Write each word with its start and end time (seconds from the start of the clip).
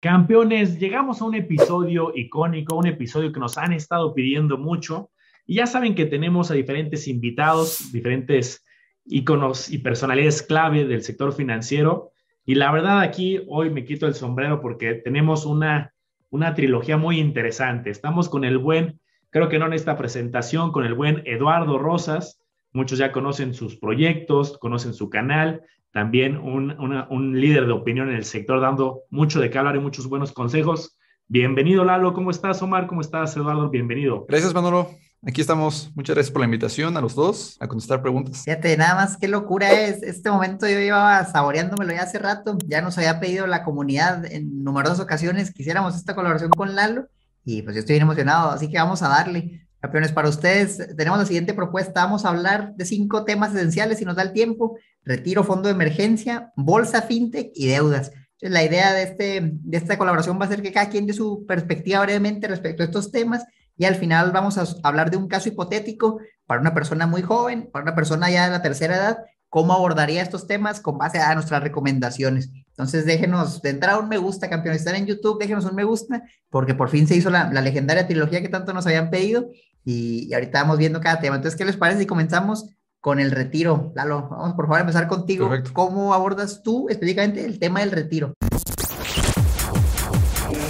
Campeones, 0.00 0.78
llegamos 0.78 1.20
a 1.20 1.24
un 1.24 1.34
episodio 1.34 2.12
icónico, 2.14 2.76
un 2.76 2.86
episodio 2.86 3.32
que 3.32 3.40
nos 3.40 3.58
han 3.58 3.72
estado 3.72 4.14
pidiendo 4.14 4.56
mucho. 4.56 5.10
Y 5.44 5.56
ya 5.56 5.66
saben 5.66 5.96
que 5.96 6.06
tenemos 6.06 6.52
a 6.52 6.54
diferentes 6.54 7.08
invitados, 7.08 7.90
diferentes 7.90 8.64
íconos 9.04 9.68
y 9.68 9.78
personalidades 9.78 10.42
clave 10.42 10.84
del 10.84 11.02
sector 11.02 11.32
financiero. 11.32 12.12
Y 12.44 12.54
la 12.54 12.70
verdad 12.70 13.00
aquí 13.00 13.40
hoy 13.48 13.70
me 13.70 13.84
quito 13.84 14.06
el 14.06 14.14
sombrero 14.14 14.60
porque 14.60 14.94
tenemos 14.94 15.44
una, 15.44 15.92
una 16.30 16.54
trilogía 16.54 16.96
muy 16.96 17.18
interesante. 17.18 17.90
Estamos 17.90 18.28
con 18.28 18.44
el 18.44 18.58
buen, 18.58 19.00
creo 19.30 19.48
que 19.48 19.58
no 19.58 19.66
en 19.66 19.72
esta 19.72 19.96
presentación, 19.96 20.70
con 20.70 20.84
el 20.84 20.94
buen 20.94 21.22
Eduardo 21.24 21.76
Rosas. 21.76 22.40
Muchos 22.78 23.00
ya 23.00 23.10
conocen 23.10 23.54
sus 23.54 23.74
proyectos, 23.74 24.56
conocen 24.56 24.94
su 24.94 25.10
canal 25.10 25.64
también 25.90 26.36
un, 26.36 27.40
líder 27.40 27.66
de 27.66 27.72
opinión 27.72 28.08
en 28.08 28.14
el 28.14 28.24
sector, 28.24 28.60
dando 28.60 29.02
mucho 29.10 29.40
de 29.40 29.50
qué 29.50 29.58
hablar 29.58 29.74
y 29.74 29.80
muchos 29.80 30.08
buenos 30.08 30.30
consejos. 30.30 30.96
Bienvenido, 31.26 31.84
Lalo. 31.84 32.14
¿Cómo 32.14 32.30
estás, 32.30 32.62
Omar? 32.62 32.86
¿Cómo 32.86 33.00
estás, 33.00 33.36
Eduardo? 33.36 33.68
Bienvenido. 33.68 34.26
Gracias, 34.28 34.54
Manolo. 34.54 34.90
Aquí 35.26 35.40
estamos. 35.40 35.90
Muchas 35.96 36.14
gracias 36.14 36.30
por 36.30 36.38
la 36.38 36.44
invitación 36.44 36.96
a 36.96 37.00
los 37.00 37.16
dos 37.16 37.56
a 37.58 37.66
contestar 37.66 38.00
preguntas. 38.00 38.44
Fíjate, 38.44 38.76
nada 38.76 38.94
más 38.94 39.16
qué 39.16 39.26
locura 39.26 39.72
es. 39.72 40.04
Este 40.04 40.30
momento 40.30 40.68
yo 40.68 40.78
iba 40.78 41.24
saboreándomelo 41.24 41.92
ya 41.92 42.02
hace 42.02 42.20
rato. 42.20 42.56
Ya 42.64 42.80
nos 42.80 42.96
había 42.96 43.18
pedido 43.18 43.48
la 43.48 43.64
comunidad 43.64 44.24
en 44.24 44.62
numerosas 44.62 45.00
ocasiones 45.00 45.52
que 45.52 45.62
hiciéramos 45.62 45.96
esta 45.96 46.14
colaboración 46.14 46.50
con 46.50 46.76
Lalo 46.76 47.08
y 47.44 47.62
pues 47.62 47.74
yo 47.74 47.80
estoy 47.80 47.94
bien 47.94 48.02
emocionado, 48.02 48.50
así 48.50 48.70
que 48.70 48.78
vamos 48.78 49.02
a 49.02 49.08
darle. 49.08 49.66
Campeones, 49.80 50.10
para 50.10 50.28
ustedes 50.28 50.96
tenemos 50.96 51.18
la 51.18 51.26
siguiente 51.26 51.54
propuesta. 51.54 52.04
Vamos 52.04 52.24
a 52.24 52.30
hablar 52.30 52.74
de 52.74 52.84
cinco 52.84 53.24
temas 53.24 53.54
esenciales 53.54 53.98
si 53.98 54.04
nos 54.04 54.16
da 54.16 54.22
el 54.22 54.32
tiempo. 54.32 54.76
Retiro, 55.04 55.44
fondo 55.44 55.68
de 55.68 55.74
emergencia, 55.74 56.52
bolsa, 56.56 57.02
fintech 57.02 57.52
y 57.54 57.68
deudas. 57.68 58.08
Entonces, 58.08 58.50
la 58.50 58.64
idea 58.64 58.92
de, 58.92 59.02
este, 59.02 59.40
de 59.52 59.76
esta 59.76 59.96
colaboración 59.96 60.38
va 60.40 60.46
a 60.46 60.48
ser 60.48 60.62
que 60.62 60.72
cada 60.72 60.88
quien 60.88 61.06
dé 61.06 61.12
su 61.12 61.44
perspectiva 61.46 62.00
brevemente 62.00 62.48
respecto 62.48 62.82
a 62.82 62.86
estos 62.86 63.12
temas 63.12 63.44
y 63.76 63.84
al 63.84 63.94
final 63.94 64.32
vamos 64.32 64.58
a 64.58 64.64
hablar 64.82 65.10
de 65.10 65.16
un 65.16 65.28
caso 65.28 65.48
hipotético 65.48 66.20
para 66.46 66.60
una 66.60 66.74
persona 66.74 67.06
muy 67.06 67.22
joven, 67.22 67.70
para 67.72 67.84
una 67.84 67.94
persona 67.94 68.28
ya 68.30 68.46
de 68.46 68.50
la 68.50 68.62
tercera 68.62 68.96
edad, 68.96 69.18
cómo 69.48 69.72
abordaría 69.72 70.22
estos 70.22 70.46
temas 70.46 70.80
con 70.80 70.98
base 70.98 71.18
a 71.18 71.34
nuestras 71.34 71.62
recomendaciones. 71.62 72.50
Entonces, 72.70 73.06
déjenos 73.06 73.62
de 73.62 73.70
entrar 73.70 74.00
un 74.00 74.08
me 74.08 74.18
gusta, 74.18 74.50
campeones. 74.50 74.82
Están 74.82 74.96
en 74.96 75.06
YouTube, 75.06 75.38
déjenos 75.38 75.64
un 75.64 75.74
me 75.74 75.84
gusta, 75.84 76.22
porque 76.50 76.74
por 76.74 76.90
fin 76.90 77.06
se 77.06 77.16
hizo 77.16 77.30
la, 77.30 77.52
la 77.52 77.60
legendaria 77.60 78.06
trilogía 78.06 78.42
que 78.42 78.48
tanto 78.48 78.72
nos 78.72 78.86
habían 78.86 79.10
pedido 79.10 79.48
y, 79.84 80.32
ahorita 80.32 80.62
vamos 80.62 80.78
viendo 80.78 81.00
cada 81.00 81.20
tema. 81.20 81.36
Entonces, 81.36 81.58
¿qué 81.58 81.64
les 81.64 81.76
parece 81.76 82.00
si 82.00 82.06
comenzamos 82.06 82.74
con 83.00 83.20
el 83.20 83.30
retiro? 83.30 83.92
Lalo, 83.94 84.28
vamos 84.30 84.54
por 84.54 84.66
favor 84.66 84.78
a 84.78 84.80
empezar 84.80 85.08
contigo. 85.08 85.50
¿Cómo 85.72 86.14
abordas 86.14 86.62
tú 86.62 86.88
específicamente 86.88 87.44
el 87.44 87.58
tema 87.58 87.80
del 87.80 87.92
retiro? 87.92 88.34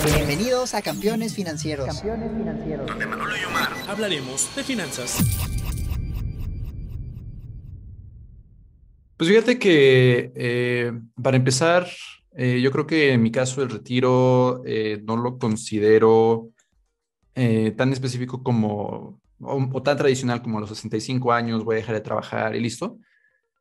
Bienvenidos 0.05 0.75
a 0.75 0.83
Campeones 0.83 1.35
Financieros. 1.35 1.87
Campeones 1.87 2.31
Financieros. 2.37 2.87
Donde 2.87 3.07
Manolo 3.07 3.35
y 3.37 3.45
Omar 3.45 3.69
hablaremos 3.89 4.55
de 4.57 4.65
finanzas. 4.65 5.19
Pues 9.17 9.29
fíjate 9.31 9.59
que 9.59 10.33
eh, 10.37 10.93
para 11.21 11.37
empezar, 11.37 11.89
eh, 12.37 12.61
yo 12.61 12.71
creo 12.71 12.87
que 12.87 13.13
en 13.13 13.23
mi 13.23 13.33
caso 13.33 13.63
el 13.63 13.69
retiro 13.69 14.63
eh, 14.65 15.03
no 15.05 15.17
lo 15.17 15.39
considero 15.39 16.51
eh, 17.41 17.71
tan 17.71 17.93
específico 17.93 18.43
como, 18.43 19.21
o, 19.39 19.83
tan 19.85 19.97
tradicional 19.97 20.43
como 20.43 20.59
a 20.59 20.61
los 20.63 20.71
65 20.71 21.33
años 21.33 21.63
voy 21.63 21.77
a 21.77 21.79
dejar 21.79 21.95
de 21.95 22.01
trabajar 22.01 22.57
y 22.57 22.61
listo, 22.61 22.99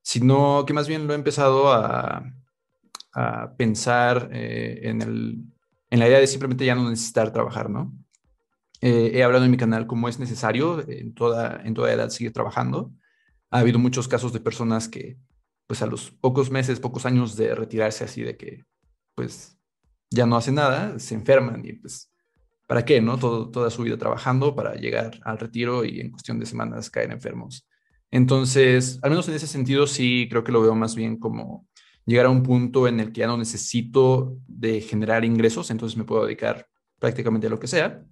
sino 0.01 0.65
que 0.65 0.73
más 0.73 0.87
bien 0.87 1.05
lo 1.05 1.13
he 1.13 1.15
empezado 1.15 1.71
a, 1.71 2.23
pensar 3.57 4.29
eh, 4.31 4.79
en, 4.83 5.01
el, 5.01 5.43
en, 5.91 5.99
la 5.99 6.07
idea 6.07 6.19
de 6.19 6.25
simplemente 6.25 6.65
ya 6.65 6.73
no 6.73 6.89
necesitar 6.89 7.31
trabajar, 7.31 7.69
¿no? 7.69 7.93
Eh, 8.81 9.11
he 9.13 9.23
hablado 9.23 9.45
en 9.45 9.51
mi 9.51 9.57
canal 9.57 9.85
cómo 9.85 10.09
es 10.09 10.17
necesario 10.19 10.87
en 10.87 11.13
toda, 11.13 11.61
en 11.63 11.73
toda 11.73 11.93
edad 11.93 12.09
seguir 12.09 12.33
trabajando. 12.33 12.91
Ha 13.51 13.59
habido 13.59 13.77
muchos 13.79 14.07
casos 14.07 14.33
de 14.33 14.39
personas 14.39 14.87
que, 14.87 15.17
pues 15.67 15.83
a 15.83 15.87
los 15.87 16.11
pocos 16.11 16.49
meses, 16.49 16.79
pocos 16.79 17.05
años 17.05 17.35
de 17.35 17.53
retirarse 17.53 18.03
así 18.03 18.23
de 18.23 18.37
que, 18.37 18.65
pues 19.15 19.57
ya 20.09 20.25
no 20.25 20.35
hacen 20.35 20.55
nada, 20.55 20.97
se 20.97 21.13
enferman 21.13 21.63
y 21.63 21.73
pues 21.73 22.11
¿para 22.67 22.85
qué? 22.85 23.01
¿no? 23.01 23.17
toda 23.17 23.69
su 23.71 23.83
vida 23.83 23.97
trabajando 23.97 24.55
para 24.55 24.75
llegar 24.75 25.19
al 25.23 25.39
retiro 25.39 25.85
y 25.85 26.01
en 26.01 26.11
cuestión 26.11 26.37
de 26.39 26.45
semanas 26.45 26.89
caer 26.89 27.11
enfermos. 27.11 27.67
Entonces, 28.11 28.99
al 29.01 29.09
menos 29.09 29.27
en 29.27 29.35
ese 29.35 29.47
sentido, 29.47 29.87
sí 29.87 30.27
creo 30.29 30.43
que 30.43 30.51
lo 30.51 30.61
veo 30.61 30.75
más 30.75 30.95
bien 30.95 31.17
como 31.17 31.67
llegar 32.05 32.25
a 32.27 32.29
un 32.29 32.43
punto 32.43 32.87
en 32.87 32.99
el 32.99 33.11
que 33.11 33.21
ya 33.21 33.27
no 33.27 33.37
necesito 33.37 34.37
de 34.47 34.81
generar 34.81 35.25
ingresos, 35.25 35.71
entonces 35.71 35.97
me 35.97 36.05
puedo 36.05 36.25
dedicar 36.25 36.67
prácticamente 36.99 37.47
a 37.47 37.49
lo 37.49 37.59
que 37.59 37.67
sea, 37.67 38.03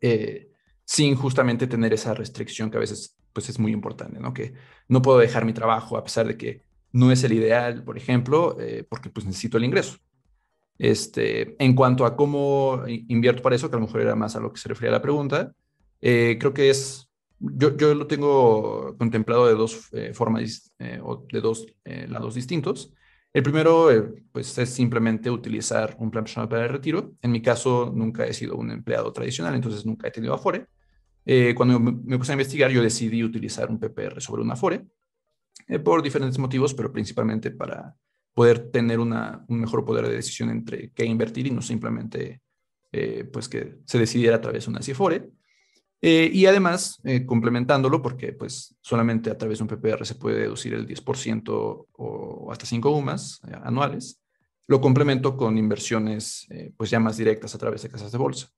eh, 0.00 0.50
sin 0.84 1.14
justamente 1.14 1.66
tener 1.66 1.92
esa 1.94 2.14
restricción 2.14 2.70
que 2.70 2.76
a 2.76 2.80
veces 2.80 3.16
pues 3.32 3.48
es 3.48 3.58
muy 3.58 3.72
importante, 3.72 4.20
¿no? 4.20 4.32
Que 4.32 4.54
no 4.88 5.02
puedo 5.02 5.18
dejar 5.18 5.44
mi 5.44 5.52
trabajo 5.52 5.96
a 5.96 6.04
pesar 6.04 6.26
de 6.26 6.36
que 6.36 6.62
no 6.92 7.10
es 7.10 7.24
el 7.24 7.32
ideal, 7.32 7.82
por 7.82 7.96
ejemplo, 7.96 8.56
eh, 8.60 8.86
porque 8.88 9.10
pues 9.10 9.26
necesito 9.26 9.56
el 9.56 9.64
ingreso. 9.64 9.96
Este, 10.78 11.62
en 11.62 11.74
cuanto 11.74 12.04
a 12.04 12.16
cómo 12.16 12.82
invierto 12.86 13.42
para 13.42 13.56
eso, 13.56 13.70
que 13.70 13.76
a 13.76 13.78
lo 13.78 13.86
mejor 13.86 14.00
era 14.00 14.16
más 14.16 14.34
a 14.36 14.40
lo 14.40 14.52
que 14.52 14.60
se 14.60 14.68
refería 14.68 14.90
la 14.90 15.02
pregunta, 15.02 15.52
eh, 16.06 16.36
creo 16.38 16.52
que 16.52 16.68
es, 16.68 17.08
yo, 17.38 17.76
yo, 17.76 17.94
lo 17.94 18.06
tengo 18.06 18.94
contemplado 18.98 19.46
de 19.46 19.54
dos 19.54 19.88
eh, 19.92 20.12
formas 20.12 20.74
eh, 20.78 21.00
o 21.02 21.26
de 21.32 21.40
dos 21.40 21.66
lados 22.08 22.34
distintos. 22.34 22.92
El 23.32 23.42
primero, 23.42 23.88
pues, 24.30 24.56
es 24.58 24.70
simplemente 24.70 25.30
utilizar 25.30 25.96
un 25.98 26.10
plan 26.10 26.24
personal 26.24 26.48
para 26.48 26.64
el 26.64 26.68
retiro. 26.68 27.14
En 27.22 27.32
mi 27.32 27.42
caso, 27.42 27.90
nunca 27.94 28.26
he 28.26 28.34
sido 28.34 28.56
un 28.56 28.70
empleado 28.70 29.12
tradicional, 29.12 29.54
entonces 29.54 29.86
nunca 29.86 30.08
he 30.08 30.10
tenido 30.10 30.34
Afore. 30.34 30.66
cuando 31.56 31.80
me, 31.80 32.18
puse 32.18 32.32
a 32.32 32.34
investigar, 32.34 32.70
yo 32.70 32.82
decidí 32.82 33.24
utilizar 33.24 33.70
un 33.70 33.78
PPR 33.80 34.20
sobre 34.20 34.42
un 34.42 34.50
Afore 34.50 34.84
por 35.82 36.02
diferentes 36.02 36.38
motivos, 36.38 36.74
pero 36.74 36.92
principalmente 36.92 37.50
para 37.50 37.96
poder 38.34 38.70
tener 38.70 38.98
una, 38.98 39.44
un 39.48 39.60
mejor 39.60 39.84
poder 39.84 40.08
de 40.08 40.16
decisión 40.16 40.50
entre 40.50 40.90
qué 40.90 41.06
invertir 41.06 41.46
y 41.46 41.50
no 41.50 41.62
simplemente 41.62 42.42
eh, 42.96 43.24
pues 43.24 43.48
que 43.48 43.78
se 43.86 43.98
decidiera 43.98 44.36
a 44.36 44.40
través 44.40 44.64
de 44.64 44.70
una 44.70 44.82
CIFORE. 44.82 45.28
Eh, 46.00 46.30
y 46.32 46.46
además, 46.46 47.00
eh, 47.04 47.24
complementándolo, 47.24 48.02
porque 48.02 48.32
pues 48.32 48.76
solamente 48.82 49.30
a 49.30 49.38
través 49.38 49.58
de 49.58 49.64
un 49.64 49.68
PPR 49.68 50.04
se 50.04 50.16
puede 50.16 50.40
deducir 50.40 50.74
el 50.74 50.86
10% 50.86 51.88
o 51.90 52.52
hasta 52.52 52.66
5 52.66 52.90
UMAS 52.90 53.40
anuales, 53.62 54.20
lo 54.66 54.80
complemento 54.80 55.36
con 55.36 55.58
inversiones 55.58 56.46
pues 56.76 56.90
ya 56.90 57.00
más 57.00 57.16
directas 57.16 57.54
a 57.54 57.58
través 57.58 57.82
de 57.82 57.88
casas 57.88 58.12
de 58.12 58.18
bolsa. 58.18 58.48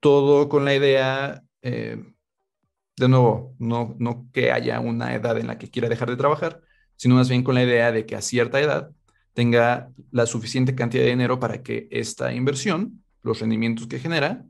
Todo 0.00 0.48
con 0.48 0.64
la 0.64 0.74
idea, 0.74 1.42
de 1.62 3.08
nuevo, 3.08 3.54
no, 3.58 3.94
no 3.98 4.28
que 4.32 4.52
haya 4.52 4.80
una 4.80 5.14
edad 5.14 5.38
en 5.38 5.48
la 5.48 5.58
que 5.58 5.70
quiera 5.70 5.88
dejar 5.88 6.08
de 6.08 6.16
trabajar, 6.16 6.62
sino 7.00 7.14
más 7.14 7.30
bien 7.30 7.42
con 7.42 7.54
la 7.54 7.62
idea 7.62 7.92
de 7.92 8.04
que 8.04 8.14
a 8.14 8.20
cierta 8.20 8.60
edad 8.60 8.90
tenga 9.32 9.88
la 10.10 10.26
suficiente 10.26 10.74
cantidad 10.74 11.02
de 11.02 11.08
dinero 11.08 11.40
para 11.40 11.62
que 11.62 11.88
esta 11.90 12.30
inversión, 12.34 13.02
los 13.22 13.40
rendimientos 13.40 13.86
que 13.86 13.98
genera, 13.98 14.44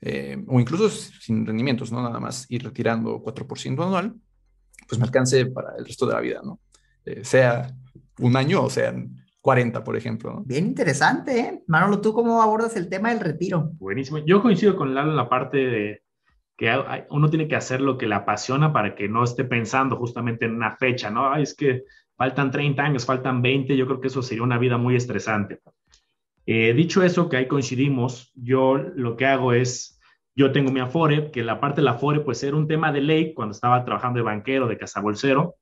eh, 0.00 0.42
o 0.46 0.58
incluso 0.58 0.88
sin 0.88 1.44
rendimientos, 1.44 1.92
no 1.92 2.02
nada 2.02 2.18
más 2.18 2.46
ir 2.48 2.64
retirando 2.64 3.22
4% 3.22 3.84
anual, 3.84 4.14
pues 4.88 4.98
me 4.98 5.04
alcance 5.04 5.44
para 5.44 5.76
el 5.76 5.84
resto 5.84 6.06
de 6.06 6.14
la 6.14 6.20
vida, 6.20 6.40
¿no? 6.42 6.60
Eh, 7.04 7.26
sea 7.26 7.70
un 8.20 8.36
año 8.38 8.62
o 8.62 8.70
sean 8.70 9.14
40, 9.42 9.84
por 9.84 9.94
ejemplo. 9.94 10.42
Bien 10.46 10.64
interesante, 10.64 11.40
¿eh? 11.40 11.62
Manolo, 11.66 12.00
¿tú 12.00 12.14
cómo 12.14 12.40
abordas 12.40 12.74
el 12.76 12.88
tema 12.88 13.10
del 13.10 13.20
retiro? 13.20 13.70
Buenísimo. 13.74 14.16
Yo 14.24 14.40
coincido 14.40 14.76
con 14.76 14.94
Lalo 14.94 15.10
en 15.10 15.16
la 15.16 15.28
parte 15.28 15.58
de 15.58 16.01
que 16.62 16.70
uno 17.10 17.28
tiene 17.28 17.48
que 17.48 17.56
hacer 17.56 17.80
lo 17.80 17.98
que 17.98 18.06
le 18.06 18.14
apasiona 18.14 18.72
para 18.72 18.94
que 18.94 19.08
no 19.08 19.24
esté 19.24 19.42
pensando 19.42 19.96
justamente 19.96 20.44
en 20.44 20.54
una 20.54 20.76
fecha, 20.76 21.10
¿no? 21.10 21.34
es 21.34 21.56
que 21.56 21.82
faltan 22.16 22.52
30 22.52 22.80
años, 22.80 23.04
faltan 23.04 23.42
20, 23.42 23.76
yo 23.76 23.84
creo 23.84 24.00
que 24.00 24.06
eso 24.06 24.22
sería 24.22 24.44
una 24.44 24.58
vida 24.58 24.78
muy 24.78 24.94
estresante. 24.94 25.58
Eh, 26.46 26.72
dicho 26.72 27.02
eso, 27.02 27.28
que 27.28 27.36
ahí 27.36 27.48
coincidimos, 27.48 28.30
yo 28.36 28.78
lo 28.78 29.16
que 29.16 29.26
hago 29.26 29.52
es, 29.52 30.00
yo 30.36 30.52
tengo 30.52 30.70
mi 30.70 30.78
Afore, 30.78 31.32
que 31.32 31.42
la 31.42 31.58
parte 31.58 31.80
del 31.80 31.88
Afore 31.88 32.20
pues 32.20 32.40
era 32.44 32.56
un 32.56 32.68
tema 32.68 32.92
de 32.92 33.00
ley 33.00 33.34
cuando 33.34 33.56
estaba 33.56 33.84
trabajando 33.84 34.18
de 34.18 34.24
banquero, 34.24 34.68
de 34.68 34.78
cazabolsero, 34.78 35.56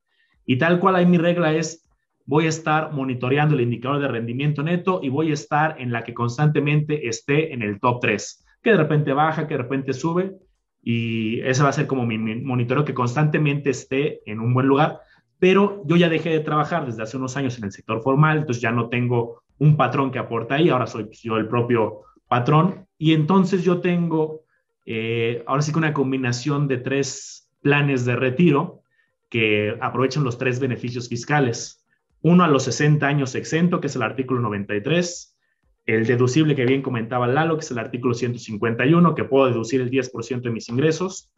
y 0.44 0.58
tal 0.58 0.80
cual 0.80 0.96
ahí 0.96 1.06
mi 1.06 1.16
regla 1.16 1.54
es, 1.54 1.88
voy 2.26 2.44
a 2.44 2.50
estar 2.50 2.92
monitoreando 2.92 3.54
el 3.54 3.62
indicador 3.62 4.02
de 4.02 4.08
rendimiento 4.08 4.62
neto 4.62 5.00
y 5.02 5.08
voy 5.08 5.30
a 5.30 5.34
estar 5.34 5.80
en 5.80 5.92
la 5.92 6.04
que 6.04 6.12
constantemente 6.12 7.08
esté 7.08 7.54
en 7.54 7.62
el 7.62 7.80
top 7.80 8.00
3, 8.02 8.44
que 8.62 8.72
de 8.72 8.76
repente 8.76 9.14
baja, 9.14 9.48
que 9.48 9.54
de 9.54 9.62
repente 9.62 9.94
sube, 9.94 10.36
y 10.82 11.40
ese 11.40 11.62
va 11.62 11.68
a 11.68 11.74
ser 11.74 11.86
como 11.86 12.06
mi, 12.06 12.18
monitoreo 12.18 12.84
que 12.84 12.94
constantemente 12.94 13.70
esté 13.70 14.20
en 14.30 14.40
un 14.40 14.54
buen 14.54 14.66
lugar, 14.66 15.00
pero 15.38 15.82
yo 15.86 15.96
ya 15.96 16.08
dejé 16.08 16.30
de 16.30 16.40
trabajar 16.40 16.86
desde 16.86 17.02
hace 17.02 17.16
unos 17.16 17.36
años 17.36 17.58
en 17.58 17.64
el 17.64 17.72
sector 17.72 18.02
formal, 18.02 18.38
entonces 18.38 18.62
ya 18.62 18.72
no 18.72 18.88
tengo 18.88 19.42
un 19.58 19.76
patrón 19.76 20.10
que 20.10 20.18
aporta 20.18 20.54
ahí, 20.54 20.68
ahora 20.68 20.86
soy 20.86 21.08
yo 21.22 21.36
el 21.36 21.48
propio 21.48 22.02
patrón 22.28 22.86
y 22.98 23.12
entonces 23.12 23.64
yo 23.64 23.80
tengo 23.80 24.42
eh, 24.86 25.42
ahora 25.46 25.62
sí 25.62 25.72
que 25.72 25.78
una 25.78 25.92
combinación 25.92 26.66
de 26.66 26.78
tres 26.78 27.50
planes 27.62 28.04
de 28.04 28.16
retiro 28.16 28.82
que 29.28 29.76
aprovechan 29.80 30.24
los 30.24 30.38
tres 30.38 30.58
beneficios 30.58 31.08
fiscales. 31.08 31.86
Uno 32.22 32.44
a 32.44 32.48
los 32.48 32.64
60 32.64 33.06
años 33.06 33.34
exento, 33.34 33.80
que 33.80 33.86
es 33.86 33.96
el 33.96 34.02
artículo 34.02 34.40
93, 34.40 35.38
el 35.86 36.06
deducible 36.06 36.54
que 36.54 36.66
bien 36.66 36.82
comentaba 36.82 37.26
Lalo, 37.26 37.56
que 37.56 37.64
es 37.64 37.70
el 37.70 37.78
artículo 37.78 38.14
151, 38.14 39.14
que 39.14 39.24
puedo 39.24 39.46
deducir 39.46 39.80
el 39.80 39.90
10% 39.90 40.42
de 40.42 40.50
mis 40.50 40.68
ingresos, 40.68 41.32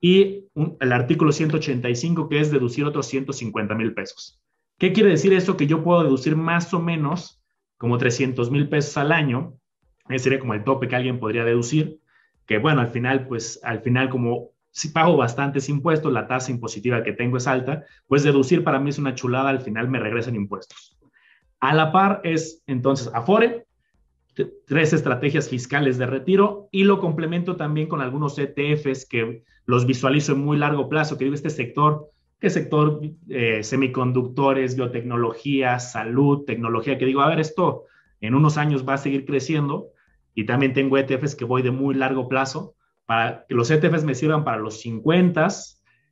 y 0.00 0.44
el 0.80 0.92
artículo 0.92 1.32
185, 1.32 2.28
que 2.28 2.40
es 2.40 2.50
deducir 2.50 2.84
otros 2.84 3.06
150 3.06 3.74
mil 3.74 3.94
pesos. 3.94 4.40
¿Qué 4.78 4.92
quiere 4.92 5.10
decir 5.10 5.32
eso? 5.32 5.56
Que 5.56 5.66
yo 5.66 5.82
puedo 5.82 6.02
deducir 6.02 6.36
más 6.36 6.72
o 6.74 6.80
menos 6.80 7.42
como 7.78 7.96
300 7.98 8.50
mil 8.50 8.68
pesos 8.68 8.96
al 8.96 9.12
año, 9.12 9.54
ese 10.08 10.24
sería 10.24 10.38
como 10.38 10.54
el 10.54 10.64
tope 10.64 10.88
que 10.88 10.96
alguien 10.96 11.18
podría 11.18 11.44
deducir, 11.44 11.98
que 12.46 12.58
bueno, 12.58 12.80
al 12.80 12.88
final, 12.88 13.26
pues 13.26 13.60
al 13.62 13.80
final 13.80 14.08
como 14.08 14.50
si 14.70 14.88
pago 14.88 15.16
bastantes 15.16 15.70
impuestos, 15.70 16.12
la 16.12 16.26
tasa 16.26 16.50
impositiva 16.50 17.02
que 17.02 17.12
tengo 17.12 17.38
es 17.38 17.46
alta, 17.46 17.84
pues 18.06 18.22
deducir 18.22 18.62
para 18.62 18.78
mí 18.78 18.90
es 18.90 18.98
una 18.98 19.14
chulada, 19.14 19.48
al 19.48 19.62
final 19.62 19.88
me 19.88 19.98
regresan 19.98 20.34
impuestos. 20.34 20.98
A 21.60 21.74
la 21.74 21.92
par 21.92 22.20
es 22.24 22.62
entonces 22.66 23.10
Afore, 23.14 23.66
tres 24.66 24.92
estrategias 24.92 25.48
fiscales 25.48 25.98
de 25.98 26.06
retiro 26.06 26.68
y 26.70 26.84
lo 26.84 27.00
complemento 27.00 27.56
también 27.56 27.88
con 27.88 28.00
algunos 28.00 28.38
ETFs 28.38 29.06
que 29.06 29.42
los 29.64 29.86
visualizo 29.86 30.32
en 30.32 30.40
muy 30.40 30.56
largo 30.56 30.88
plazo, 30.88 31.16
que 31.16 31.24
digo 31.24 31.34
este 31.34 31.50
sector, 31.50 32.10
que 32.38 32.50
sector 32.50 33.00
eh, 33.28 33.62
semiconductores, 33.62 34.76
biotecnología, 34.76 35.78
salud, 35.78 36.44
tecnología, 36.44 36.98
que 36.98 37.06
digo, 37.06 37.22
a 37.22 37.28
ver, 37.28 37.40
esto 37.40 37.84
en 38.20 38.34
unos 38.34 38.58
años 38.58 38.86
va 38.86 38.94
a 38.94 38.98
seguir 38.98 39.24
creciendo 39.24 39.88
y 40.34 40.44
también 40.44 40.74
tengo 40.74 40.98
ETFs 40.98 41.34
que 41.34 41.44
voy 41.44 41.62
de 41.62 41.70
muy 41.70 41.94
largo 41.94 42.28
plazo 42.28 42.74
para 43.06 43.46
que 43.48 43.54
los 43.54 43.70
ETFs 43.70 44.04
me 44.04 44.14
sirvan 44.14 44.44
para 44.44 44.58
los 44.58 44.80
50, 44.80 45.48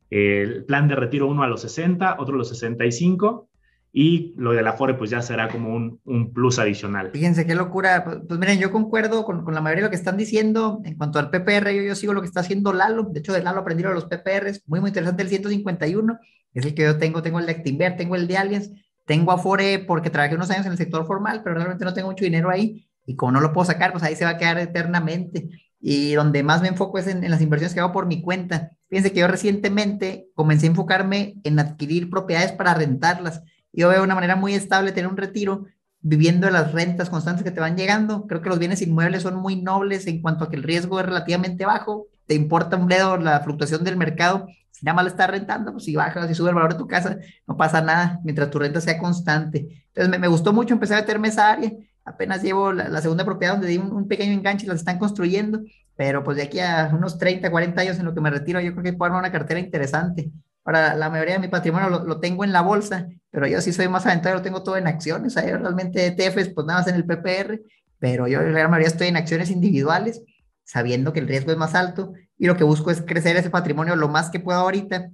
el 0.09 0.65
plan 0.65 0.87
de 0.87 0.95
retiro 0.95 1.27
uno 1.27 1.43
a 1.43 1.47
los 1.47 1.61
60, 1.61 2.17
otro 2.19 2.35
a 2.35 2.37
los 2.39 2.49
65 2.49 3.49
y 3.97 4.33
lo 4.35 4.51
de 4.51 4.61
la 4.61 4.73
FORE 4.73 4.95
pues 4.95 5.09
ya 5.09 5.21
será 5.21 5.47
como 5.47 5.73
un, 5.73 6.01
un 6.03 6.33
plus 6.33 6.59
adicional. 6.59 7.11
Fíjense 7.13 7.45
qué 7.45 7.55
locura. 7.55 8.03
Pues, 8.03 8.17
pues 8.27 8.37
miren, 8.37 8.59
yo 8.59 8.69
concuerdo 8.69 9.23
con, 9.23 9.45
con, 9.45 9.53
la 9.53 9.61
mayoría 9.61 9.83
de 9.83 9.87
lo 9.87 9.89
que 9.89 9.95
están 9.95 10.17
diciendo. 10.17 10.81
En 10.83 10.97
cuanto 10.97 11.17
al 11.17 11.29
PPR, 11.29 11.73
yo, 11.73 11.81
yo 11.81 11.95
sigo 11.95 12.11
lo 12.11 12.19
que 12.19 12.27
está 12.27 12.41
haciendo 12.41 12.73
Lalo. 12.73 13.03
De 13.03 13.21
hecho, 13.21 13.31
de 13.31 13.41
Lalo 13.41 13.61
aprendí 13.61 13.83
los 13.83 14.03
PPRs. 14.03 14.63
Muy, 14.67 14.81
muy 14.81 14.89
interesante 14.89 15.23
el 15.23 15.29
151. 15.29 16.19
Es 16.53 16.65
el 16.65 16.75
que 16.75 16.81
yo 16.81 16.97
tengo. 16.97 17.21
Tengo 17.21 17.39
el 17.39 17.45
de 17.45 17.53
Actinver, 17.53 17.95
tengo 17.95 18.17
el 18.17 18.27
de 18.27 18.35
Allianz. 18.35 18.69
Tengo 19.05 19.31
Afore 19.31 19.79
porque 19.79 20.09
trabajé 20.09 20.35
unos 20.35 20.51
años 20.51 20.65
en 20.65 20.73
el 20.73 20.77
sector 20.77 21.07
formal, 21.07 21.39
pero 21.41 21.55
realmente 21.55 21.85
no 21.85 21.93
tengo 21.93 22.09
mucho 22.09 22.25
dinero 22.25 22.49
ahí. 22.49 22.89
Y 23.05 23.15
como 23.15 23.31
no 23.31 23.39
lo 23.39 23.53
puedo 23.53 23.63
sacar, 23.63 23.93
pues 23.93 24.03
ahí 24.03 24.17
se 24.17 24.25
va 24.25 24.31
a 24.31 24.37
quedar 24.37 24.59
eternamente. 24.59 25.47
Y 25.79 26.15
donde 26.15 26.43
más 26.43 26.61
me 26.61 26.67
enfoco 26.67 26.97
es 26.97 27.07
en, 27.07 27.23
en 27.23 27.31
las 27.31 27.41
inversiones 27.41 27.73
que 27.73 27.79
hago 27.79 27.93
por 27.93 28.07
mi 28.07 28.21
cuenta. 28.21 28.71
Fíjense 28.89 29.13
que 29.13 29.21
yo 29.21 29.27
recientemente 29.29 30.27
comencé 30.33 30.65
a 30.65 30.71
enfocarme 30.71 31.35
en 31.45 31.59
adquirir 31.59 32.09
propiedades 32.09 32.51
para 32.51 32.73
rentarlas 32.73 33.41
yo 33.75 33.89
veo 33.89 34.03
una 34.03 34.15
manera 34.15 34.35
muy 34.35 34.53
estable 34.53 34.91
tener 34.91 35.09
un 35.09 35.17
retiro 35.17 35.65
viviendo 36.07 36.45
de 36.45 36.53
las 36.53 36.71
rentas 36.71 37.09
constantes 37.09 37.43
que 37.43 37.49
te 37.49 37.59
van 37.59 37.75
llegando. 37.75 38.27
Creo 38.27 38.39
que 38.39 38.49
los 38.49 38.59
bienes 38.59 38.81
inmuebles 38.83 39.23
son 39.23 39.37
muy 39.37 39.61
nobles 39.61 40.05
en 40.05 40.21
cuanto 40.21 40.43
a 40.43 40.49
que 40.49 40.55
el 40.55 40.61
riesgo 40.61 40.99
es 40.99 41.05
relativamente 41.07 41.65
bajo. 41.65 42.05
Te 42.27 42.35
importa 42.35 42.77
un 42.77 42.87
dedo 42.87 43.17
la 43.17 43.39
fluctuación 43.39 43.83
del 43.83 43.97
mercado. 43.97 44.45
Si 44.69 44.85
nada 44.85 44.95
más 44.95 45.05
lo 45.05 45.09
estás 45.09 45.31
rentando, 45.31 45.71
pues 45.71 45.85
si 45.85 45.95
baja, 45.95 46.27
si 46.27 46.35
sube 46.35 46.49
el 46.49 46.55
valor 46.55 46.73
de 46.73 46.77
tu 46.77 46.87
casa, 46.87 47.17
no 47.47 47.57
pasa 47.57 47.81
nada 47.81 48.19
mientras 48.23 48.51
tu 48.51 48.59
renta 48.59 48.81
sea 48.81 48.99
constante. 48.99 49.83
Entonces 49.95 50.19
me, 50.19 50.27
gustó 50.27 50.53
mucho 50.53 50.75
empezar 50.75 50.99
a 50.99 51.01
meterme 51.01 51.29
esa 51.29 51.49
área. 51.49 51.71
Apenas 52.03 52.43
llevo 52.43 52.71
la, 52.71 53.01
segunda 53.01 53.25
propiedad 53.25 53.53
donde 53.53 53.67
di 53.67 53.77
un, 53.77 54.07
pequeño 54.07 54.33
enganche 54.33 54.65
y 54.65 54.69
las 54.69 54.79
están 54.79 54.99
construyendo. 54.99 55.61
Pero 55.95 56.23
pues 56.23 56.37
de 56.37 56.43
aquí 56.43 56.59
a 56.59 56.91
unos 56.93 57.17
30, 57.17 57.49
40 57.49 57.81
años 57.81 57.97
en 57.97 58.05
lo 58.05 58.13
que 58.13 58.21
me 58.21 58.29
retiro, 58.29 58.59
yo 58.59 58.73
creo 58.73 58.83
que 58.83 58.93
puedo 58.93 59.07
armar 59.07 59.21
una 59.21 59.31
cartera 59.31 59.59
interesante. 59.59 60.29
Ahora, 60.65 60.95
la 60.95 61.09
mayoría 61.11 61.35
de 61.35 61.39
mi 61.39 61.47
patrimonio 61.47 61.89
lo, 61.89 62.03
lo, 62.03 62.19
tengo 62.19 62.43
en 62.43 62.51
la 62.51 62.61
bolsa, 62.61 63.07
pero 63.29 63.47
yo 63.47 63.61
sí 63.61 63.71
soy 63.71 63.87
más 63.87 64.05
aventado, 64.05 64.35
lo 64.35 64.41
tengo 64.41 64.63
todo 64.63 64.77
en 64.77 64.87
acciones. 64.87 65.37
Hay 65.37 65.51
realmente 65.51 66.07
ETFs, 66.07 66.49
pues 66.49 66.65
nada 66.65 66.79
más 66.79 66.87
en 66.87 66.95
el 66.95 67.05
PPR, 67.05 67.61
pero 67.99 68.27
yo 68.27 68.41
la 68.41 68.67
mayoría 68.67 68.87
estoy 68.87 69.07
en 69.07 69.17
acciones 69.17 69.51
individuales, 69.51 70.23
sabiendo 70.63 71.13
que 71.13 71.19
el 71.19 71.27
riesgo 71.27 71.51
es 71.51 71.57
más 71.57 71.75
alto 71.75 72.13
y 72.37 72.47
lo 72.47 72.57
que 72.57 72.63
busco 72.63 72.89
es 72.89 73.01
crecer 73.01 73.37
ese 73.37 73.51
patrimonio 73.51 73.95
lo 73.95 74.09
más 74.09 74.31
que 74.31 74.39
puedo 74.39 74.59
ahorita, 74.59 75.11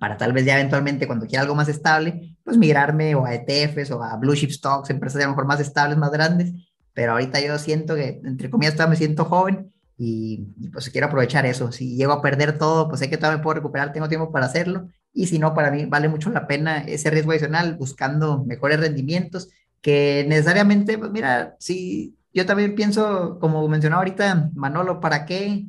para 0.00 0.16
tal 0.16 0.32
vez 0.32 0.44
ya 0.44 0.58
eventualmente 0.58 1.06
cuando 1.06 1.26
quiera 1.26 1.42
algo 1.42 1.54
más 1.54 1.68
estable, 1.68 2.36
pues 2.42 2.56
migrarme 2.56 3.14
o 3.14 3.26
a 3.26 3.34
ETFs 3.34 3.90
o 3.90 4.02
a 4.02 4.16
blue 4.16 4.34
chip 4.34 4.50
stocks, 4.50 4.90
empresas 4.90 5.20
a 5.20 5.24
lo 5.24 5.30
mejor 5.30 5.46
más 5.46 5.60
estables, 5.60 5.98
más 5.98 6.10
grandes, 6.10 6.52
pero 6.94 7.12
ahorita 7.12 7.40
yo 7.40 7.58
siento 7.58 7.94
que, 7.94 8.20
entre 8.24 8.48
comillas, 8.48 8.74
todavía 8.74 8.92
me 8.92 8.96
siento 8.96 9.26
joven 9.26 9.72
y, 9.98 10.46
pues 10.72 10.90
quiero 10.90 11.06
aprovechar 11.06 11.46
eso. 11.46 11.72
Si 11.72 11.96
llego 11.96 12.12
a 12.12 12.22
perder 12.22 12.58
todo, 12.58 12.88
pues 12.88 13.00
sé 13.00 13.08
que 13.10 13.16
todavía 13.16 13.42
puedo 13.42 13.54
recuperar, 13.54 13.92
tengo 13.92 14.08
tiempo 14.08 14.30
para 14.32 14.46
hacerlo. 14.46 14.88
Y 15.12 15.26
si 15.26 15.38
no, 15.38 15.54
para 15.54 15.70
mí 15.70 15.86
vale 15.86 16.08
mucho 16.08 16.30
la 16.30 16.46
pena 16.46 16.78
ese 16.78 17.10
riesgo 17.10 17.32
adicional, 17.32 17.76
buscando 17.76 18.44
mejores 18.44 18.80
rendimientos, 18.80 19.48
que 19.80 20.26
necesariamente, 20.28 20.98
pues 20.98 21.10
mira, 21.10 21.56
si 21.58 22.16
yo 22.34 22.44
también 22.44 22.74
pienso, 22.74 23.38
como 23.40 23.66
mencionaba 23.68 24.00
ahorita 24.02 24.50
Manolo, 24.54 25.00
¿para 25.00 25.24
qué? 25.24 25.66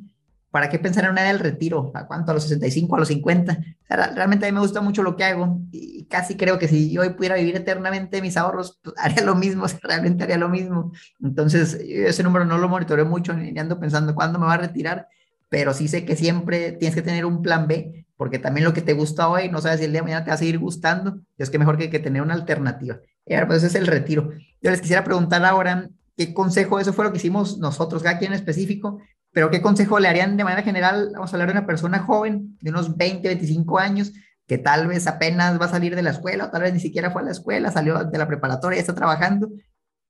¿Para 0.58 0.70
qué 0.70 0.80
pensar 0.80 1.04
en 1.04 1.12
una 1.12 1.20
edad 1.20 1.30
del 1.30 1.38
retiro? 1.38 1.92
¿A 1.94 2.04
cuánto? 2.08 2.32
¿A 2.32 2.34
los 2.34 2.42
65, 2.42 2.96
a 2.96 2.98
los 2.98 3.06
50? 3.06 3.60
realmente 3.88 4.44
a 4.44 4.48
mí 4.48 4.52
me 4.52 4.60
gusta 4.60 4.80
mucho 4.80 5.04
lo 5.04 5.14
que 5.14 5.22
hago 5.22 5.60
y 5.70 6.04
casi 6.06 6.36
creo 6.36 6.58
que 6.58 6.66
si 6.66 6.90
yo 6.90 7.02
hoy 7.02 7.10
pudiera 7.10 7.36
vivir 7.36 7.54
eternamente 7.54 8.20
mis 8.20 8.36
ahorros, 8.36 8.80
pues, 8.82 8.96
haría 8.98 9.22
lo 9.22 9.36
mismo, 9.36 9.66
realmente 9.84 10.24
haría 10.24 10.36
lo 10.36 10.48
mismo. 10.48 10.90
Entonces, 11.22 11.74
ese 11.74 12.24
número 12.24 12.44
no 12.44 12.58
lo 12.58 12.68
monitoreo 12.68 13.06
mucho 13.06 13.34
ni 13.34 13.56
ando 13.56 13.78
pensando 13.78 14.16
cuándo 14.16 14.40
me 14.40 14.46
va 14.46 14.54
a 14.54 14.56
retirar, 14.56 15.06
pero 15.48 15.72
sí 15.72 15.86
sé 15.86 16.04
que 16.04 16.16
siempre 16.16 16.72
tienes 16.72 16.96
que 16.96 17.02
tener 17.02 17.24
un 17.24 17.40
plan 17.40 17.68
B, 17.68 18.04
porque 18.16 18.40
también 18.40 18.64
lo 18.64 18.72
que 18.72 18.82
te 18.82 18.94
gusta 18.94 19.28
hoy, 19.28 19.48
no 19.48 19.60
sabes 19.60 19.78
si 19.78 19.84
el 19.84 19.92
día 19.92 20.00
de 20.00 20.06
mañana 20.06 20.24
te 20.24 20.32
va 20.32 20.34
a 20.34 20.38
seguir 20.38 20.58
gustando, 20.58 21.20
es 21.36 21.50
que 21.50 21.60
mejor 21.60 21.78
que, 21.78 21.88
que 21.88 22.00
tener 22.00 22.20
una 22.20 22.34
alternativa. 22.34 22.98
Y 23.24 23.34
ahora, 23.34 23.46
pues 23.46 23.58
ese 23.58 23.68
es 23.68 23.74
el 23.76 23.86
retiro. 23.86 24.32
Yo 24.60 24.72
les 24.72 24.80
quisiera 24.80 25.04
preguntar 25.04 25.44
ahora, 25.44 25.88
¿qué 26.16 26.34
consejo, 26.34 26.80
eso 26.80 26.92
fue 26.92 27.04
lo 27.04 27.12
que 27.12 27.18
hicimos 27.18 27.58
nosotros, 27.58 28.02
cada 28.02 28.18
quien 28.18 28.32
en 28.32 28.38
específico, 28.40 28.98
pero 29.38 29.50
¿qué 29.50 29.62
consejo 29.62 30.00
le 30.00 30.08
harían 30.08 30.36
de 30.36 30.42
manera 30.42 30.64
general? 30.64 31.10
Vamos 31.14 31.32
a 31.32 31.36
hablar 31.36 31.46
de 31.46 31.58
una 31.58 31.64
persona 31.64 32.00
joven, 32.00 32.58
de 32.60 32.70
unos 32.70 32.96
20, 32.96 33.28
25 33.28 33.78
años, 33.78 34.12
que 34.48 34.58
tal 34.58 34.88
vez 34.88 35.06
apenas 35.06 35.60
va 35.60 35.66
a 35.66 35.68
salir 35.68 35.94
de 35.94 36.02
la 36.02 36.10
escuela, 36.10 36.46
o 36.46 36.50
tal 36.50 36.62
vez 36.62 36.74
ni 36.74 36.80
siquiera 36.80 37.12
fue 37.12 37.22
a 37.22 37.24
la 37.24 37.30
escuela, 37.30 37.70
salió 37.70 38.02
de 38.02 38.18
la 38.18 38.26
preparatoria, 38.26 38.80
está 38.80 38.96
trabajando, 38.96 39.48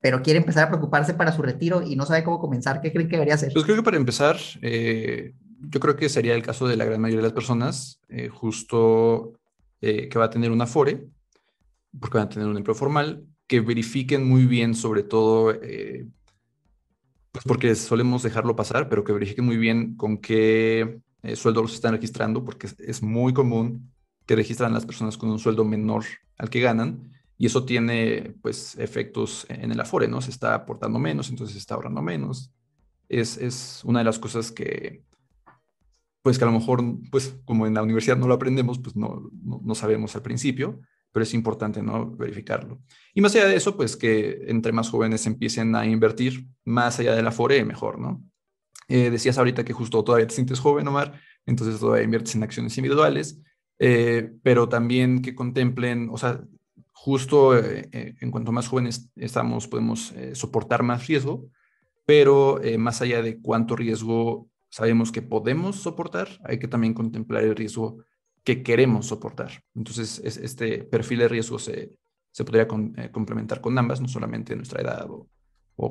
pero 0.00 0.22
quiere 0.22 0.38
empezar 0.38 0.64
a 0.64 0.68
preocuparse 0.70 1.12
para 1.12 1.32
su 1.32 1.42
retiro 1.42 1.82
y 1.82 1.94
no 1.94 2.06
sabe 2.06 2.24
cómo 2.24 2.38
comenzar. 2.38 2.80
¿Qué 2.80 2.90
creen 2.90 3.06
que 3.06 3.16
debería 3.16 3.34
hacer? 3.34 3.52
Pues 3.52 3.66
creo 3.66 3.76
que 3.76 3.82
para 3.82 3.98
empezar, 3.98 4.38
eh, 4.62 5.34
yo 5.60 5.78
creo 5.78 5.94
que 5.94 6.08
sería 6.08 6.34
el 6.34 6.42
caso 6.42 6.66
de 6.66 6.78
la 6.78 6.86
gran 6.86 7.02
mayoría 7.02 7.20
de 7.20 7.28
las 7.28 7.34
personas, 7.34 8.00
eh, 8.08 8.30
justo 8.30 9.34
eh, 9.82 10.08
que 10.08 10.18
va 10.18 10.24
a 10.24 10.30
tener 10.30 10.50
una 10.50 10.66
FORE, 10.66 11.06
porque 12.00 12.16
van 12.16 12.28
a 12.28 12.30
tener 12.30 12.48
un 12.48 12.56
empleo 12.56 12.74
formal, 12.74 13.26
que 13.46 13.60
verifiquen 13.60 14.26
muy 14.26 14.46
bien 14.46 14.74
sobre 14.74 15.02
todo 15.02 15.52
pues 17.38 17.46
porque 17.46 17.74
solemos 17.76 18.24
dejarlo 18.24 18.56
pasar, 18.56 18.88
pero 18.88 19.04
que 19.04 19.12
verifiquen 19.12 19.44
muy 19.44 19.56
bien 19.56 19.94
con 19.94 20.18
qué 20.18 21.00
eh, 21.22 21.36
sueldo 21.36 21.62
los 21.62 21.72
están 21.72 21.92
registrando, 21.92 22.44
porque 22.44 22.68
es, 22.78 23.00
muy 23.00 23.32
común 23.32 23.92
que 24.26 24.34
registran 24.34 24.72
las 24.72 24.84
personas 24.84 25.16
con 25.16 25.30
un 25.30 25.38
sueldo 25.38 25.64
menor 25.64 26.04
al 26.36 26.50
que 26.50 26.60
ganan, 26.60 27.12
y 27.36 27.46
eso 27.46 27.64
tiene 27.64 28.34
pues 28.42 28.76
efectos 28.78 29.46
en 29.48 29.70
el 29.70 29.80
afore, 29.80 30.08
¿no? 30.08 30.20
Se 30.20 30.30
está 30.30 30.52
aportando 30.52 30.98
menos, 30.98 31.30
entonces 31.30 31.52
se 31.52 31.60
está 31.60 31.76
ahorrando 31.76 32.02
menos. 32.02 32.50
Es, 33.08 33.36
es 33.36 33.82
una 33.84 34.00
de 34.00 34.04
las 34.04 34.18
cosas 34.18 34.50
que, 34.50 35.04
pues 36.22 36.38
que 36.38 36.44
a 36.44 36.48
lo 36.48 36.58
mejor, 36.58 36.82
pues 37.12 37.36
como 37.44 37.68
en 37.68 37.74
la 37.74 37.84
universidad 37.84 38.16
no 38.16 38.26
lo 38.26 38.34
aprendemos, 38.34 38.80
pues 38.80 38.96
no, 38.96 39.30
no, 39.44 39.60
no 39.62 39.74
sabemos 39.76 40.16
al 40.16 40.22
principio, 40.22 40.80
pero 41.18 41.24
es 41.24 41.34
importante 41.34 41.82
¿no? 41.82 42.12
verificarlo. 42.12 42.78
Y 43.12 43.20
más 43.20 43.34
allá 43.34 43.48
de 43.48 43.56
eso, 43.56 43.76
pues 43.76 43.96
que 43.96 44.44
entre 44.46 44.70
más 44.70 44.88
jóvenes 44.88 45.26
empiecen 45.26 45.74
a 45.74 45.84
invertir, 45.84 46.46
más 46.64 47.00
allá 47.00 47.16
de 47.16 47.24
la 47.24 47.32
FORE, 47.32 47.64
mejor, 47.64 47.98
¿no? 47.98 48.22
Eh, 48.86 49.10
decías 49.10 49.36
ahorita 49.36 49.64
que 49.64 49.72
justo 49.72 50.04
todavía 50.04 50.28
te 50.28 50.34
sientes 50.36 50.60
joven, 50.60 50.86
Omar, 50.86 51.20
entonces 51.44 51.80
todavía 51.80 52.04
inviertes 52.04 52.36
en 52.36 52.44
acciones 52.44 52.78
individuales, 52.78 53.42
eh, 53.80 54.30
pero 54.44 54.68
también 54.68 55.22
que 55.22 55.34
contemplen, 55.34 56.08
o 56.12 56.18
sea, 56.18 56.40
justo 56.92 57.58
eh, 57.58 58.14
en 58.20 58.30
cuanto 58.30 58.52
más 58.52 58.68
jóvenes 58.68 59.10
estamos, 59.16 59.66
podemos 59.66 60.14
soportar 60.34 60.84
más 60.84 61.08
riesgo, 61.08 61.50
pero 62.06 62.60
más 62.78 63.02
allá 63.02 63.22
de 63.22 63.40
cuánto 63.40 63.74
riesgo 63.74 64.48
sabemos 64.70 65.10
que 65.10 65.22
podemos 65.22 65.82
soportar, 65.82 66.28
hay 66.44 66.60
que 66.60 66.68
también 66.68 66.94
contemplar 66.94 67.42
el 67.42 67.56
riesgo 67.56 68.04
que 68.48 68.62
queremos 68.62 69.04
soportar. 69.04 69.62
Entonces, 69.74 70.22
este 70.24 70.82
perfil 70.82 71.18
de 71.18 71.28
riesgo 71.28 71.58
se, 71.58 71.92
se 72.32 72.44
podría 72.46 72.66
eh, 72.96 73.10
complementar 73.10 73.60
con 73.60 73.76
ambas, 73.76 74.00
no 74.00 74.08
solamente 74.08 74.56
nuestra 74.56 74.80
edad 74.80 75.06
o, 75.10 75.28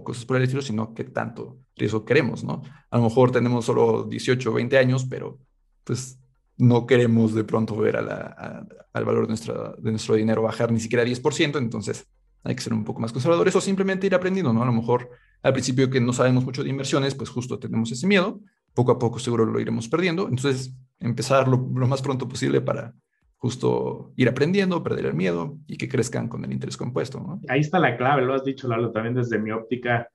cosas 0.03 0.25
por 0.25 0.37
el 0.37 0.43
estilo, 0.43 0.63
sino 0.63 0.95
qué 0.95 1.03
tanto 1.03 1.59
riesgo 1.75 2.03
queremos, 2.03 2.43
¿no? 2.43 2.63
A 2.89 2.97
lo 2.97 3.03
mejor 3.03 3.31
tenemos 3.31 3.63
solo 3.63 4.05
18 4.05 4.49
o 4.49 4.53
20 4.53 4.75
años, 4.75 5.05
pero 5.05 5.39
pues 5.83 6.19
no 6.57 6.87
queremos 6.87 7.35
de 7.35 7.43
pronto 7.43 7.77
ver 7.77 7.95
al 7.95 9.05
valor 9.05 9.27
de, 9.27 9.27
nuestra, 9.27 9.75
de 9.77 9.91
nuestro 9.91 10.15
dinero 10.15 10.41
bajar 10.41 10.71
ni 10.71 10.79
siquiera 10.79 11.05
10%, 11.05 11.59
entonces 11.59 12.07
hay 12.43 12.55
que 12.55 12.63
ser 12.63 12.73
un 12.73 12.83
poco 12.83 12.99
más 12.99 13.13
conservadores 13.13 13.55
o 13.55 13.61
simplemente 13.61 14.07
ir 14.07 14.15
aprendiendo, 14.15 14.51
¿no? 14.51 14.63
A 14.63 14.65
lo 14.65 14.73
mejor 14.73 15.11
al 15.43 15.53
principio 15.53 15.91
que 15.91 16.01
no 16.01 16.11
sabemos 16.11 16.43
mucho 16.43 16.63
de 16.63 16.71
inversiones, 16.71 17.13
pues 17.13 17.29
justo 17.29 17.59
tenemos 17.59 17.91
ese 17.91 18.07
miedo, 18.07 18.41
poco 18.77 18.91
a 18.91 18.99
poco 18.99 19.17
seguro 19.17 19.43
lo 19.43 19.59
iremos 19.59 19.89
perdiendo, 19.89 20.29
entonces 20.29 20.71
empezar 20.99 21.47
lo, 21.47 21.57
más 21.57 22.03
pronto 22.03 22.27
posible 22.27 22.61
para 22.61 22.93
justo 23.37 24.13
ir 24.15 24.29
aprendiendo, 24.29 24.83
perder 24.83 25.07
el 25.07 25.15
miedo 25.15 25.57
y 25.65 25.77
que 25.77 25.89
crezcan 25.89 26.27
con 26.27 26.45
el 26.45 26.53
interés 26.53 26.77
compuesto. 26.77 27.39
Ahí 27.49 27.61
está 27.61 27.79
la 27.79 27.97
clave, 27.97 28.21
lo 28.21 28.35
has 28.35 28.43
dicho 28.43 28.67
Lalo, 28.67 28.91
también 28.91 29.15
desde 29.15 29.39
mi 29.39 29.49
óptica, 29.49 30.07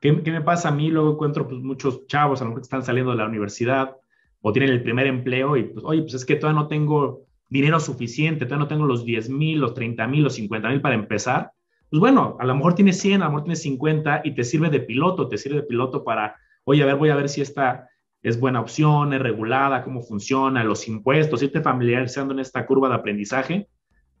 ¿Qué, 0.00 0.12
me 0.12 0.40
pasa 0.40 0.70
a 0.70 0.72
mí? 0.72 0.90
Luego 0.90 1.12
encuentro 1.12 1.46
pues, 1.46 1.60
muchos 1.60 2.06
chavos 2.06 2.40
a 2.40 2.44
lo 2.44 2.50
mejor 2.50 2.62
que 2.62 2.66
están 2.66 2.82
saliendo 2.82 3.12
de 3.12 3.18
la 3.18 3.26
universidad 3.26 3.96
o 4.40 4.52
tienen 4.52 4.70
el 4.70 4.82
primer 4.82 5.06
empleo 5.06 5.56
y 5.56 5.64
pues, 5.64 5.84
oye, 5.84 6.00
pues 6.02 6.14
es 6.14 6.24
que 6.24 6.36
todavía 6.36 6.60
no 6.62 6.68
tengo 6.68 7.26
dinero 7.50 7.78
suficiente, 7.80 8.46
todavía 8.46 8.64
no 8.64 8.68
tengo 8.68 8.86
los 8.86 9.04
10 9.04 9.28
mil, 9.28 9.60
los 9.60 9.74
30 9.74 10.06
mil, 10.06 10.22
los 10.22 10.34
50 10.34 10.68
mil 10.70 10.80
para 10.80 10.94
empezar. 10.94 11.52
Pues 11.90 12.00
bueno, 12.00 12.38
a 12.40 12.46
lo 12.46 12.54
mejor 12.54 12.74
tienes 12.74 12.98
100, 12.98 13.20
a 13.20 13.24
lo 13.26 13.30
mejor 13.32 13.44
tienes 13.44 13.62
50 13.62 14.22
y 14.24 14.34
te 14.34 14.44
sirve 14.44 14.70
de 14.70 14.80
piloto, 14.80 15.28
te 15.28 15.36
sirve 15.36 15.56
de 15.56 15.62
piloto 15.64 16.02
para, 16.02 16.36
oye, 16.64 16.82
a 16.82 16.86
ver, 16.86 16.96
voy 16.96 17.10
a 17.10 17.16
ver 17.16 17.28
si 17.28 17.42
esta 17.42 17.89
es 18.22 18.38
buena 18.38 18.60
opción, 18.60 19.12
es 19.12 19.20
regulada, 19.20 19.82
cómo 19.82 20.02
funciona, 20.02 20.64
los 20.64 20.86
impuestos, 20.88 21.42
irte 21.42 21.60
familiarizando 21.60 22.34
en 22.34 22.40
esta 22.40 22.66
curva 22.66 22.88
de 22.88 22.94
aprendizaje. 22.96 23.68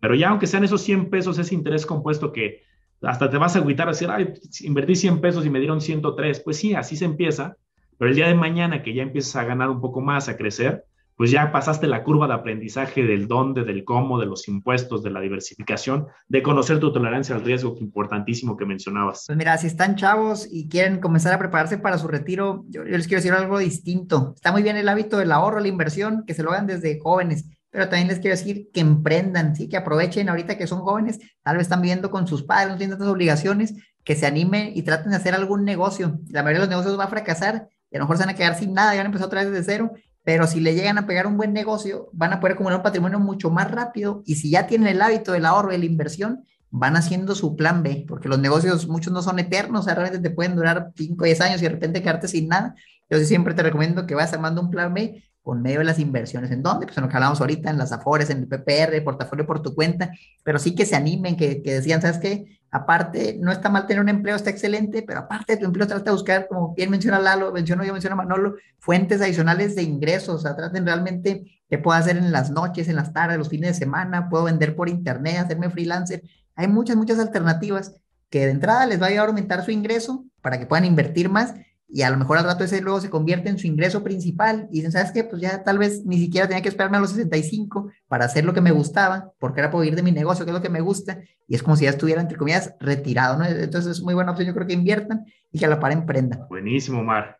Pero 0.00 0.14
ya 0.14 0.30
aunque 0.30 0.46
sean 0.46 0.64
esos 0.64 0.80
100 0.82 1.10
pesos, 1.10 1.38
ese 1.38 1.54
interés 1.54 1.84
compuesto 1.84 2.32
que 2.32 2.62
hasta 3.02 3.28
te 3.28 3.36
vas 3.36 3.56
a 3.56 3.58
agüitar 3.58 3.88
a 3.88 3.92
decir, 3.92 4.08
ay, 4.10 4.32
invertí 4.60 4.94
100 4.94 5.20
pesos 5.20 5.44
y 5.44 5.50
me 5.50 5.58
dieron 5.58 5.80
103. 5.80 6.40
Pues 6.40 6.56
sí, 6.56 6.74
así 6.74 6.96
se 6.96 7.04
empieza. 7.04 7.56
Pero 7.98 8.10
el 8.10 8.16
día 8.16 8.28
de 8.28 8.34
mañana 8.34 8.82
que 8.82 8.94
ya 8.94 9.02
empiezas 9.02 9.36
a 9.36 9.44
ganar 9.44 9.68
un 9.68 9.80
poco 9.80 10.00
más, 10.00 10.28
a 10.28 10.36
crecer, 10.36 10.86
pues 11.20 11.30
ya 11.30 11.52
pasaste 11.52 11.86
la 11.86 12.02
curva 12.02 12.26
de 12.26 12.32
aprendizaje 12.32 13.02
del 13.02 13.28
dónde, 13.28 13.64
del 13.64 13.84
cómo, 13.84 14.18
de 14.18 14.24
los 14.24 14.48
impuestos, 14.48 15.02
de 15.02 15.10
la 15.10 15.20
diversificación, 15.20 16.06
de 16.28 16.42
conocer 16.42 16.80
tu 16.80 16.94
tolerancia 16.94 17.34
al 17.34 17.44
riesgo, 17.44 17.76
importantísimo 17.78 18.56
que 18.56 18.64
mencionabas. 18.64 19.24
Pues 19.26 19.36
mira, 19.36 19.58
si 19.58 19.66
están 19.66 19.96
chavos 19.96 20.48
y 20.50 20.70
quieren 20.70 20.98
comenzar 20.98 21.34
a 21.34 21.38
prepararse 21.38 21.76
para 21.76 21.98
su 21.98 22.08
retiro, 22.08 22.64
yo, 22.70 22.86
yo 22.86 22.96
les 22.96 23.06
quiero 23.06 23.18
decir 23.18 23.34
algo 23.34 23.58
distinto. 23.58 24.32
Está 24.34 24.50
muy 24.50 24.62
bien 24.62 24.78
el 24.78 24.88
hábito 24.88 25.18
del 25.18 25.30
ahorro, 25.30 25.60
la 25.60 25.68
inversión, 25.68 26.24
que 26.26 26.32
se 26.32 26.42
lo 26.42 26.52
hagan 26.52 26.66
desde 26.66 26.98
jóvenes, 26.98 27.44
pero 27.68 27.90
también 27.90 28.08
les 28.08 28.20
quiero 28.20 28.34
decir 28.34 28.70
que 28.72 28.80
emprendan, 28.80 29.54
¿sí? 29.54 29.68
que 29.68 29.76
aprovechen 29.76 30.30
ahorita 30.30 30.56
que 30.56 30.66
son 30.66 30.80
jóvenes, 30.80 31.18
tal 31.42 31.58
vez 31.58 31.66
están 31.66 31.82
viviendo 31.82 32.10
con 32.10 32.26
sus 32.26 32.44
padres, 32.44 32.70
no 32.70 32.78
tienen 32.78 32.96
tantas 32.96 33.12
obligaciones, 33.12 33.74
que 34.04 34.16
se 34.16 34.24
animen 34.24 34.72
y 34.74 34.84
traten 34.84 35.10
de 35.10 35.18
hacer 35.18 35.34
algún 35.34 35.66
negocio. 35.66 36.18
La 36.30 36.42
mayoría 36.42 36.60
de 36.60 36.66
los 36.66 36.70
negocios 36.70 36.98
va 36.98 37.04
a 37.04 37.08
fracasar 37.08 37.68
y 37.90 37.96
a 37.96 37.98
lo 37.98 38.04
mejor 38.06 38.16
se 38.16 38.22
van 38.22 38.34
a 38.34 38.36
quedar 38.36 38.58
sin 38.58 38.72
nada, 38.72 38.92
ya 38.92 39.00
van 39.00 39.06
a 39.06 39.08
empezar 39.08 39.26
otra 39.26 39.42
vez 39.42 39.52
desde 39.52 39.64
cero, 39.64 39.92
pero 40.24 40.46
si 40.46 40.60
le 40.60 40.74
llegan 40.74 40.98
a 40.98 41.06
pegar 41.06 41.26
un 41.26 41.36
buen 41.36 41.52
negocio, 41.52 42.08
van 42.12 42.32
a 42.32 42.40
poder 42.40 42.54
acumular 42.54 42.78
un 42.78 42.82
patrimonio 42.82 43.18
mucho 43.18 43.50
más 43.50 43.70
rápido 43.70 44.22
y 44.26 44.36
si 44.36 44.50
ya 44.50 44.66
tienen 44.66 44.88
el 44.88 45.02
hábito 45.02 45.32
del 45.32 45.46
ahorro 45.46 45.72
y 45.72 45.78
la 45.78 45.84
inversión, 45.84 46.44
van 46.70 46.96
haciendo 46.96 47.34
su 47.34 47.56
plan 47.56 47.82
B, 47.82 48.04
porque 48.06 48.28
los 48.28 48.38
negocios 48.38 48.86
muchos 48.86 49.12
no 49.12 49.22
son 49.22 49.38
eternos, 49.38 49.80
o 49.80 49.84
sea, 49.84 49.94
realmente 49.94 50.28
te 50.28 50.34
pueden 50.34 50.54
durar 50.54 50.92
5 50.96 51.16
o 51.20 51.24
10 51.24 51.40
años 51.40 51.60
y 51.60 51.64
de 51.64 51.70
repente 51.70 52.02
quedarte 52.02 52.28
sin 52.28 52.48
nada. 52.48 52.74
Yo 53.08 53.18
siempre 53.20 53.54
te 53.54 53.62
recomiendo 53.62 54.06
que 54.06 54.14
vayas 54.14 54.32
armando 54.32 54.60
un 54.60 54.70
plan 54.70 54.94
B 54.94 55.24
con 55.42 55.62
medio 55.62 55.80
de 55.80 55.84
las 55.84 55.98
inversiones. 55.98 56.50
¿En 56.52 56.62
dónde? 56.62 56.86
Pues 56.86 56.96
en 56.96 57.02
lo 57.02 57.08
que 57.08 57.16
hablamos 57.16 57.40
ahorita, 57.40 57.70
en 57.70 57.78
las 57.78 57.90
Afores, 57.90 58.30
en 58.30 58.38
el 58.38 58.46
PPR, 58.46 59.02
portafolio 59.02 59.46
por 59.46 59.62
tu 59.62 59.74
cuenta, 59.74 60.12
pero 60.44 60.60
sí 60.60 60.74
que 60.76 60.86
se 60.86 60.94
animen, 60.94 61.36
que, 61.36 61.60
que 61.60 61.74
decían, 61.74 62.00
¿sabes 62.02 62.18
qué? 62.18 62.59
Aparte, 62.72 63.36
no 63.40 63.50
está 63.50 63.68
mal 63.68 63.86
tener 63.86 64.00
un 64.00 64.08
empleo, 64.08 64.36
está 64.36 64.50
excelente, 64.50 65.02
pero 65.02 65.20
aparte 65.20 65.54
de 65.54 65.58
tu 65.58 65.66
empleo, 65.66 65.86
trata 65.88 66.04
de 66.04 66.10
buscar, 66.12 66.46
como 66.46 66.74
bien 66.74 66.90
menciona 66.90 67.18
Lalo, 67.18 67.52
menciono 67.52 67.84
yo, 67.84 67.92
menciona 67.92 68.14
Manolo, 68.14 68.54
fuentes 68.78 69.20
adicionales 69.20 69.74
de 69.74 69.82
ingresos, 69.82 70.36
o 70.36 70.38
sea, 70.38 70.54
traten 70.54 70.86
realmente 70.86 71.44
qué 71.68 71.78
puedo 71.78 71.98
hacer 71.98 72.16
en 72.16 72.30
las 72.30 72.50
noches, 72.50 72.88
en 72.88 72.96
las 72.96 73.12
tardes, 73.12 73.38
los 73.38 73.48
fines 73.48 73.72
de 73.72 73.84
semana, 73.84 74.28
puedo 74.28 74.44
vender 74.44 74.76
por 74.76 74.88
internet, 74.88 75.38
hacerme 75.38 75.70
freelancer. 75.70 76.22
Hay 76.54 76.68
muchas, 76.68 76.96
muchas 76.96 77.18
alternativas 77.18 77.96
que 78.28 78.46
de 78.46 78.52
entrada 78.52 78.86
les 78.86 79.00
va 79.00 79.06
a 79.06 79.08
ayudar 79.08 79.26
a 79.26 79.28
aumentar 79.30 79.64
su 79.64 79.72
ingreso 79.72 80.24
para 80.40 80.58
que 80.58 80.66
puedan 80.66 80.84
invertir 80.84 81.28
más 81.28 81.54
y 81.92 82.02
a 82.02 82.10
lo 82.10 82.16
mejor 82.16 82.38
al 82.38 82.44
rato 82.44 82.64
ese 82.64 82.80
luego 82.80 83.00
se 83.00 83.10
convierte 83.10 83.48
en 83.48 83.58
su 83.58 83.66
ingreso 83.66 84.02
principal 84.04 84.68
y 84.70 84.76
dicen, 84.76 84.92
¿sabes 84.92 85.12
qué? 85.12 85.24
Pues 85.24 85.42
ya 85.42 85.62
tal 85.64 85.78
vez 85.78 86.04
ni 86.04 86.18
siquiera 86.18 86.46
tenía 86.46 86.62
que 86.62 86.68
esperarme 86.68 86.98
a 86.98 87.00
los 87.00 87.10
65 87.10 87.90
para 88.08 88.24
hacer 88.24 88.44
lo 88.44 88.54
que 88.54 88.60
me 88.60 88.70
gustaba, 88.70 89.32
porque 89.38 89.60
era 89.60 89.70
poder 89.70 89.88
ir 89.88 89.96
de 89.96 90.02
mi 90.02 90.12
negocio, 90.12 90.44
que 90.44 90.50
es 90.50 90.56
lo 90.56 90.62
que 90.62 90.68
me 90.68 90.80
gusta, 90.80 91.18
y 91.48 91.54
es 91.54 91.62
como 91.62 91.76
si 91.76 91.84
ya 91.84 91.90
estuviera, 91.90 92.20
entre 92.20 92.38
comillas, 92.38 92.74
retirado, 92.80 93.38
¿no? 93.38 93.44
Entonces 93.44 93.98
es 93.98 94.02
muy 94.02 94.14
buena 94.14 94.30
opción, 94.30 94.48
yo 94.48 94.54
creo 94.54 94.66
que 94.66 94.72
inviertan 94.72 95.24
y 95.50 95.58
que 95.58 95.66
a 95.66 95.68
la 95.68 95.80
par 95.80 95.92
emprendan. 95.92 96.46
Buenísimo, 96.48 97.02
Mar. 97.02 97.38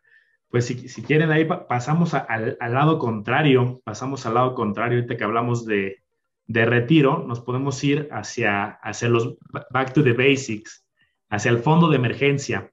Pues 0.49 0.65
si, 0.65 0.89
si 0.89 1.01
quieren 1.01 1.31
ahí 1.31 1.45
pasamos 1.45 2.13
al, 2.13 2.57
al, 2.59 2.73
lado 2.73 2.99
contrario, 2.99 3.81
pasamos 3.85 4.25
al 4.25 4.33
lado 4.33 4.53
contrario, 4.53 4.97
ahorita 4.97 5.15
que 5.15 5.23
hablamos 5.23 5.65
de, 5.65 6.03
de 6.45 6.65
retiro, 6.65 7.23
nos 7.25 7.39
podemos 7.39 7.81
ir 7.85 8.09
hacia, 8.11 8.65
hacia 8.65 9.07
los 9.07 9.37
back 9.71 9.93
to 9.93 10.03
the 10.03 10.11
basics, 10.11 10.85
hacia 11.29 11.51
el 11.51 11.59
fondo 11.59 11.89
de 11.89 11.95
emergencia. 11.95 12.69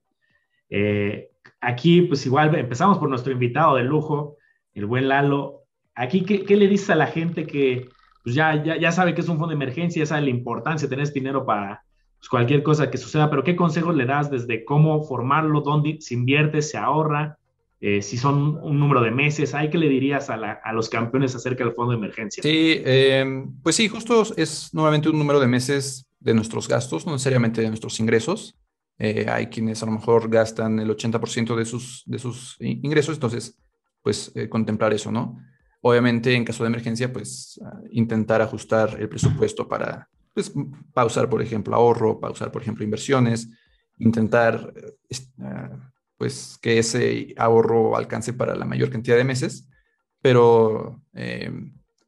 Eh, 0.68 1.27
Aquí, 1.60 2.02
pues 2.02 2.24
igual 2.26 2.54
empezamos 2.54 2.98
por 2.98 3.08
nuestro 3.08 3.32
invitado 3.32 3.76
de 3.76 3.84
lujo, 3.84 4.36
el 4.74 4.86
buen 4.86 5.08
Lalo. 5.08 5.64
Aquí, 5.94 6.22
¿qué, 6.22 6.56
le 6.56 6.68
dices 6.68 6.90
a 6.90 6.94
la 6.94 7.08
gente 7.08 7.46
que 7.46 7.88
pues 8.22 8.34
ya, 8.34 8.62
ya, 8.62 8.76
ya, 8.76 8.92
sabe 8.92 9.14
que 9.14 9.22
es 9.22 9.28
un 9.28 9.38
fondo 9.38 9.48
de 9.48 9.54
emergencia, 9.54 10.00
ya 10.00 10.06
sabe 10.06 10.22
la 10.22 10.30
importancia 10.30 10.86
de 10.86 10.90
tener 10.90 11.04
este 11.04 11.18
dinero 11.18 11.44
para 11.44 11.82
pues, 12.18 12.28
cualquier 12.28 12.62
cosa 12.62 12.90
que 12.90 12.98
suceda, 12.98 13.30
pero 13.30 13.42
qué 13.42 13.56
consejos 13.56 13.96
le 13.96 14.06
das 14.06 14.30
desde 14.30 14.64
cómo 14.64 15.02
formarlo, 15.02 15.62
dónde 15.62 15.98
se 16.00 16.14
invierte, 16.14 16.62
se 16.62 16.78
ahorra, 16.78 17.38
eh, 17.80 18.02
si 18.02 18.16
son 18.16 18.58
un 18.62 18.78
número 18.78 19.00
de 19.00 19.12
meses? 19.12 19.54
¿Hay 19.54 19.70
que 19.70 19.78
le 19.78 19.88
dirías 19.88 20.30
a, 20.30 20.34
a, 20.34 20.72
los 20.72 20.88
campeones 20.88 21.34
acerca 21.36 21.64
del 21.64 21.74
fondo 21.74 21.92
de 21.92 21.98
emergencia? 21.98 22.42
Sí, 22.42 22.82
eh, 22.84 23.46
pues 23.62 23.76
sí, 23.76 23.88
justo 23.88 24.24
es 24.36 24.74
nuevamente 24.74 25.08
un 25.08 25.18
número 25.18 25.38
de 25.38 25.46
meses 25.46 26.06
de 26.18 26.34
nuestros 26.34 26.66
gastos, 26.66 27.06
no 27.06 27.12
necesariamente 27.12 27.60
de 27.62 27.68
nuestros 27.68 28.00
ingresos. 28.00 28.57
Eh, 28.98 29.26
hay 29.28 29.46
quienes 29.46 29.80
a 29.82 29.86
lo 29.86 29.92
mejor 29.92 30.28
gastan 30.28 30.80
el 30.80 30.90
80% 30.90 31.54
de 31.54 31.64
sus, 31.64 32.02
de 32.04 32.18
sus 32.18 32.56
ingresos, 32.58 33.14
entonces, 33.14 33.56
pues 34.02 34.32
eh, 34.34 34.48
contemplar 34.48 34.92
eso, 34.92 35.12
¿no? 35.12 35.38
Obviamente, 35.82 36.34
en 36.34 36.44
caso 36.44 36.64
de 36.64 36.68
emergencia, 36.68 37.12
pues 37.12 37.60
ah, 37.64 37.80
intentar 37.92 38.42
ajustar 38.42 38.96
el 39.00 39.08
presupuesto 39.08 39.68
para, 39.68 40.08
pues, 40.34 40.52
pausar, 40.92 41.30
por 41.30 41.40
ejemplo, 41.40 41.76
ahorro, 41.76 42.18
pausar, 42.18 42.50
por 42.50 42.62
ejemplo, 42.62 42.82
inversiones, 42.82 43.48
intentar, 43.98 44.74
ah, 45.40 45.92
pues, 46.16 46.58
que 46.60 46.80
ese 46.80 47.34
ahorro 47.36 47.96
alcance 47.96 48.32
para 48.32 48.56
la 48.56 48.64
mayor 48.64 48.90
cantidad 48.90 49.16
de 49.16 49.22
meses, 49.22 49.68
pero 50.20 51.00
eh, 51.14 51.52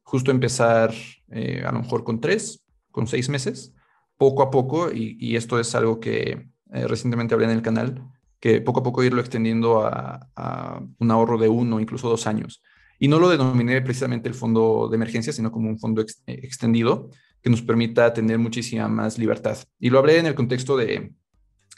justo 0.03 0.31
empezar 0.31 0.93
a 1.31 1.71
lo 1.71 1.79
mejor 1.79 2.03
con 2.03 2.19
tres, 2.19 2.65
con 2.91 3.07
seis 3.07 3.29
meses, 3.29 3.73
poco 4.17 4.43
a 4.43 4.51
poco, 4.51 4.91
y 4.93 5.37
esto 5.37 5.57
es 5.57 5.73
algo 5.75 6.01
que 6.01 6.51
eh, 6.71 6.87
recientemente 6.87 7.33
hablé 7.33 7.45
en 7.45 7.51
el 7.51 7.61
canal, 7.61 8.01
que 8.39 8.61
poco 8.61 8.79
a 8.79 8.83
poco 8.83 9.03
irlo 9.03 9.21
extendiendo 9.21 9.85
a, 9.85 10.81
un 10.97 11.11
ahorro 11.11 11.37
de 11.37 11.49
uno, 11.49 11.79
incluso 11.79 12.09
dos 12.09 12.27
años. 12.27 12.63
Y 12.99 13.07
no 13.07 13.19
lo 13.19 13.29
denominé 13.29 13.81
precisamente 13.81 14.29
el 14.29 14.35
fondo 14.35 14.87
de 14.89 14.95
emergencia, 14.95 15.33
sino 15.33 15.51
como 15.51 15.69
un 15.69 15.79
fondo 15.79 16.01
eh, 16.01 16.05
extendido 16.25 17.09
que 17.41 17.49
nos 17.49 17.61
permita 17.61 18.13
tener 18.13 18.37
muchísima 18.37 18.87
más 18.87 19.17
libertad. 19.17 19.57
Y 19.79 19.89
lo 19.89 19.99
hablé 19.99 20.19
en 20.19 20.27
el 20.27 20.35
contexto 20.35 20.77
de, 20.77 21.13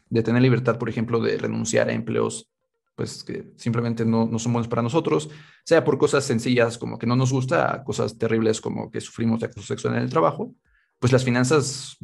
de 0.09 0.23
tener 0.23 0.41
libertad, 0.41 0.77
por 0.77 0.89
ejemplo, 0.89 1.19
de 1.19 1.37
renunciar 1.37 1.89
a 1.89 1.93
empleos 1.93 2.49
pues 2.95 3.23
que 3.23 3.51
simplemente 3.57 4.05
no, 4.05 4.27
no, 4.27 4.37
son 4.37 4.53
buenos 4.53 4.67
para 4.67 4.81
nosotros, 4.81 5.29
sea 5.63 5.83
por 5.83 5.97
cosas 5.97 6.23
sencillas 6.25 6.77
como 6.77 6.99
que 6.99 7.07
no 7.07 7.15
nos 7.15 7.31
gusta, 7.31 7.83
cosas 7.83 8.17
terribles 8.17 8.61
como 8.61 8.91
que 8.91 9.01
sufrimos 9.01 9.39
de 9.39 9.47
acoso 9.47 9.65
sexual 9.65 9.95
en 9.95 10.03
el 10.03 10.09
trabajo, 10.09 10.53
pues 10.99 11.11
las 11.11 11.23
finanzas 11.23 11.97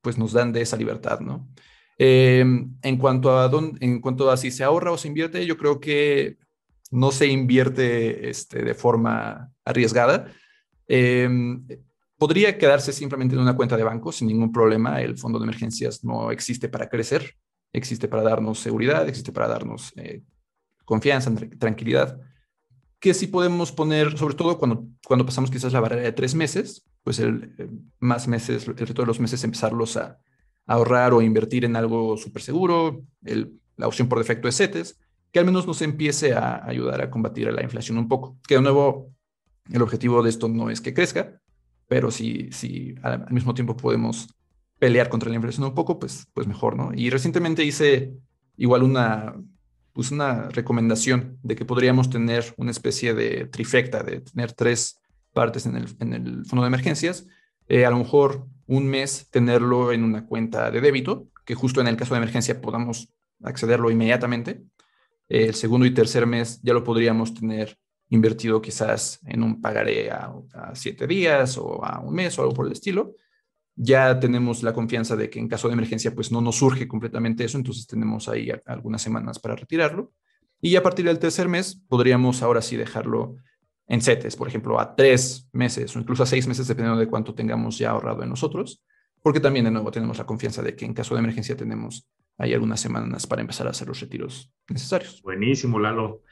pues 0.00 0.16
nos 0.16 0.32
dan 0.32 0.52
de 0.52 0.62
esa 0.62 0.76
libertad, 0.76 1.20
¿no? 1.20 1.46
Eh, 2.02 2.40
en, 2.40 2.96
cuanto 2.96 3.38
a 3.38 3.50
en 3.80 4.00
cuanto 4.00 4.30
a 4.30 4.36
si 4.38 4.50
se 4.50 4.64
ahorra 4.64 4.90
o 4.90 4.96
se 4.96 5.08
invierte, 5.08 5.44
yo 5.44 5.58
creo 5.58 5.80
que 5.80 6.38
no 6.90 7.12
se 7.12 7.26
invierte 7.26 8.30
este, 8.30 8.64
de 8.64 8.72
forma 8.72 9.52
arriesgada. 9.66 10.32
Eh, 10.88 11.28
podría 12.16 12.56
quedarse 12.56 12.94
simplemente 12.94 13.34
en 13.34 13.42
una 13.42 13.54
cuenta 13.54 13.76
de 13.76 13.84
banco 13.84 14.12
sin 14.12 14.28
ningún 14.28 14.50
problema. 14.50 15.02
El 15.02 15.18
fondo 15.18 15.38
de 15.38 15.44
emergencias 15.44 16.02
no 16.02 16.30
existe 16.30 16.70
para 16.70 16.88
crecer, 16.88 17.34
existe 17.70 18.08
para 18.08 18.22
darnos 18.22 18.60
seguridad, 18.60 19.06
existe 19.06 19.30
para 19.30 19.48
darnos 19.48 19.92
eh, 19.96 20.22
confianza, 20.86 21.30
tranquilidad. 21.58 22.18
Que 22.98 23.12
sí 23.12 23.26
podemos 23.26 23.72
poner, 23.72 24.16
sobre 24.16 24.36
todo 24.36 24.56
cuando, 24.56 24.86
cuando 25.06 25.26
pasamos 25.26 25.50
quizás 25.50 25.74
la 25.74 25.80
barrera 25.80 26.04
de 26.04 26.12
tres 26.12 26.34
meses, 26.34 26.82
pues 27.02 27.18
el, 27.18 27.54
más 27.98 28.26
meses, 28.26 28.66
el 28.66 28.76
resto 28.78 29.02
de 29.02 29.06
los 29.06 29.20
meses 29.20 29.44
empezarlos 29.44 29.98
a, 29.98 30.18
ahorrar 30.70 31.12
o 31.12 31.20
invertir 31.20 31.64
en 31.64 31.74
algo 31.74 32.16
súper 32.16 32.42
seguro. 32.42 33.02
la 33.76 33.88
opción 33.88 34.08
por 34.08 34.18
defecto 34.18 34.46
es 34.46 34.56
CETES, 34.56 35.00
que 35.32 35.40
al 35.40 35.44
menos 35.44 35.66
nos 35.66 35.82
empiece 35.82 36.32
a 36.32 36.64
ayudar 36.64 37.02
a 37.02 37.10
combatir 37.10 37.52
la 37.52 37.64
inflación 37.64 37.98
un 37.98 38.06
poco. 38.06 38.38
Que 38.46 38.54
de 38.54 38.62
nuevo, 38.62 39.10
el 39.72 39.82
objetivo 39.82 40.22
de 40.22 40.30
esto 40.30 40.48
no 40.48 40.70
es 40.70 40.80
que 40.80 40.94
crezca, 40.94 41.40
pero 41.88 42.12
si, 42.12 42.52
si 42.52 42.94
al, 43.02 43.28
mismo 43.32 43.52
tiempo 43.52 43.76
podemos 43.76 44.28
pelear 44.78 45.08
contra 45.08 45.28
la 45.28 45.34
inflación 45.34 45.66
un 45.66 45.74
poco, 45.74 45.98
pues, 45.98 46.28
pues 46.32 46.46
mejor, 46.46 46.76
¿no? 46.76 46.92
Y 46.94 47.10
recientemente 47.10 47.64
hice 47.64 48.12
igual 48.56 48.84
una, 48.84 49.34
pues 49.92 50.12
una 50.12 50.50
recomendación 50.50 51.36
de 51.42 51.56
que 51.56 51.64
podríamos 51.64 52.10
tener 52.10 52.54
una 52.56 52.70
especie 52.70 53.12
de 53.12 53.46
trifecta, 53.46 54.04
de 54.04 54.20
tener 54.20 54.52
tres 54.52 55.00
partes 55.32 55.66
en 55.66 55.76
el, 55.76 55.88
en 55.98 56.12
el 56.12 56.46
fondo 56.46 56.62
de 56.62 56.68
emergencias. 56.68 57.26
Eh, 57.66 57.84
a 57.86 57.90
lo 57.90 57.98
mejor 57.98 58.46
un 58.70 58.86
mes 58.86 59.28
tenerlo 59.30 59.90
en 59.90 60.04
una 60.04 60.24
cuenta 60.24 60.70
de 60.70 60.80
débito, 60.80 61.26
que 61.44 61.56
justo 61.56 61.80
en 61.80 61.88
el 61.88 61.96
caso 61.96 62.14
de 62.14 62.18
emergencia 62.18 62.60
podamos 62.60 63.12
accederlo 63.42 63.90
inmediatamente. 63.90 64.62
El 65.28 65.54
segundo 65.54 65.86
y 65.86 65.90
tercer 65.90 66.24
mes 66.24 66.60
ya 66.62 66.72
lo 66.72 66.84
podríamos 66.84 67.34
tener 67.34 67.76
invertido 68.10 68.62
quizás 68.62 69.18
en 69.26 69.42
un 69.42 69.60
pagaré 69.60 70.12
a, 70.12 70.32
siete 70.74 71.08
días 71.08 71.58
o 71.58 71.84
a 71.84 71.98
un 71.98 72.14
mes 72.14 72.38
o 72.38 72.42
algo 72.42 72.54
por 72.54 72.66
el 72.66 72.72
estilo. 72.72 73.16
ya 73.74 74.20
tenemos 74.20 74.62
la 74.62 74.72
confianza 74.72 75.16
de 75.16 75.30
que 75.30 75.40
en 75.40 75.48
caso 75.48 75.66
de 75.66 75.74
emergencia 75.74 76.14
pues 76.14 76.30
no 76.30 76.40
nos 76.40 76.56
surge 76.56 76.86
completamente 76.86 77.44
eso, 77.44 77.58
entonces 77.58 77.88
tenemos 77.88 78.28
ahí 78.28 78.52
algunas 78.66 79.02
semanas 79.02 79.40
para 79.40 79.56
retirarlo. 79.56 80.12
Y 80.60 80.76
a 80.76 80.82
partir 80.82 81.06
del 81.06 81.18
tercer 81.18 81.48
mes 81.48 81.82
podríamos 81.88 82.42
ahora 82.42 82.62
sí 82.62 82.76
dejarlo 82.76 83.36
en 83.90 84.00
CETES, 84.00 84.36
por 84.36 84.46
ejemplo, 84.46 84.78
a 84.78 84.94
tres 84.94 85.48
meses 85.52 85.94
o 85.96 85.98
incluso 85.98 86.22
a 86.22 86.26
seis 86.26 86.46
meses, 86.46 86.68
dependiendo 86.68 87.00
de 87.00 87.08
cuánto 87.08 87.34
tengamos 87.34 87.76
ya 87.76 87.90
ahorrado 87.90 88.22
en 88.22 88.28
nosotros, 88.28 88.84
porque 89.20 89.40
también 89.40 89.64
de 89.64 89.72
nuevo 89.72 89.90
tenemos 89.90 90.16
la 90.16 90.24
confianza 90.24 90.62
de 90.62 90.76
que 90.76 90.84
en 90.84 90.94
caso 90.94 91.14
de 91.14 91.18
emergencia 91.18 91.56
tenemos 91.56 92.08
ahí 92.38 92.54
algunas 92.54 92.80
semanas 92.80 93.26
para 93.26 93.42
empezar 93.42 93.66
a 93.66 93.70
hacer 93.70 93.88
los 93.88 94.00
retiros 94.00 94.52
necesarios. 94.68 95.20
Buenísimo, 95.22 95.80
Lalo. 95.80 96.22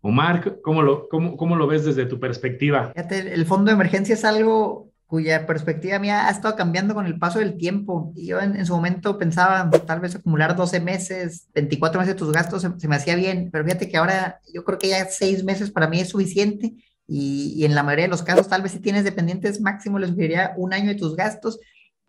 Omar, 0.00 0.60
¿cómo 0.62 0.82
lo, 0.82 1.08
cómo, 1.08 1.36
cómo 1.36 1.54
lo 1.54 1.68
ves 1.68 1.84
desde 1.84 2.06
tu 2.06 2.18
perspectiva? 2.18 2.92
el 2.96 3.46
fondo 3.46 3.70
de 3.70 3.74
emergencia 3.74 4.14
es 4.14 4.24
algo 4.24 4.90
cuya 5.06 5.46
perspectiva 5.46 6.00
mía 6.00 6.26
ha 6.26 6.30
estado 6.32 6.56
cambiando 6.56 6.92
con 6.92 7.06
el 7.06 7.20
paso 7.20 7.38
del 7.38 7.56
tiempo. 7.56 8.12
Y 8.16 8.26
yo 8.26 8.40
en, 8.40 8.66
su 8.66 8.74
momento 8.74 9.16
pensaba 9.16 9.70
tal 9.70 10.00
vez 10.00 10.16
acumular 10.16 10.56
12 10.56 10.80
meses, 10.80 11.48
24 11.54 12.00
meses 12.00 12.14
de 12.14 12.18
tus 12.18 12.32
gastos 12.32 12.62
se, 12.62 12.88
me 12.88 12.96
hacía 12.96 13.14
bien, 13.14 13.48
pero 13.52 13.64
fíjate 13.64 13.88
que 13.88 13.96
ahora 13.96 14.40
yo 14.52 14.64
creo 14.64 14.78
que 14.78 14.88
ya 14.88 15.06
6 15.06 15.44
meses 15.44 15.70
para 15.70 15.86
mí 15.86 16.00
es 16.00 16.08
suficiente 16.08 16.74
y, 17.08 17.64
en 17.64 17.74
la 17.74 17.82
mayoría 17.82 18.06
de 18.06 18.10
los 18.10 18.22
casos 18.22 18.48
tal 18.48 18.62
vez 18.62 18.72
si 18.72 18.80
tienes 18.80 19.04
dependientes 19.04 19.60
máximo 19.60 19.98
les 19.98 20.10
sugeriría 20.10 20.54
un 20.56 20.72
año 20.72 20.88
de 20.88 20.96
tus 20.96 21.16
gastos 21.16 21.58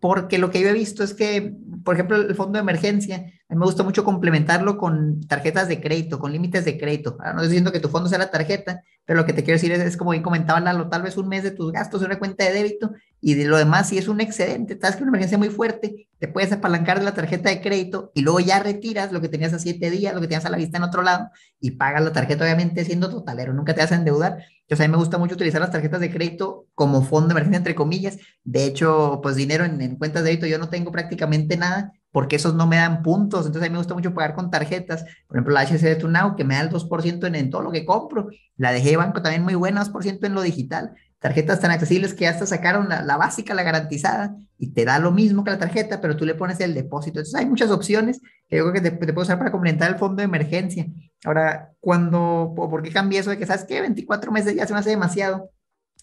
porque 0.00 0.38
lo 0.38 0.50
que 0.50 0.60
yo 0.60 0.68
he 0.68 0.72
visto 0.72 1.02
es 1.02 1.14
que, 1.14 1.54
por 1.84 1.94
ejemplo, 1.94 2.16
el 2.16 2.34
fondo 2.34 2.52
de 2.52 2.60
emergencia, 2.60 3.32
a 3.50 3.54
mí 3.54 3.58
me 3.60 3.64
gusta 3.64 3.82
mucho 3.82 4.04
complementarlo 4.04 4.76
con 4.76 5.26
tarjetas 5.26 5.68
de 5.68 5.80
crédito, 5.80 6.18
con 6.18 6.32
límites 6.32 6.66
de 6.66 6.76
crédito. 6.76 7.16
Ahora 7.18 7.32
no 7.32 7.38
estoy 7.38 7.48
diciendo 7.48 7.72
que 7.72 7.80
tu 7.80 7.88
fondo 7.88 8.06
sea 8.06 8.18
la 8.18 8.30
tarjeta, 8.30 8.82
pero 9.06 9.20
lo 9.20 9.24
que 9.24 9.32
te 9.32 9.42
quiero 9.42 9.54
decir 9.54 9.72
es, 9.72 9.96
como 9.96 10.10
bien 10.10 10.22
comentaba 10.22 10.60
Lalo, 10.60 10.90
tal 10.90 11.00
vez 11.00 11.16
un 11.16 11.28
mes 11.28 11.42
de 11.44 11.50
tus 11.50 11.72
gastos 11.72 12.02
en 12.02 12.08
una 12.08 12.18
cuenta 12.18 12.44
de 12.44 12.52
débito 12.52 12.92
y 13.22 13.34
de 13.34 13.46
lo 13.46 13.56
demás, 13.56 13.88
si 13.88 13.96
es 13.96 14.06
un 14.06 14.20
excedente, 14.20 14.78
sabes 14.78 14.96
que 14.96 15.02
una 15.02 15.10
emergencia 15.10 15.38
muy 15.38 15.48
fuerte, 15.48 16.08
te 16.18 16.28
puedes 16.28 16.52
apalancar 16.52 16.98
de 16.98 17.06
la 17.06 17.14
tarjeta 17.14 17.48
de 17.48 17.62
crédito 17.62 18.12
y 18.14 18.20
luego 18.20 18.40
ya 18.40 18.58
retiras 18.58 19.12
lo 19.12 19.22
que 19.22 19.30
tenías 19.30 19.54
a 19.54 19.58
siete 19.58 19.90
días, 19.90 20.14
lo 20.14 20.20
que 20.20 20.26
tenías 20.26 20.44
a 20.44 20.50
la 20.50 20.58
vista 20.58 20.76
en 20.76 20.82
otro 20.82 21.02
lado 21.02 21.30
y 21.58 21.70
pagas 21.70 22.04
la 22.04 22.12
tarjeta, 22.12 22.44
obviamente 22.44 22.84
siendo 22.84 23.08
totalero, 23.08 23.54
nunca 23.54 23.74
te 23.74 23.80
vas 23.80 23.92
a 23.92 23.96
endeudar 23.96 24.44
entonces, 24.68 24.84
a 24.84 24.88
mí 24.88 24.92
me 24.92 24.98
gusta 24.98 25.16
mucho 25.16 25.34
utilizar 25.34 25.62
las 25.62 25.70
tarjetas 25.70 25.98
de 25.98 26.10
crédito 26.10 26.66
como 26.74 27.00
fondo 27.00 27.28
de 27.28 27.32
emergencia, 27.32 27.56
entre 27.56 27.74
comillas. 27.74 28.18
De 28.44 28.66
hecho, 28.66 29.20
pues 29.22 29.34
dinero 29.34 29.64
en, 29.64 29.96
cuentas 29.96 30.22
de 30.22 30.28
débito 30.28 30.46
yo 30.46 30.58
no 30.58 30.68
tengo 30.68 30.92
prácticamente 30.92 31.56
nada 31.56 31.94
porque 32.10 32.36
esos 32.36 32.54
no 32.54 32.66
me 32.66 32.76
dan 32.76 33.02
puntos. 33.02 33.46
Entonces, 33.46 33.62
a 33.62 33.70
mí 33.70 33.72
me 33.72 33.78
gusta 33.78 33.94
mucho 33.94 34.14
pagar 34.14 34.34
con 34.34 34.50
tarjetas. 34.50 35.04
Por 35.26 35.36
ejemplo, 35.36 35.54
la 35.54 35.62
HC 35.62 35.98
Tunao, 35.98 36.36
que 36.36 36.44
me 36.44 36.54
da 36.54 36.62
el 36.62 36.70
2% 36.70 37.26
en, 37.26 37.34
en, 37.34 37.50
todo 37.50 37.62
lo 37.62 37.70
que 37.70 37.84
compro. 37.84 38.28
La 38.56 38.72
de 38.72 38.96
Banco 38.96 39.22
también 39.22 39.42
muy 39.42 39.54
buena, 39.54 39.84
2% 39.84 40.26
en 40.26 40.34
lo 40.34 40.42
digital 40.42 40.94
tarjetas 41.18 41.60
tan 41.60 41.70
accesibles 41.70 42.14
que 42.14 42.28
hasta 42.28 42.46
sacaron 42.46 42.88
la, 42.88 43.16
básica, 43.16 43.54
la 43.54 43.62
garantizada, 43.62 44.36
y 44.56 44.72
te 44.72 44.84
da 44.84 44.98
lo 44.98 45.10
mismo 45.10 45.44
que 45.44 45.50
la 45.50 45.58
tarjeta, 45.58 46.00
pero 46.00 46.16
tú 46.16 46.24
le 46.24 46.34
pones 46.34 46.60
el 46.60 46.74
depósito. 46.74 47.18
Entonces 47.18 47.34
hay 47.34 47.46
muchas 47.46 47.70
opciones 47.70 48.20
que 48.48 48.56
yo 48.56 48.70
creo 48.70 48.72
que 48.72 48.90
te, 48.90 48.90
te 48.90 49.12
puedo 49.12 49.24
usar 49.24 49.38
para 49.38 49.50
complementar 49.50 49.90
el 49.90 49.98
fondo 49.98 50.16
de 50.16 50.24
emergencia. 50.24 50.86
Ahora, 51.24 51.72
cuando, 51.80 52.52
¿por 52.54 52.82
qué 52.82 52.90
cambié 52.90 53.20
eso 53.20 53.30
de 53.30 53.38
que, 53.38 53.46
sabes 53.46 53.64
qué? 53.64 53.80
24 53.80 54.30
meses 54.30 54.54
ya 54.54 54.66
se 54.66 54.72
me 54.72 54.78
hace 54.78 54.90
demasiado. 54.90 55.50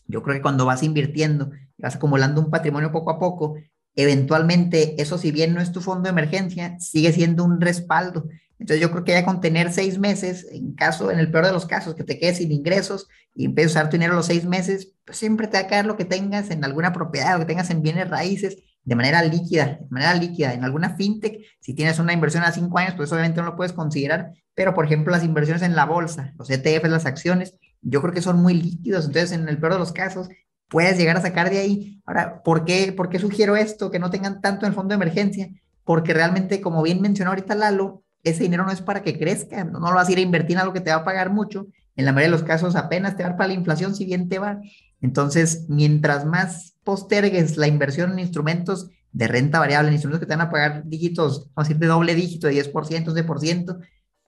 Yo 0.07 0.21
creo 0.21 0.35
que 0.35 0.41
cuando 0.41 0.65
vas 0.65 0.83
invirtiendo, 0.83 1.49
vas 1.77 1.95
acumulando 1.95 2.41
un 2.41 2.49
patrimonio 2.49 2.91
poco 2.91 3.11
a 3.11 3.19
poco, 3.19 3.55
eventualmente 3.95 5.01
eso 5.01 5.17
si 5.17 5.31
bien 5.31 5.53
no 5.53 5.61
es 5.61 5.71
tu 5.71 5.81
fondo 5.81 6.03
de 6.03 6.09
emergencia, 6.09 6.79
sigue 6.79 7.11
siendo 7.11 7.43
un 7.43 7.61
respaldo. 7.61 8.27
Entonces 8.59 8.81
yo 8.81 8.91
creo 8.91 9.03
que 9.03 9.11
ya 9.11 9.25
con 9.25 9.41
tener 9.41 9.73
seis 9.73 9.97
meses, 9.99 10.47
en 10.51 10.73
caso, 10.73 11.11
en 11.11 11.19
el 11.19 11.29
peor 11.29 11.45
de 11.45 11.51
los 11.51 11.65
casos, 11.65 11.95
que 11.95 12.03
te 12.03 12.17
quedes 12.17 12.37
sin 12.37 12.51
ingresos 12.51 13.07
y 13.33 13.45
empieces 13.45 13.75
a 13.75 13.79
usar 13.79 13.89
tu 13.89 13.97
dinero 13.97 14.15
los 14.15 14.27
seis 14.27 14.45
meses, 14.45 14.93
pues 15.05 15.17
siempre 15.17 15.47
te 15.47 15.57
va 15.57 15.63
a 15.63 15.67
caer 15.67 15.85
lo 15.85 15.97
que 15.97 16.05
tengas 16.05 16.49
en 16.51 16.63
alguna 16.63 16.93
propiedad, 16.93 17.33
lo 17.33 17.39
que 17.39 17.45
tengas 17.45 17.69
en 17.69 17.81
bienes 17.81 18.09
raíces, 18.09 18.57
de 18.85 18.95
manera 18.95 19.23
líquida, 19.23 19.79
de 19.81 19.87
manera 19.89 20.13
líquida, 20.13 20.53
en 20.53 20.63
alguna 20.63 20.95
fintech, 20.95 21.41
si 21.59 21.73
tienes 21.73 21.99
una 21.99 22.13
inversión 22.13 22.43
a 22.43 22.51
cinco 22.51 22.77
años, 22.77 22.93
pues 22.95 23.11
obviamente 23.11 23.41
no 23.41 23.47
lo 23.47 23.55
puedes 23.55 23.73
considerar, 23.73 24.31
pero 24.53 24.73
por 24.73 24.85
ejemplo 24.85 25.11
las 25.11 25.23
inversiones 25.23 25.63
en 25.63 25.75
la 25.75 25.85
bolsa, 25.85 26.33
los 26.37 26.49
ETFs, 26.49 26.89
las 26.89 27.05
acciones, 27.05 27.55
yo 27.81 28.01
creo 28.01 28.13
que 28.13 28.21
son 28.21 28.41
muy 28.41 28.53
líquidos, 28.53 29.05
entonces 29.05 29.31
en 29.31 29.49
el 29.49 29.57
peor 29.57 29.73
de 29.73 29.79
los 29.79 29.91
casos 29.91 30.29
puedes 30.69 30.97
llegar 30.97 31.17
a 31.17 31.21
sacar 31.21 31.49
de 31.49 31.59
ahí. 31.59 32.01
Ahora, 32.05 32.41
¿por 32.43 32.65
qué, 32.65 32.93
¿por 32.93 33.09
qué 33.09 33.19
sugiero 33.19 33.55
esto? 33.55 33.91
Que 33.91 33.99
no 33.99 34.09
tengan 34.09 34.41
tanto 34.41 34.65
en 34.65 34.71
el 34.71 34.75
fondo 34.75 34.89
de 34.89 34.95
emergencia, 34.95 35.49
porque 35.83 36.13
realmente, 36.13 36.61
como 36.61 36.81
bien 36.83 37.01
mencionó 37.01 37.31
ahorita 37.31 37.55
Lalo, 37.55 38.03
ese 38.23 38.43
dinero 38.43 38.65
no 38.65 38.71
es 38.71 38.81
para 38.81 39.03
que 39.03 39.17
crezca, 39.17 39.63
no, 39.63 39.79
lo 39.79 39.93
vas 39.93 40.09
a 40.09 40.11
ir 40.11 40.17
a 40.17 40.21
invertir 40.21 40.55
en 40.55 40.61
algo 40.61 40.73
que 40.73 40.81
te 40.81 40.89
va 40.89 40.97
a 40.97 41.03
pagar 41.03 41.31
mucho, 41.31 41.67
en 41.95 42.05
la 42.05 42.11
mayoría 42.11 42.35
de 42.35 42.41
los 42.41 42.47
casos 42.47 42.75
apenas 42.75 43.15
te 43.15 43.23
va 43.23 43.37
para 43.37 43.47
la 43.47 43.53
inflación, 43.53 43.95
si 43.95 44.05
bien 44.05 44.27
te 44.27 44.39
va. 44.39 44.59
Entonces, 44.99 45.65
mientras 45.69 46.25
más 46.25 46.75
postergues 46.83 47.57
la 47.57 47.67
inversión 47.67 48.13
en 48.13 48.19
instrumentos 48.19 48.89
de 49.11 49.27
renta 49.27 49.59
variable, 49.59 49.89
en 49.89 49.93
instrumentos 49.93 50.19
que 50.19 50.25
te 50.25 50.35
van 50.35 50.47
a 50.47 50.51
pagar 50.51 50.83
dígitos, 50.85 51.49
vamos 51.55 51.57
a 51.57 51.61
decir, 51.61 51.77
de 51.77 51.87
doble 51.87 52.15
dígito, 52.15 52.47
de 52.47 52.53
10%, 52.53 53.05
11%, 53.05 53.79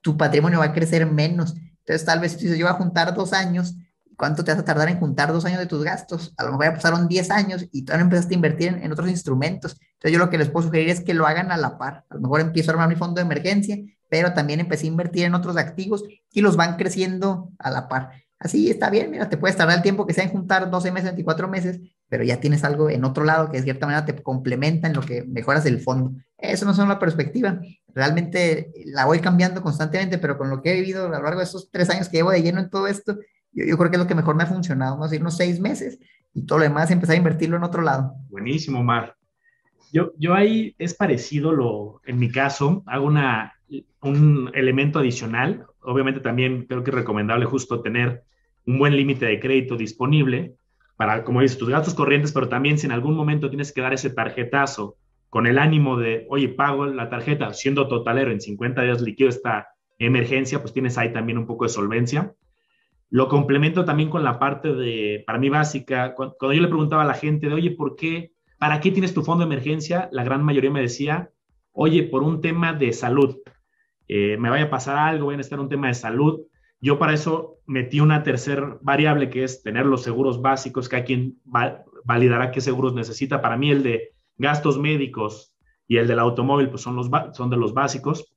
tu 0.02 0.16
patrimonio 0.16 0.60
va 0.60 0.66
a 0.66 0.74
crecer 0.74 1.06
menos. 1.12 1.56
Entonces, 1.80 2.06
tal 2.06 2.20
vez 2.20 2.34
si 2.34 2.38
tú 2.38 2.44
dices, 2.44 2.60
yo 2.60 2.66
voy 2.66 2.74
a 2.74 2.78
juntar 2.78 3.14
dos 3.14 3.34
años, 3.34 3.76
¿cuánto 4.18 4.44
te 4.44 4.52
vas 4.52 4.60
a 4.60 4.66
tardar 4.66 4.90
en 4.90 5.00
juntar 5.00 5.32
dos 5.32 5.46
años 5.46 5.60
de 5.60 5.68
tus 5.68 5.84
gastos? 5.84 6.34
A 6.38 6.44
lo 6.44 6.52
mejor 6.52 6.66
ya 6.66 6.74
pasaron 6.74 7.08
10 7.08 7.32
años 7.32 7.66
y 7.72 7.86
todavía 7.86 8.04
no 8.04 8.08
empezaste 8.08 8.34
a 8.34 8.36
invertir 8.36 8.68
en, 8.70 8.84
en, 8.84 8.92
otros 8.92 9.10
instrumentos. 9.10 9.78
Entonces 9.80 10.12
yo 10.12 10.20
lo 10.20 10.30
que 10.30 10.38
les 10.38 10.50
puedo 10.50 10.68
sugerir 10.68 10.90
es 10.90 11.02
que 11.02 11.14
lo 11.14 11.26
hagan 11.26 11.52
a 11.52 11.58
la 11.58 11.78
par. 11.78 12.04
A 12.10 12.16
lo 12.16 12.22
mejor 12.22 12.42
empiezo 12.42 12.72
a 12.72 12.74
armar 12.74 12.90
mi 12.90 12.96
fondo 12.96 13.16
de 13.16 13.22
emergencia, 13.22 13.78
pero 14.10 14.34
también 14.34 14.60
empecé 14.60 14.86
a 14.86 14.90
invertir 14.90 15.24
en 15.24 15.36
otros 15.36 15.56
activos 15.58 16.04
y 16.32 16.42
los 16.42 16.58
van 16.58 16.76
creciendo 16.76 17.52
a 17.60 17.70
la 17.70 17.88
par. 17.88 18.12
Así 18.40 18.70
está 18.70 18.92
bien, 18.92 19.10
mira, 19.10 19.30
te 19.30 19.38
puedes 19.38 19.58
tardar 19.58 19.78
el 19.78 19.82
tiempo 19.82 20.06
que 20.06 20.14
sea 20.14 20.24
en 20.24 20.30
juntar 20.30 20.70
12 20.70 20.92
meses, 20.92 21.06
24 21.10 21.48
meses, 21.48 21.80
pero 22.08 22.24
ya 22.24 22.40
tienes 22.40 22.64
algo 22.64 22.88
en 22.88 23.04
otro 23.04 23.24
lado 23.24 23.50
que 23.50 23.58
de 23.58 23.64
cierta 23.64 23.88
manera 23.88 24.06
te 24.06 24.22
complementa 24.22 24.88
en 24.88 24.94
lo 24.94 25.02
que 25.02 25.24
mejoras 25.24 25.66
el 25.66 25.80
fondo. 25.80 26.12
Eso 26.38 26.66
no 26.66 26.72
es 26.72 26.78
una 26.78 27.00
perspectiva. 27.00 27.60
Realmente 27.88 28.72
la 28.86 29.06
voy 29.06 29.22
cambiando 29.22 29.64
constantemente, 29.64 30.20
pero 30.20 30.38
con 30.38 30.52
lo 30.52 30.62
que 30.62 30.72
he 30.72 30.76
vivido 30.76 31.08
a 31.08 31.10
lo 31.10 31.24
largo 31.24 31.40
de 31.40 31.46
esos 31.46 31.72
tres 31.72 31.90
años 31.90 32.10
que 32.10 32.18
llevo 32.18 32.30
de 32.30 32.44
lleno 32.44 32.60
en 32.60 32.70
todo 32.70 32.86
esto, 32.86 33.18
yo, 33.66 33.78
creo 33.78 33.90
que 33.90 33.98
es 33.98 34.02
lo 34.02 34.08
que 34.08 34.16
mejor 34.16 34.36
me 34.36 34.44
ha 34.44 34.48
funcionado, 34.48 34.92
vamos 34.94 35.08
a 35.08 35.10
decir, 35.10 35.22
unos 35.22 35.38
seis 35.38 35.60
meses 35.60 36.00
y 36.34 36.46
todo 36.46 36.60
lo 36.60 36.64
demás 36.66 36.92
empezar 36.92 37.16
a 37.16 37.18
invertirlo 37.18 37.58
en 37.58 37.64
otro 37.64 37.82
lado. 37.82 38.14
Buenísimo, 38.30 38.84
Mar. 38.84 39.16
Yo, 39.92 40.12
yo 40.18 40.34
ahí 40.34 40.76
es 40.78 40.94
parecido 40.94 41.52
lo, 41.52 42.02
en 42.06 42.20
mi 42.20 42.30
caso, 42.30 42.84
hago 42.86 43.08
una, 43.08 43.54
un 44.02 44.52
elemento 44.54 45.00
adicional. 45.00 45.66
Obviamente 45.82 46.20
también 46.20 46.66
creo 46.66 46.84
que 46.84 46.92
es 46.92 46.96
recomendable 46.96 47.46
justo 47.46 47.82
tener 47.82 48.24
un 48.66 48.80
buen 48.80 48.96
límite 48.96 49.26
de 49.26 49.40
crédito 49.40 49.78
disponible 49.78 50.56
para, 50.98 51.24
como 51.24 51.42
dices, 51.42 51.58
tus 51.58 51.70
gastos 51.70 51.96
corrientes, 51.96 52.32
pero 52.32 52.50
también 52.50 52.78
si 52.78 52.86
en 52.86 52.92
algún 52.92 53.16
momento 53.16 53.50
tienes 53.50 53.72
que 53.72 53.82
dar 53.82 53.94
ese 53.94 54.10
tarjetazo 54.10 54.98
con 55.30 55.48
el 55.48 55.60
ánimo 55.60 55.98
de, 55.98 56.26
oye, 56.30 56.50
pago 56.50 56.86
la 56.86 57.10
tarjeta 57.10 57.54
siendo 57.54 57.88
totalero 57.88 58.32
en 58.32 58.42
50 58.42 58.82
días 58.82 59.02
líquido 59.02 59.30
esta 59.30 59.68
emergencia, 60.00 60.60
pues 60.62 60.74
tienes 60.74 60.98
ahí 60.98 61.14
también 61.14 61.38
un 61.38 61.46
poco 61.46 61.66
de 61.66 61.70
solvencia. 61.70 62.34
Lo 63.10 63.30
complemento 63.30 63.86
también 63.86 64.10
con 64.10 64.24
la 64.24 64.38
parte 64.38 64.74
de, 64.74 65.24
para 65.26 65.40
mí 65.40 65.50
básica, 65.50 66.14
cuando, 66.14 66.54
yo 66.54 66.62
le 66.62 66.68
preguntaba 66.68 67.04
a 67.04 67.08
la 67.08 67.14
gente 67.14 67.48
de, 67.48 67.54
oye, 67.54 67.72
¿por 67.72 67.96
qué? 67.96 68.34
¿Para 68.58 68.80
qué 68.80 68.92
tienes 68.92 69.14
tu 69.14 69.24
fondo 69.24 69.46
de 69.46 69.54
emergencia? 69.54 70.10
La 70.12 70.24
gran 70.24 70.44
mayoría 70.44 70.72
me 70.72 70.82
decía, 70.82 71.32
oye, 71.72 72.04
por 72.04 72.24
un 72.24 72.42
tema 72.42 72.74
de 72.74 72.92
salud. 72.92 73.38
Eh, 74.08 74.38
me 74.38 74.50
vaya 74.50 74.66
a 74.66 74.70
pasar 74.70 74.98
algo, 74.98 75.26
voy 75.26 75.36
a 75.36 75.38
necesitar 75.38 75.60
un 75.60 75.70
tema 75.70 75.88
de 75.88 75.94
salud. 75.94 76.42
Yo 76.82 77.00
para 77.00 77.14
eso 77.14 77.60
metí 77.66 78.00
una 78.00 78.24
tercera 78.24 78.78
variable 78.82 79.30
que 79.30 79.44
es 79.44 79.64
tener 79.64 79.86
los 79.86 80.04
seguros 80.04 80.42
básicos, 80.42 80.90
que 80.90 80.96
a 80.98 81.04
quien 81.04 81.40
validará 82.04 82.52
qué 82.52 82.62
seguros 82.62 82.94
necesita. 82.94 83.42
Para 83.42 83.58
mí 83.58 83.72
el 83.72 83.84
de 83.84 84.14
gastos 84.38 84.78
médicos 84.78 85.54
y 85.88 85.98
el 85.98 86.08
del 86.08 86.20
automóvil 86.20 86.70
pues 86.70 86.82
son, 86.82 86.96
los 86.96 87.10
son 87.34 87.50
de 87.50 87.58
los 87.58 87.74
básicos. 87.74 88.34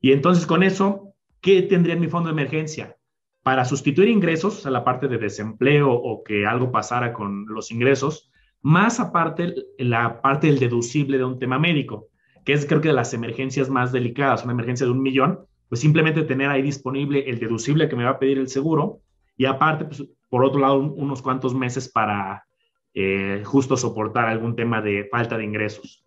Y 0.00 0.12
entonces 0.12 0.46
con 0.46 0.62
eso, 0.62 1.14
¿qué 1.40 1.62
tendría 1.62 1.94
en 1.94 2.00
mi 2.00 2.08
fondo 2.08 2.28
de 2.28 2.32
emergencia? 2.32 2.96
Para 3.42 3.64
sustituir 3.64 4.08
ingresos, 4.08 4.66
a 4.66 4.70
la 4.70 4.84
parte 4.84 5.08
de 5.08 5.18
desempleo 5.18 5.92
o 5.92 6.22
que 6.22 6.46
algo 6.46 6.70
pasara 6.70 7.12
con 7.12 7.46
los 7.46 7.70
ingresos, 7.70 8.30
más 8.62 9.00
aparte 9.00 9.54
la 9.78 10.22
parte 10.22 10.46
del 10.46 10.60
deducible 10.60 11.18
de 11.18 11.24
un 11.24 11.38
tema 11.38 11.58
médico, 11.58 12.08
que 12.44 12.52
es 12.52 12.66
creo 12.66 12.80
que 12.80 12.88
de 12.88 12.94
las 12.94 13.12
emergencias 13.14 13.68
más 13.68 13.90
delicadas, 13.92 14.44
una 14.44 14.52
emergencia 14.52 14.86
de 14.86 14.92
un 14.92 15.02
millón, 15.02 15.40
pues 15.68 15.80
simplemente 15.80 16.22
tener 16.22 16.50
ahí 16.50 16.62
disponible 16.62 17.28
el 17.28 17.40
deducible 17.40 17.88
que 17.88 17.96
me 17.96 18.04
va 18.04 18.10
a 18.10 18.18
pedir 18.18 18.38
el 18.38 18.48
seguro 18.48 19.00
y 19.36 19.46
aparte, 19.46 19.86
pues, 19.86 20.04
por 20.28 20.44
otro 20.44 20.60
lado, 20.60 20.78
unos 20.78 21.20
cuantos 21.20 21.54
meses 21.54 21.88
para 21.88 22.44
eh, 22.94 23.42
justo 23.44 23.76
soportar 23.76 24.28
algún 24.28 24.54
tema 24.54 24.80
de 24.80 25.08
falta 25.10 25.36
de 25.36 25.44
ingresos. 25.44 26.04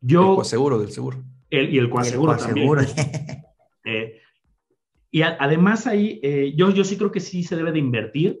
Yo, 0.00 0.30
el 0.30 0.34
coaseguro 0.36 0.78
del 0.78 0.90
seguro. 0.90 1.22
El, 1.50 1.72
y 1.72 1.78
el 1.78 1.88
coaseguro, 1.88 2.36
también. 2.36 2.68
Eh, 3.84 4.21
y 5.14 5.20
además 5.22 5.86
ahí, 5.86 6.18
eh, 6.22 6.54
yo, 6.56 6.70
yo 6.70 6.84
sí 6.84 6.96
creo 6.96 7.12
que 7.12 7.20
sí 7.20 7.42
se 7.44 7.54
debe 7.54 7.70
de 7.70 7.78
invertir. 7.78 8.40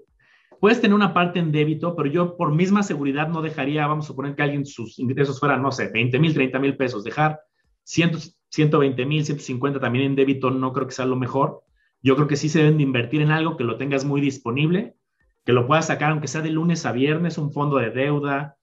Puedes 0.58 0.80
tener 0.80 0.94
una 0.94 1.12
parte 1.12 1.38
en 1.38 1.52
débito, 1.52 1.94
pero 1.94 2.08
yo 2.08 2.34
por 2.38 2.54
misma 2.54 2.82
seguridad 2.82 3.28
no 3.28 3.42
dejaría, 3.42 3.86
vamos 3.86 4.06
a 4.06 4.08
suponer 4.08 4.34
que 4.34 4.42
alguien 4.42 4.64
sus 4.64 4.98
ingresos 4.98 5.38
fueran, 5.38 5.60
no 5.60 5.70
sé, 5.70 5.90
20 5.92 6.18
mil, 6.18 6.32
30 6.32 6.58
mil 6.58 6.76
pesos, 6.78 7.04
dejar 7.04 7.40
100, 7.84 8.12
120 8.48 9.04
mil, 9.04 9.22
150 9.22 9.80
también 9.80 10.06
en 10.06 10.16
débito 10.16 10.50
no 10.50 10.72
creo 10.72 10.86
que 10.86 10.94
sea 10.94 11.04
lo 11.04 11.16
mejor. 11.16 11.62
Yo 12.00 12.16
creo 12.16 12.26
que 12.26 12.36
sí 12.36 12.48
se 12.48 12.60
deben 12.60 12.78
de 12.78 12.84
invertir 12.84 13.20
en 13.20 13.32
algo 13.32 13.58
que 13.58 13.64
lo 13.64 13.76
tengas 13.76 14.06
muy 14.06 14.22
disponible, 14.22 14.94
que 15.44 15.52
lo 15.52 15.66
puedas 15.66 15.88
sacar 15.88 16.12
aunque 16.12 16.26
sea 16.26 16.40
de 16.40 16.50
lunes 16.50 16.86
a 16.86 16.92
viernes, 16.92 17.36
un 17.36 17.52
fondo 17.52 17.76
de 17.76 17.90
deuda, 17.90 18.56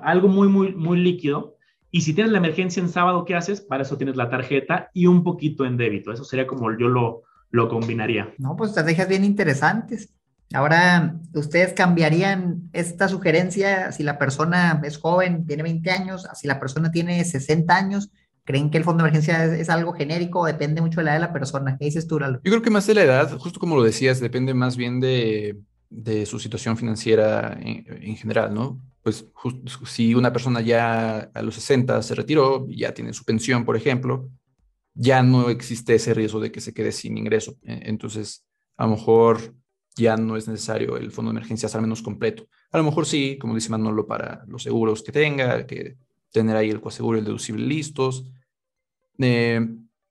algo 0.00 0.28
muy, 0.28 0.48
muy, 0.48 0.74
muy 0.74 0.98
líquido. 0.98 1.57
Y 1.90 2.02
si 2.02 2.12
tienes 2.12 2.32
la 2.32 2.38
emergencia 2.38 2.82
en 2.82 2.88
sábado, 2.88 3.24
¿qué 3.24 3.34
haces? 3.34 3.60
Para 3.60 3.82
eso 3.82 3.96
tienes 3.96 4.16
la 4.16 4.28
tarjeta 4.28 4.90
y 4.92 5.06
un 5.06 5.24
poquito 5.24 5.64
en 5.64 5.76
débito. 5.76 6.12
Eso 6.12 6.24
sería 6.24 6.46
como 6.46 6.70
yo 6.76 6.88
lo, 6.88 7.22
lo 7.50 7.68
combinaría. 7.68 8.34
No, 8.38 8.56
pues 8.56 8.70
estrategias 8.70 9.08
bien 9.08 9.24
interesantes. 9.24 10.12
Ahora, 10.52 11.16
¿ustedes 11.34 11.74
cambiarían 11.74 12.70
esta 12.72 13.08
sugerencia 13.08 13.92
si 13.92 14.02
la 14.02 14.18
persona 14.18 14.80
es 14.82 14.96
joven, 14.96 15.46
tiene 15.46 15.62
20 15.62 15.90
años, 15.90 16.26
si 16.34 16.46
la 16.46 16.58
persona 16.58 16.90
tiene 16.90 17.22
60 17.24 17.74
años? 17.74 18.10
¿Creen 18.44 18.70
que 18.70 18.78
el 18.78 18.84
fondo 18.84 19.02
de 19.02 19.10
emergencia 19.10 19.44
es, 19.44 19.68
algo 19.68 19.92
genérico 19.92 20.40
o 20.40 20.46
depende 20.46 20.80
mucho 20.80 21.00
de 21.00 21.04
la 21.04 21.10
edad 21.10 21.20
de 21.20 21.26
la 21.26 21.32
persona? 21.34 21.76
¿Qué 21.78 21.84
dices 21.84 22.06
tú, 22.06 22.18
Lalo? 22.18 22.40
Yo 22.44 22.50
creo 22.50 22.62
que 22.62 22.70
más 22.70 22.86
de 22.86 22.94
la 22.94 23.02
edad, 23.02 23.36
justo 23.36 23.60
como 23.60 23.76
lo 23.76 23.82
decías, 23.82 24.20
depende 24.20 24.54
más 24.54 24.78
bien 24.78 25.00
de, 25.00 25.58
de 25.90 26.24
su 26.24 26.38
situación 26.38 26.78
financiera 26.78 27.58
en, 27.60 28.16
general, 28.16 28.54
¿no? 28.54 28.80
Pues 29.08 29.24
si 29.86 30.14
una 30.14 30.30
persona 30.30 30.60
ya 30.60 31.30
a 31.32 31.40
los 31.40 31.54
60 31.54 32.02
se 32.02 32.14
retiró, 32.14 32.66
ya 32.68 32.92
tiene 32.92 33.14
su 33.14 33.24
pensión, 33.24 33.64
por 33.64 33.74
ejemplo, 33.74 34.28
ya 34.92 35.22
no 35.22 35.48
existe 35.48 35.94
ese 35.94 36.12
riesgo 36.12 36.40
de 36.40 36.52
que 36.52 36.60
se 36.60 36.74
quede 36.74 36.92
sin 36.92 37.16
ingreso. 37.16 37.56
E, 37.62 37.88
entonces, 37.88 38.44
a 38.76 38.84
lo 38.84 38.96
mejor 38.96 39.54
ya 39.96 40.18
no 40.18 40.36
es 40.36 40.46
necesario 40.46 40.98
el 40.98 41.10
fondo 41.10 41.30
de 41.30 41.38
emergencias 41.38 41.74
al 41.74 41.80
menos 41.80 42.02
completo. 42.02 42.48
A 42.70 42.76
lo 42.76 42.84
mejor 42.84 43.06
sí, 43.06 43.38
como 43.38 43.54
dice 43.54 43.70
Manolo, 43.70 44.06
para 44.06 44.44
los 44.46 44.62
seguros 44.62 45.02
que 45.02 45.10
tenga, 45.10 45.66
que 45.66 45.96
tener 46.30 46.54
ahí 46.54 46.68
el 46.68 46.82
coaseguro 46.82 47.16
y 47.16 47.20
el 47.20 47.24
deducible 47.24 47.64
listos, 47.64 48.30
eh, 49.20 49.66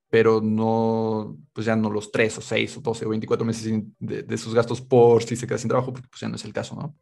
pero 0.09 0.41
no, 0.41 1.37
pues 1.53 1.67
ya 1.67 1.75
no 1.75 1.91
los 1.91 2.11
3 2.11 2.35
o 2.39 2.41
6 2.41 2.77
o 2.77 2.81
12 2.81 3.05
o 3.05 3.09
24 3.09 3.45
meses 3.45 3.83
de, 3.99 4.37
sus 4.39 4.55
gastos 4.55 4.81
por 4.81 5.21
si 5.21 5.35
se 5.35 5.45
queda 5.45 5.59
sin 5.59 5.69
trabajo, 5.69 5.93
porque 5.93 6.07
pues 6.09 6.19
ya 6.19 6.29
no 6.29 6.35
es 6.35 6.45
el 6.45 6.53
caso, 6.53 6.75
¿no? 6.75 6.95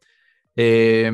Eh, 0.54 1.10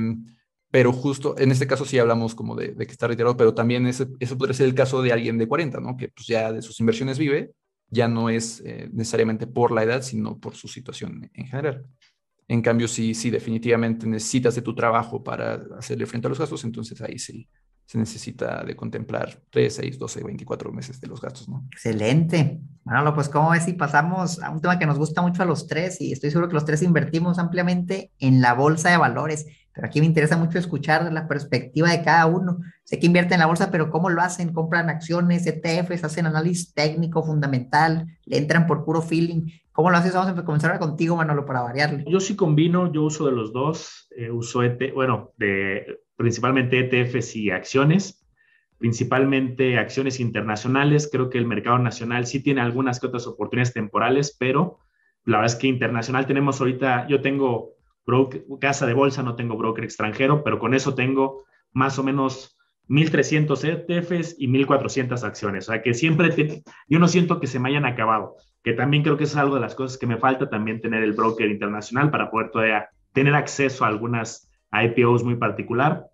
pero 0.73 0.91
justo 0.91 1.39
en 1.39 1.53
este 1.53 1.67
caso 1.67 1.85
sí 1.85 1.99
hablamos 1.99 2.35
como 2.35 2.57
de, 2.57 2.75
que 2.75 2.85
está 2.85 3.07
retirado, 3.07 3.37
pero 3.37 3.53
también 3.53 3.87
ese, 3.87 4.09
eso 4.19 4.39
podría 4.39 4.55
ser 4.55 4.67
el 4.67 4.75
caso 4.75 5.03
de 5.03 5.13
alguien 5.13 5.37
de 5.37 5.47
40, 5.47 5.81
¿no? 5.81 5.99
Que 5.99 6.09
pues 6.09 6.27
ya 6.27 6.51
de 6.51 6.63
sus 6.63 6.81
inversiones 6.81 7.19
vive 7.19 7.53
ya 7.91 8.09
no 8.09 8.31
es 8.31 8.63
eh, 8.65 8.89
necesariamente 8.91 9.47
por 9.47 9.71
la 9.71 9.83
edad, 9.83 10.01
sino 10.01 10.39
por 10.39 10.55
su 10.55 10.67
situación 10.67 11.31
en 11.35 11.47
general. 11.47 11.85
En 12.49 12.63
cambio, 12.63 12.89
si, 12.89 13.13
si 13.13 13.29
definitivamente 13.29 14.07
necesitas 14.07 14.55
de 14.55 14.63
tu 14.63 14.75
trabajo 14.75 15.23
para 15.23 15.61
hacerle 15.79 16.07
frente 16.07 16.27
a 16.27 16.31
los 16.31 16.39
gastos, 16.39 16.65
entonces 16.65 17.03
ahí 17.03 17.19
sí 17.19 17.47
se 17.85 17.99
necesita 17.99 18.65
de 18.65 18.75
contemplar 18.75 19.43
3, 19.51 19.75
6, 19.75 19.99
12, 19.99 20.25
24 20.25 20.73
meses 20.73 20.99
de 21.03 21.07
los 21.09 21.21
gastos, 21.21 21.51
¿no? 21.51 21.67
Excelente. 21.71 22.61
Bueno, 22.85 23.15
pues 23.15 23.29
¿cómo 23.29 23.51
ves 23.51 23.65
si 23.65 23.75
pasamos 23.75 24.43
a 24.43 24.49
un 24.49 24.63
tema 24.63 24.79
que 24.79 24.87
nos 24.87 24.97
gusta 24.97 25.21
mucho 25.21 25.43
a 25.43 25.47
los 25.47 25.67
tres? 25.67 26.01
Y 26.01 26.13
estoy 26.13 26.31
seguro 26.31 26.49
que 26.49 26.55
los 26.55 26.65
tres 26.65 26.81
invertimos 26.81 27.39
ampliamente 27.39 28.11
en 28.19 28.41
la 28.41 28.55
bolsa 28.55 28.89
de 28.89 28.97
valores. 28.97 29.47
Pero 29.75 29.87
aquí 29.87 30.01
me 30.01 30.07
interesa 30.07 30.37
mucho 30.37 30.59
escuchar 30.59 31.11
la 31.13 31.27
perspectiva 31.27 31.91
de 31.91 32.03
cada 32.03 32.27
uno. 32.27 32.59
Sé 32.85 32.99
que 32.99 33.07
invierten 33.07 33.35
en 33.35 33.41
la 33.41 33.47
bolsa, 33.47 33.71
pero 33.71 33.91
¿cómo 33.91 34.11
lo 34.11 34.21
hacen? 34.21 34.53
¿Compran 34.53 34.91
acciones, 34.91 35.47
ETFs, 35.47 36.05
hacen 36.05 36.27
análisis 36.27 36.75
técnico, 36.75 37.23
fundamental, 37.23 38.07
le 38.27 38.37
entran 38.37 38.67
por 38.67 38.85
puro 38.85 39.01
feeling? 39.01 39.47
¿Cómo 39.73 39.91
lo 39.91 39.97
haces? 39.97 40.15
Vamos 40.15 40.39
a 40.39 40.45
comenzar 40.45 40.79
contigo, 40.79 41.17
Manolo, 41.17 41.47
para 41.47 41.63
variarle. 41.63 42.05
Yo 42.07 42.21
sí 42.21 42.37
combino, 42.37 42.93
yo 42.93 43.05
uso 43.05 43.25
de 43.27 43.33
los 43.33 43.53
dos. 43.55 44.09
Eh, 44.15 44.31
uso, 44.31 44.63
ET, 44.63 44.93
bueno, 44.93 45.33
de, 45.39 46.01
principalmente 46.17 46.79
ETFs 46.79 47.37
y 47.37 47.51
acciones, 47.51 48.27
principalmente 48.77 49.79
acciones 49.79 50.21
internacionales. 50.21 51.09
Creo 51.11 51.31
que 51.31 51.39
el 51.39 51.47
mercado 51.47 51.79
nacional 51.79 52.27
sí 52.27 52.43
tiene 52.43 52.61
algunas 52.61 53.01
que 53.01 53.07
otras 53.07 53.27
oportunidades 53.27 53.73
temporales, 53.73 54.37
pero 54.39 54.81
la 55.25 55.39
verdad 55.39 55.55
es 55.55 55.61
que 55.61 55.69
internacional 55.69 56.27
tenemos 56.27 56.61
ahorita, 56.61 57.07
yo 57.09 57.23
tengo 57.23 57.71
casa 58.61 58.87
de 58.87 58.95
bolsa, 58.95 59.23
no 59.23 59.37
tengo 59.37 59.57
broker 59.57 59.85
extranjero, 59.85 60.43
pero 60.43 60.59
con 60.59 60.75
eso 60.75 60.95
tengo 60.95 61.45
más 61.73 61.99
o 61.99 62.03
menos 62.03 62.59
1.300 62.89 63.65
ETFs 63.65 64.37
y 64.39 64.49
1.400 64.49 65.23
acciones. 65.23 65.69
O 65.69 65.73
sea 65.73 65.83
que 65.83 65.95
siempre, 65.95 66.63
yo 66.89 66.99
no 66.99 67.09
siento 67.09 67.41
que 67.41 67.47
se 67.47 67.59
me 67.59 67.71
hayan 67.71 67.87
acabado, 67.87 68.37
que 68.63 68.73
también 68.73 69.03
creo 69.03 69.17
que 69.17 69.25
es 69.25 69.37
algo 69.37 69.55
de 69.55 69.61
las 69.61 69.75
cosas 69.75 69.99
que 69.99 70.07
me 70.07 70.19
falta 70.19 70.51
también 70.51 70.81
tener 70.81 71.03
el 71.03 71.13
broker 71.13 71.51
internacional 71.51 72.11
para 72.11 72.31
poder 72.31 72.51
todavía 72.51 72.89
tener 73.13 73.35
acceso 73.35 73.85
a 73.85 73.89
algunas 73.89 74.51
IPOs 74.73 75.25
muy 75.25 75.37
particular. 75.37 76.07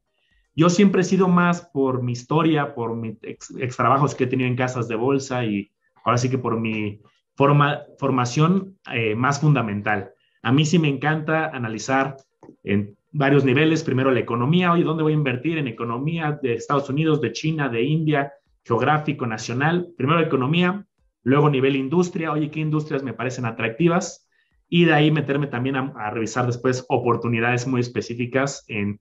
Yo 0.55 0.68
siempre 0.70 1.03
he 1.03 1.05
sido 1.05 1.29
más 1.29 1.62
por 1.72 2.03
mi 2.03 2.12
historia, 2.12 2.74
por 2.74 2.96
mis 2.96 3.16
ex, 3.22 3.77
trabajos 3.77 4.14
que 4.14 4.24
he 4.24 4.27
tenido 4.27 4.48
en 4.48 4.57
casas 4.57 4.88
de 4.88 4.96
bolsa 4.96 5.44
y 5.44 5.70
ahora 6.05 6.18
sí 6.18 6.29
que 6.29 6.38
por 6.38 6.59
mi 6.59 7.01
forma, 7.37 7.83
formación 7.98 8.77
eh, 8.92 9.14
más 9.14 9.40
fundamental. 9.40 10.12
A 10.42 10.53
mí 10.53 10.64
sí 10.64 10.79
me 10.79 10.88
encanta 10.88 11.46
analizar 11.46 12.16
en 12.62 12.96
varios 13.12 13.44
niveles, 13.44 13.83
primero 13.83 14.11
la 14.11 14.20
economía, 14.20 14.72
oye, 14.72 14.85
¿dónde 14.85 15.03
voy 15.03 15.12
a 15.12 15.16
invertir? 15.16 15.59
En 15.59 15.66
economía 15.66 16.38
de 16.42 16.55
Estados 16.55 16.88
Unidos, 16.88 17.20
de 17.20 17.33
China, 17.33 17.68
de 17.68 17.83
India, 17.83 18.33
geográfico, 18.64 19.27
nacional. 19.27 19.88
Primero 19.96 20.20
economía, 20.20 20.87
luego 21.22 21.51
nivel 21.51 21.77
industria, 21.77 22.33
oye, 22.33 22.51
¿qué 22.51 22.61
industrias 22.61 23.03
me 23.03 23.14
parecen 23.14 23.46
atractivas? 23.46 24.29
Y 24.68 24.85
de 24.85 24.92
ahí 24.92 25.11
meterme 25.11 25.46
también 25.46 25.77
a, 25.77 26.11
revisar 26.11 26.46
después 26.46 26.85
oportunidades 26.88 27.66
muy 27.66 27.81
específicas 27.81 28.64
en, 28.68 29.01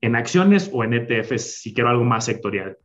en 0.00 0.16
acciones 0.16 0.68
o 0.72 0.82
en 0.82 0.94
ETFs, 0.94 1.60
si 1.62 1.72
quiero 1.72 1.90
algo 1.90 2.04
más 2.04 2.24
sectorial. 2.24 2.76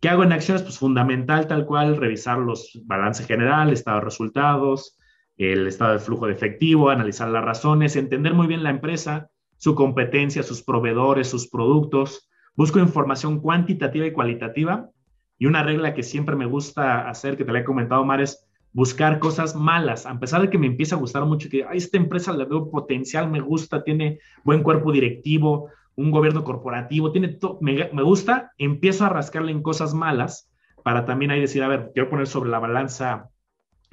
¿Qué 0.00 0.08
hago 0.08 0.24
en 0.24 0.32
acciones? 0.32 0.62
Pues 0.62 0.78
fundamental, 0.78 1.46
tal 1.46 1.64
cual, 1.64 1.96
revisar 1.96 2.38
los 2.38 2.78
balances 2.84 3.26
general, 3.26 3.72
estado 3.72 4.00
de 4.00 4.04
resultados, 4.04 4.98
el 5.36 5.66
estado 5.66 5.92
de 5.92 5.98
flujo 5.98 6.26
de 6.26 6.32
efectivo, 6.32 6.90
analizar 6.90 7.28
las 7.28 7.44
razones, 7.44 7.96
entender 7.96 8.34
muy 8.34 8.46
bien 8.46 8.62
la 8.62 8.70
empresa, 8.70 9.30
su 9.56 9.74
competencia, 9.74 10.42
sus 10.42 10.62
proveedores, 10.62 11.28
sus 11.28 11.48
productos. 11.48 12.28
Busco 12.54 12.78
información 12.78 13.40
cuantitativa 13.40 14.06
y 14.06 14.12
cualitativa. 14.12 14.90
Y 15.38 15.46
una 15.46 15.62
regla 15.62 15.94
que 15.94 16.02
siempre 16.02 16.36
me 16.36 16.46
gusta 16.46 17.08
hacer, 17.08 17.36
que 17.36 17.44
te 17.44 17.52
la 17.52 17.60
he 17.60 17.64
comentado, 17.64 18.04
Mar, 18.04 18.20
es 18.20 18.46
buscar 18.72 19.20
cosas 19.20 19.54
malas, 19.54 20.04
a 20.04 20.18
pesar 20.18 20.42
de 20.42 20.50
que 20.50 20.58
me 20.58 20.66
empieza 20.66 20.96
a 20.96 20.98
gustar 20.98 21.24
mucho, 21.24 21.48
que 21.48 21.64
a 21.64 21.72
esta 21.74 21.96
empresa 21.96 22.32
le 22.32 22.44
veo 22.44 22.70
potencial, 22.70 23.30
me 23.30 23.40
gusta, 23.40 23.84
tiene 23.84 24.18
buen 24.42 24.62
cuerpo 24.64 24.90
directivo, 24.90 25.70
un 25.94 26.10
gobierno 26.10 26.42
corporativo, 26.42 27.12
tiene 27.12 27.38
me, 27.60 27.88
me, 27.92 28.02
gusta, 28.02 28.52
empiezo 28.58 29.04
a 29.04 29.10
rascarle 29.10 29.52
en 29.52 29.62
cosas 29.62 29.94
malas 29.94 30.50
para 30.82 31.04
también 31.04 31.30
ahí 31.30 31.40
decir, 31.40 31.62
a 31.62 31.68
ver, 31.68 31.92
quiero 31.94 32.10
poner 32.10 32.26
sobre 32.26 32.50
la 32.50 32.58
balanza 32.58 33.30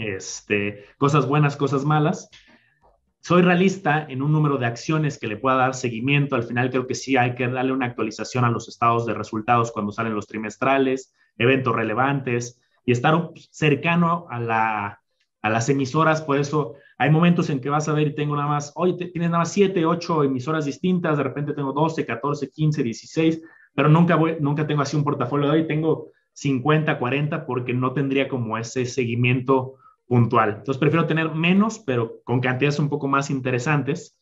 este, 0.02 0.86
cosas 0.98 1.28
buenas, 1.28 1.56
cosas 1.56 1.86
malas. 1.86 2.30
Soy 3.22 3.44
realista 3.44 4.06
en 4.10 4.24
un 4.24 4.32
número 4.32 4.58
de 4.58 4.66
acciones 4.66 5.20
que 5.20 5.28
le 5.28 5.38
pueda 5.38 5.56
dar 5.56 5.76
seguimiento. 5.76 6.36
Al 6.36 6.44
final 6.44 6.72
creo 6.72 6.88
que 6.88 6.96
sí 6.96 7.18
hay 7.18 7.36
que 7.36 7.48
darle 7.48 7.72
una 7.72 7.86
actualización 7.86 8.46
a 8.46 8.50
los 8.50 8.68
estados 8.68 9.06
de 9.06 9.14
resultados 9.14 9.72
cuando 9.72 9.92
salen 9.92 10.16
los 10.16 10.26
trimestrales, 10.26 11.14
eventos 11.38 11.76
relevantes 11.76 12.60
y 12.84 12.92
estar 12.92 13.30
cercano 13.52 14.26
a, 14.30 14.40
la, 14.40 15.02
a 15.44 15.50
las 15.50 15.70
emisoras. 15.70 16.24
Por 16.24 16.38
eso 16.38 16.74
hay 16.98 17.12
momentos 17.12 17.50
en 17.52 17.60
que 17.60 17.70
vas 17.70 17.88
a 17.88 17.94
ver 17.94 18.08
y 18.08 18.16
tengo 18.16 18.36
nada 18.36 18.48
más, 18.48 18.72
hoy 18.76 18.98
tienes 18.98 19.30
nada 19.30 19.40
más 19.40 19.52
7, 19.52 19.86
8 19.86 20.24
emisoras 20.24 20.66
distintas, 20.66 21.18
de 21.18 21.24
repente 21.24 21.54
tengo 21.54 21.74
12, 21.74 22.06
14, 22.06 22.50
15, 22.50 22.84
16, 22.84 23.42
pero 23.76 23.88
nunca, 23.88 24.16
voy, 24.16 24.38
nunca 24.40 24.66
tengo 24.66 24.82
así 24.82 24.98
un 24.98 25.04
portafolio 25.04 25.48
de 25.48 25.60
hoy, 25.60 25.68
tengo 25.68 26.10
50, 26.34 26.98
40 26.98 27.46
porque 27.46 27.74
no 27.74 27.94
tendría 27.94 28.28
como 28.28 28.58
ese 28.58 28.86
seguimiento 28.86 29.76
puntual. 30.12 30.56
Entonces 30.58 30.78
prefiero 30.78 31.08
tener 31.08 31.34
menos, 31.34 31.80
pero 31.80 32.20
con 32.26 32.42
cantidades 32.42 32.80
un 32.80 32.90
poco 32.90 33.08
más 33.08 33.30
interesantes. 33.30 34.20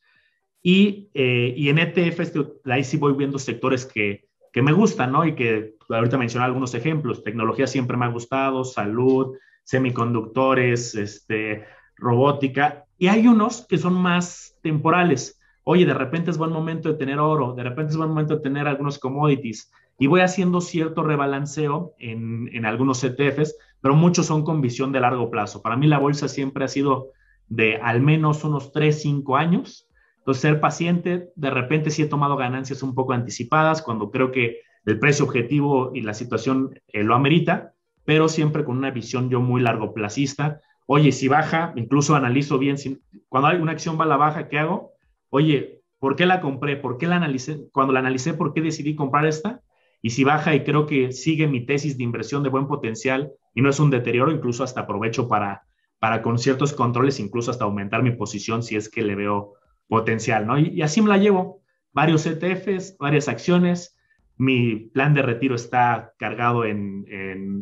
Y, 0.61 1.09
eh, 1.15 1.55
y 1.57 1.69
en 1.69 1.79
ETFs, 1.79 2.31
ahí 2.65 2.83
sí 2.83 2.97
voy 2.97 3.13
viendo 3.13 3.39
sectores 3.39 3.87
que, 3.87 4.27
que 4.53 4.61
me 4.61 4.71
gustan, 4.71 5.11
¿no? 5.11 5.25
Y 5.25 5.33
que 5.33 5.77
ahorita 5.89 6.19
mencioné 6.19 6.45
algunos 6.45 6.75
ejemplos. 6.75 7.23
Tecnología 7.23 7.65
siempre 7.65 7.97
me 7.97 8.05
ha 8.05 8.09
gustado, 8.09 8.63
salud, 8.65 9.35
semiconductores, 9.63 10.93
este, 10.93 11.65
robótica. 11.95 12.85
Y 12.99 13.07
hay 13.07 13.27
unos 13.27 13.65
que 13.65 13.79
son 13.79 13.95
más 13.95 14.59
temporales. 14.61 15.41
Oye, 15.63 15.87
de 15.87 15.95
repente 15.95 16.29
es 16.29 16.37
buen 16.37 16.51
momento 16.51 16.89
de 16.89 16.99
tener 16.99 17.17
oro, 17.17 17.55
de 17.55 17.63
repente 17.63 17.89
es 17.89 17.97
buen 17.97 18.09
momento 18.09 18.35
de 18.35 18.41
tener 18.41 18.67
algunos 18.67 18.99
commodities. 18.99 19.71
Y 19.99 20.07
voy 20.07 20.21
haciendo 20.21 20.61
cierto 20.61 21.03
rebalanceo 21.03 21.93
en, 21.99 22.49
en 22.53 22.65
algunos 22.65 23.03
ETFs 23.03 23.55
pero 23.81 23.95
muchos 23.95 24.25
son 24.25 24.43
con 24.43 24.61
visión 24.61 24.91
de 24.91 24.99
largo 24.99 25.29
plazo. 25.29 25.61
Para 25.61 25.77
mí 25.77 25.87
la 25.87 25.99
bolsa 25.99 26.27
siempre 26.27 26.65
ha 26.65 26.67
sido 26.67 27.11
de 27.47 27.77
al 27.77 28.01
menos 28.01 28.43
unos 28.43 28.71
3, 28.71 29.01
5 29.01 29.37
años. 29.37 29.87
Entonces, 30.17 30.41
ser 30.41 30.59
paciente, 30.59 31.31
de 31.35 31.49
repente 31.49 31.89
sí 31.89 32.03
he 32.03 32.07
tomado 32.07 32.35
ganancias 32.35 32.83
un 32.83 32.93
poco 32.93 33.13
anticipadas 33.13 33.81
cuando 33.81 34.11
creo 34.11 34.31
que 34.31 34.59
el 34.85 34.99
precio 34.99 35.25
objetivo 35.25 35.91
y 35.93 36.01
la 36.01 36.13
situación 36.13 36.79
eh, 36.87 37.03
lo 37.03 37.15
amerita, 37.15 37.73
pero 38.05 38.27
siempre 38.27 38.63
con 38.63 38.77
una 38.77 38.91
visión 38.91 39.29
yo 39.29 39.39
muy 39.39 39.61
largo 39.61 39.93
placista. 39.93 40.61
Oye, 40.85 41.11
si 41.11 41.27
baja, 41.27 41.73
incluso 41.75 42.15
analizo 42.15 42.57
bien, 42.57 42.77
si, 42.77 42.99
cuando 43.27 43.49
hay 43.49 43.57
una 43.57 43.71
acción 43.71 43.99
va 43.99 44.05
a 44.05 44.07
la 44.07 44.17
baja, 44.17 44.49
¿qué 44.49 44.59
hago? 44.59 44.93
Oye, 45.29 45.81
¿por 45.99 46.15
qué 46.15 46.25
la 46.25 46.41
compré? 46.41 46.75
¿Por 46.75 46.97
qué 46.97 47.07
la 47.07 47.17
analicé? 47.17 47.67
Cuando 47.71 47.93
la 47.93 47.99
analicé, 47.99 48.33
¿por 48.33 48.53
qué 48.53 48.61
decidí 48.61 48.95
comprar 48.95 49.25
esta? 49.25 49.61
Y 50.01 50.11
si 50.11 50.23
baja 50.23 50.55
y 50.55 50.63
creo 50.63 50.85
que 50.85 51.11
sigue 51.11 51.47
mi 51.47 51.65
tesis 51.65 51.97
de 51.97 52.03
inversión 52.03 52.43
de 52.43 52.49
buen 52.49 52.67
potencial 52.67 53.31
y 53.53 53.61
no 53.61 53.69
es 53.69 53.79
un 53.79 53.89
deterioro, 53.89 54.31
incluso 54.31 54.63
hasta 54.63 54.81
aprovecho 54.81 55.27
para, 55.27 55.63
para 55.99 56.21
con 56.21 56.39
ciertos 56.39 56.73
controles, 56.73 57.19
incluso 57.19 57.51
hasta 57.51 57.65
aumentar 57.65 58.03
mi 58.03 58.11
posición 58.11 58.63
si 58.63 58.75
es 58.75 58.89
que 58.89 59.01
le 59.01 59.15
veo 59.15 59.53
potencial, 59.87 60.47
¿no? 60.47 60.57
Y, 60.57 60.81
así 60.81 61.01
me 61.01 61.09
la 61.09 61.17
llevo. 61.17 61.61
varios 61.91 62.25
ETFs, 62.25 62.97
varias 62.97 63.27
acciones. 63.27 63.97
Mi 64.37 64.75
plan 64.75 65.13
de 65.13 65.21
retiro 65.21 65.55
está 65.55 66.13
cargado 66.17 66.63
en, 66.63 67.05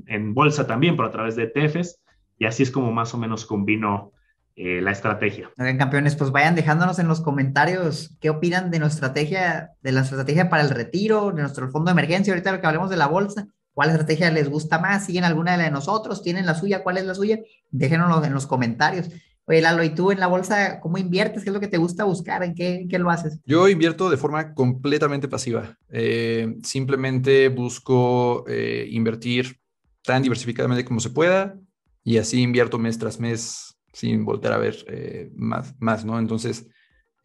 en, 0.06 0.34
bolsa 0.36 0.68
también, 0.68 0.96
pero 0.96 1.08
a 1.08 1.12
través 1.12 1.36
de 1.36 1.44
ETFs. 1.44 2.04
Y 2.38 2.46
así 2.46 2.62
es 2.62 2.70
como 2.70 2.92
más 2.92 3.16
o 3.16 3.18
menos 3.18 3.46
combino 3.46 4.12
eh, 4.60 4.82
la 4.82 4.90
estrategia. 4.90 5.52
Oigan, 5.60 5.78
campeones, 5.78 6.16
pues 6.16 6.32
vayan 6.32 6.56
dejándonos 6.56 6.98
en 6.98 7.08
los 7.08 7.22
comentarios 7.22 8.18
qué 8.20 8.32
opinan 8.32 8.72
de 8.72 8.80
nuestra 8.80 9.10
estrategia, 9.10 9.70
de 9.84 9.92
la 9.92 10.02
estrategia 10.02 10.50
para 10.50 10.64
el 10.64 10.72
retiro, 10.72 11.32
de 11.32 11.44
nuestro 11.44 11.70
fondo 11.70 11.90
de 11.90 11.92
emergencia, 11.92 12.34
ahorita 12.34 12.54
lo 12.54 12.60
que 12.60 12.66
hablemos 12.66 12.90
de 12.90 12.98
la 12.98 13.06
bolsa, 13.06 13.46
cuál 13.74 13.92
estrategia 13.92 14.32
les 14.32 14.50
gusta 14.50 14.80
más, 14.80 15.06
siguen 15.06 15.26
alguna 15.26 15.52
de 15.52 15.60
la 15.60 15.64
de 15.66 15.70
nosotros, 15.70 16.24
tienen 16.24 16.48
la 16.48 16.56
suya, 16.56 16.82
cuál 16.82 16.98
es 16.98 17.06
la 17.06 17.14
suya, 17.14 17.38
déjenos 17.70 18.26
en 18.26 18.34
los 18.34 18.48
comentarios. 18.48 19.12
Oye, 19.46 19.62
Lalo, 19.62 19.84
¿y 19.84 19.92
tú 19.92 20.10
en 20.10 20.20
la 20.20 20.26
bolsa 20.26 20.80
cómo 20.80 20.98
inviertes? 20.98 21.44
¿Qué 21.44 21.52
es 21.52 21.54
lo 21.54 21.60
que 21.60 21.68
te 21.68 21.78
gusta 21.78 22.06
buscar? 22.06 22.42
¿En 22.42 22.56
qué, 22.56 22.88
qué 22.90 22.98
lo 22.98 23.12
haces? 23.12 23.40
Yo 23.46 23.70
invierto 23.70 24.10
de 24.10 24.18
forma 24.18 24.56
completamente 24.56 25.28
pasiva. 25.28 25.78
Eh, 25.92 26.58
simplemente 26.64 27.50
busco 27.50 28.44
eh, 28.48 28.88
invertir 28.90 29.60
tan 30.02 30.24
diversificadamente 30.24 30.84
como 30.84 31.00
se 31.00 31.12
pueda 31.12 31.56
y 32.04 32.18
así 32.18 32.42
invierto 32.42 32.80
mes 32.80 32.98
tras 32.98 33.20
mes 33.20 33.67
sin 33.98 34.26
volver 34.26 34.52
a 34.54 34.58
ver 34.58 34.76
eh, 34.88 35.32
más, 35.36 35.74
más, 35.80 36.06
¿no? 36.06 36.20
Entonces, 36.20 36.68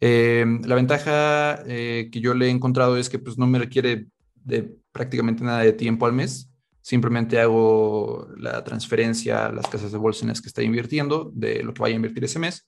la 0.01 0.75
ventaja 0.75 1.63
que 1.65 2.19
yo 2.19 2.33
le 2.33 2.47
he 2.47 2.49
encontrado 2.49 2.97
es 2.97 3.09
que 3.09 3.19
pues 3.19 3.37
no 3.37 3.47
me 3.47 3.57
requiere 3.57 4.07
de 4.35 4.75
prácticamente 4.91 5.45
nada 5.45 5.59
de 5.59 5.71
tiempo 5.71 6.05
al 6.05 6.11
mes 6.11 6.53
Simplemente 6.83 7.39
hago 7.39 8.27
la 8.35 8.61
transferencia 8.65 9.45
a 9.45 9.51
las 9.53 9.67
casas 9.67 9.93
de 9.93 9.97
bolsa 9.97 10.25
en 10.25 10.29
las 10.29 10.41
que 10.41 10.49
está 10.49 10.61
invirtiendo 10.61 11.31
de 11.33 11.63
lo 11.63 11.73
que 11.73 11.81
vaya 11.81 11.93
a 11.93 11.95
invertir 11.95 12.25
ese 12.25 12.39
mes 12.39 12.67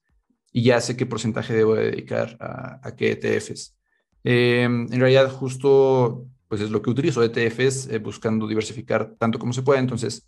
y 0.54 0.64
ya 0.64 0.80
sé 0.80 0.96
qué 0.96 1.06
porcentaje 1.06 1.54
debo 1.54 1.76
dedicar 1.76 2.38
a, 2.40 2.96
qué 2.96 3.12
ETFs. 3.12 3.76
En 4.24 4.88
realidad, 4.90 5.30
justo 5.30 6.28
pues 6.48 6.62
es 6.62 6.72
lo 6.72 6.82
que 6.82 6.92
utilizo, 6.92 7.22
ETFs, 7.24 7.90
eh, 7.90 8.00
buscando 8.00 8.48
diversificar 8.48 9.16
tanto 9.20 9.38
como 9.38 9.52
se 9.52 9.64
pueda. 9.64 9.82
Entonces, 9.82 10.26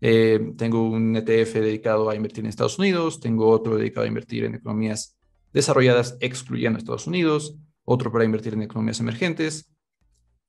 eh, 0.00 0.52
tengo 0.56 0.88
un 0.88 1.16
ETF 1.16 1.54
dedicado 1.54 2.08
a 2.10 2.14
invertir 2.14 2.44
en 2.44 2.50
Estados 2.50 2.78
Unidos, 2.78 3.20
tengo 3.20 3.48
otro 3.48 3.76
dedicado 3.76 4.04
a 4.04 4.08
invertir 4.08 4.44
en 4.44 4.54
economías 4.54 5.18
desarrolladas 5.52 6.16
excluyendo 6.20 6.78
Estados 6.78 7.06
Unidos, 7.06 7.56
otro 7.84 8.12
para 8.12 8.24
invertir 8.24 8.54
en 8.54 8.62
economías 8.62 9.00
emergentes, 9.00 9.70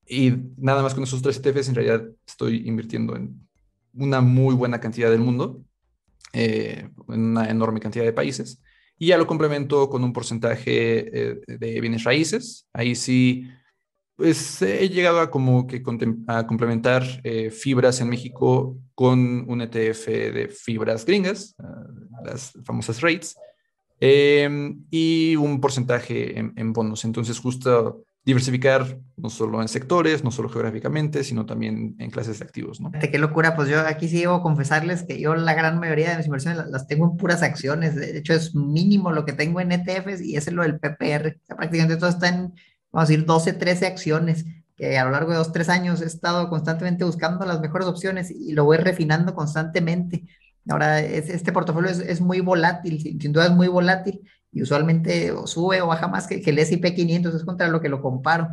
y 0.08 0.34
nada 0.58 0.84
más 0.84 0.94
con 0.94 1.04
esos 1.04 1.22
tres 1.22 1.38
ETFs, 1.38 1.70
en 1.70 1.76
realidad 1.76 2.04
estoy 2.28 2.68
invirtiendo 2.68 3.16
en 3.16 3.48
una 3.94 4.22
muy 4.22 4.56
buena 4.56 4.80
cantidad 4.80 5.10
del 5.10 5.22
mundo, 5.22 5.64
eh, 6.34 6.90
en 7.08 7.22
una 7.22 7.50
enorme 7.50 7.80
cantidad 7.80 8.06
de 8.06 8.14
países. 8.14 8.62
Y 8.98 9.08
ya 9.08 9.18
lo 9.18 9.28
complemento 9.28 9.90
con 9.90 10.04
un 10.04 10.14
porcentaje 10.14 11.32
eh, 11.32 11.42
de 11.48 11.82
bienes 11.82 12.04
raíces. 12.04 12.68
Ahí 12.74 12.96
sí, 12.96 13.50
pues 14.22 14.62
he 14.62 14.88
llegado 14.88 15.20
a 15.20 15.32
como 15.32 15.66
que 15.66 15.82
a 16.28 16.46
complementar 16.46 17.04
eh, 17.24 17.50
fibras 17.50 18.02
en 18.02 18.10
México 18.10 18.78
con 18.94 19.50
un 19.50 19.62
ETF 19.62 20.06
de 20.06 20.48
fibras 20.48 21.06
gringas, 21.06 21.56
ah, 21.58 21.88
las 22.24 22.54
famosas 22.64 23.02
rates, 23.02 23.36
em, 24.00 24.86
y 24.92 25.36
un 25.38 25.60
porcentaje 25.60 26.38
en, 26.38 26.54
en 26.56 26.72
bonos. 26.72 27.04
Entonces, 27.04 27.40
justo 27.40 28.04
diversificar 28.24 29.00
no 29.18 29.32
solo 29.32 29.60
en 29.60 29.68
sectores, 29.68 30.24
no 30.24 30.30
solo 30.30 30.50
geográficamente, 30.50 31.24
sino 31.24 31.48
también 31.48 31.96
en 31.98 32.12
clases 32.12 32.38
de 32.38 32.46
activos, 32.46 32.80
¿no? 32.80 32.92
Qué 32.92 33.18
locura, 33.18 33.56
pues 33.56 33.70
yo 33.70 33.80
aquí 33.80 34.08
sí 34.08 34.20
debo 34.20 34.44
confesarles 34.44 35.02
que 35.02 35.20
yo 35.20 35.34
la 35.34 35.56
gran 35.56 35.80
mayoría 35.80 36.12
de 36.12 36.18
mis 36.18 36.28
inversiones 36.28 36.64
las 36.68 36.86
tengo 36.86 37.10
en 37.10 37.18
puras 37.18 37.42
acciones, 37.42 37.96
de 37.96 38.20
hecho 38.20 38.34
es 38.34 38.54
mínimo 38.54 39.12
lo 39.12 39.26
que 39.26 39.34
tengo 39.34 39.60
en 39.60 39.72
ETFs 39.72 40.22
y 40.22 40.36
es 40.36 40.52
lo 40.52 40.62
del 40.62 40.80
PPR, 40.80 41.40
prácticamente 41.48 41.98
todo 41.98 42.10
está 42.10 42.30
en, 42.30 42.54
vamos 42.92 43.10
a 43.10 43.12
decir, 43.12 43.26
12, 43.26 43.54
13 43.54 43.88
acciones, 43.88 44.46
que 44.76 44.98
a 44.98 45.06
lo 45.06 45.12
largo 45.12 45.32
de 45.32 45.38
dos, 45.38 45.52
tres 45.52 45.70
años 45.70 46.02
he 46.02 46.06
estado 46.06 46.50
constantemente 46.50 47.04
buscando 47.04 47.46
las 47.46 47.62
mejores 47.62 47.88
opciones 47.88 48.32
y 48.32 48.54
lo 48.54 48.66
voy 48.66 48.78
refinando 48.78 49.36
constantemente. 49.36 50.26
Ahora, 50.70 51.00
este 51.00 51.52
portafolio 51.52 51.90
es, 51.90 52.00
es 52.00 52.22
muy 52.22 52.40
volátil, 52.40 53.02
sin 53.02 53.32
duda 53.32 53.46
es 53.46 53.52
muy 53.52 53.68
volátil 53.68 54.22
y 54.52 54.62
usualmente 54.62 55.32
o 55.32 55.48
sube 55.48 55.82
o 55.82 55.88
baja 55.88 56.08
más 56.08 56.28
que, 56.28 56.42
el 56.46 56.60
S&P 56.60 56.94
500, 56.94 57.36
es 57.36 57.44
contra 57.44 57.68
lo 57.68 57.82
que 57.82 57.90
lo 57.90 58.02
comparo. 58.02 58.50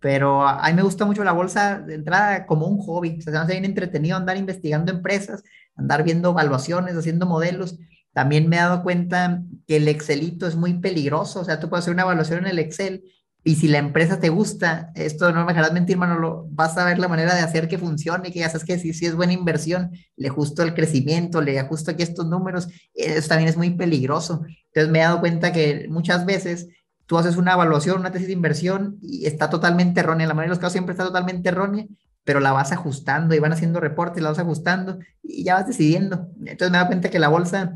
Pero 0.00 0.46
a, 0.46 0.66
mí 0.68 0.74
me 0.74 0.82
gusta 0.82 1.04
mucho 1.04 1.24
la 1.24 1.32
bolsa 1.32 1.80
de 1.80 1.94
entrada 1.94 2.46
como 2.46 2.66
un 2.66 2.78
hobby, 2.78 3.18
o 3.18 3.22
sea, 3.22 3.32
se 3.32 3.38
me 3.38 3.38
hace 3.38 3.52
bien 3.52 3.64
entretenido 3.64 4.16
andar 4.16 4.36
investigando 4.36 4.92
empresas, 4.92 5.42
andar 5.74 6.04
viendo 6.04 6.30
evaluaciones, 6.30 6.96
haciendo 6.96 7.26
modelos. 7.26 7.78
También 8.12 8.48
me 8.48 8.56
he 8.56 8.60
dado 8.60 8.82
cuenta 8.82 9.42
que 9.66 9.76
el 9.76 9.88
Excelito 9.88 10.46
es 10.46 10.54
muy 10.54 10.74
peligroso, 10.74 11.40
o 11.40 11.44
sea, 11.44 11.58
tú 11.58 11.68
puedes 11.68 11.84
hacer 11.84 11.94
una 11.94 12.02
evaluación 12.02 12.40
en 12.40 12.46
el 12.46 12.58
Excel 12.60 13.04
y 13.48 13.54
si 13.54 13.66
la 13.66 13.78
empresa 13.78 14.20
te 14.20 14.28
gusta, 14.28 14.92
esto 14.94 15.32
no 15.32 15.46
me 15.46 15.54
dejarás 15.54 15.72
mentir, 15.72 15.96
Manolo, 15.96 16.46
vas 16.50 16.76
a 16.76 16.84
ver 16.84 16.98
la 16.98 17.08
manera 17.08 17.34
de 17.34 17.40
hacer 17.40 17.66
que 17.66 17.78
funcione, 17.78 18.30
que 18.30 18.40
ya 18.40 18.50
sabes 18.50 18.66
que 18.66 18.78
si, 18.78 18.92
si 18.92 19.06
es 19.06 19.14
buena 19.14 19.32
inversión, 19.32 19.90
le 20.16 20.28
ajusto 20.28 20.62
el 20.62 20.74
crecimiento, 20.74 21.40
le 21.40 21.58
ajusto 21.58 21.90
aquí 21.90 22.02
estos 22.02 22.26
números, 22.26 22.68
eso 22.92 23.26
también 23.26 23.48
es 23.48 23.56
muy 23.56 23.70
peligroso. 23.70 24.42
Entonces 24.66 24.92
me 24.92 24.98
he 24.98 25.02
dado 25.02 25.20
cuenta 25.20 25.50
que 25.50 25.86
muchas 25.88 26.26
veces 26.26 26.68
tú 27.06 27.16
haces 27.16 27.38
una 27.38 27.54
evaluación, 27.54 27.98
una 28.00 28.12
tesis 28.12 28.26
de 28.26 28.34
inversión 28.34 28.98
y 29.00 29.24
está 29.24 29.48
totalmente 29.48 30.00
errónea, 30.00 30.26
la 30.26 30.34
mayoría 30.34 30.50
de 30.50 30.56
los 30.56 30.58
casos 30.58 30.74
siempre 30.74 30.92
está 30.92 31.04
totalmente 31.04 31.48
errónea, 31.48 31.86
pero 32.24 32.40
la 32.40 32.52
vas 32.52 32.70
ajustando 32.72 33.34
y 33.34 33.38
van 33.38 33.54
haciendo 33.54 33.80
reportes, 33.80 34.22
la 34.22 34.28
vas 34.28 34.38
ajustando 34.38 34.98
y 35.22 35.44
ya 35.44 35.54
vas 35.54 35.66
decidiendo. 35.66 36.28
Entonces 36.44 36.70
me 36.70 36.76
he 36.76 36.80
dado 36.80 36.88
cuenta 36.88 37.08
que 37.08 37.18
la 37.18 37.28
bolsa, 37.28 37.72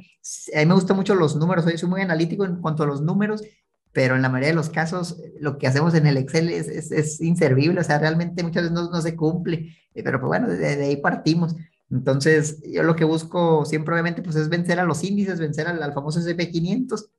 a 0.55 0.59
mí 0.59 0.67
me 0.67 0.75
gustan 0.75 0.99
mucho 0.99 1.15
los 1.15 1.35
números, 1.35 1.65
soy 1.65 1.89
muy 1.89 2.03
analítico 2.03 2.45
en 2.45 2.57
cuanto 2.57 2.83
a 2.83 2.87
los 2.87 3.01
números 3.01 3.43
pero 3.93 4.17
en 4.17 4.23
la 4.23 4.29
mayoría 4.29 4.49
de 4.49 4.55
los 4.55 4.71
casos 4.71 5.19
lo 5.39 5.59
que 5.59 5.67
hacemos 5.67 5.95
en 5.95 6.07
el 6.07 6.17
Excel 6.17 6.49
es, 6.49 6.69
es, 6.69 7.21
inservible, 7.21 7.81
o 7.81 7.85
sea, 7.85 7.99
realmente 7.99 8.43
muchas 8.43 8.65
veces 8.65 8.75
no, 8.75 8.91
no 8.91 9.03
se 9.03 9.15
cumple, 9.15 9.77
eh, 9.95 10.03
pero 10.03 10.19
pues 10.19 10.29
bueno, 10.29 10.49
de, 10.49 10.85
ahí 10.85 10.97
partimos. 10.97 11.55
Entonces, 11.91 12.63
yo 12.67 12.83
lo 12.83 12.97
que 12.97 13.05
busco 13.05 13.67
siempre, 13.67 13.93
obviamente, 13.93 14.23
pues 14.23 14.37
es 14.37 14.49
vencer 14.49 14.81
a 14.81 14.85
los 14.85 15.05
índices, 15.05 15.39
vencer 15.39 15.67
al, 15.67 15.93
famoso 15.93 16.21
SP500. 16.21 17.11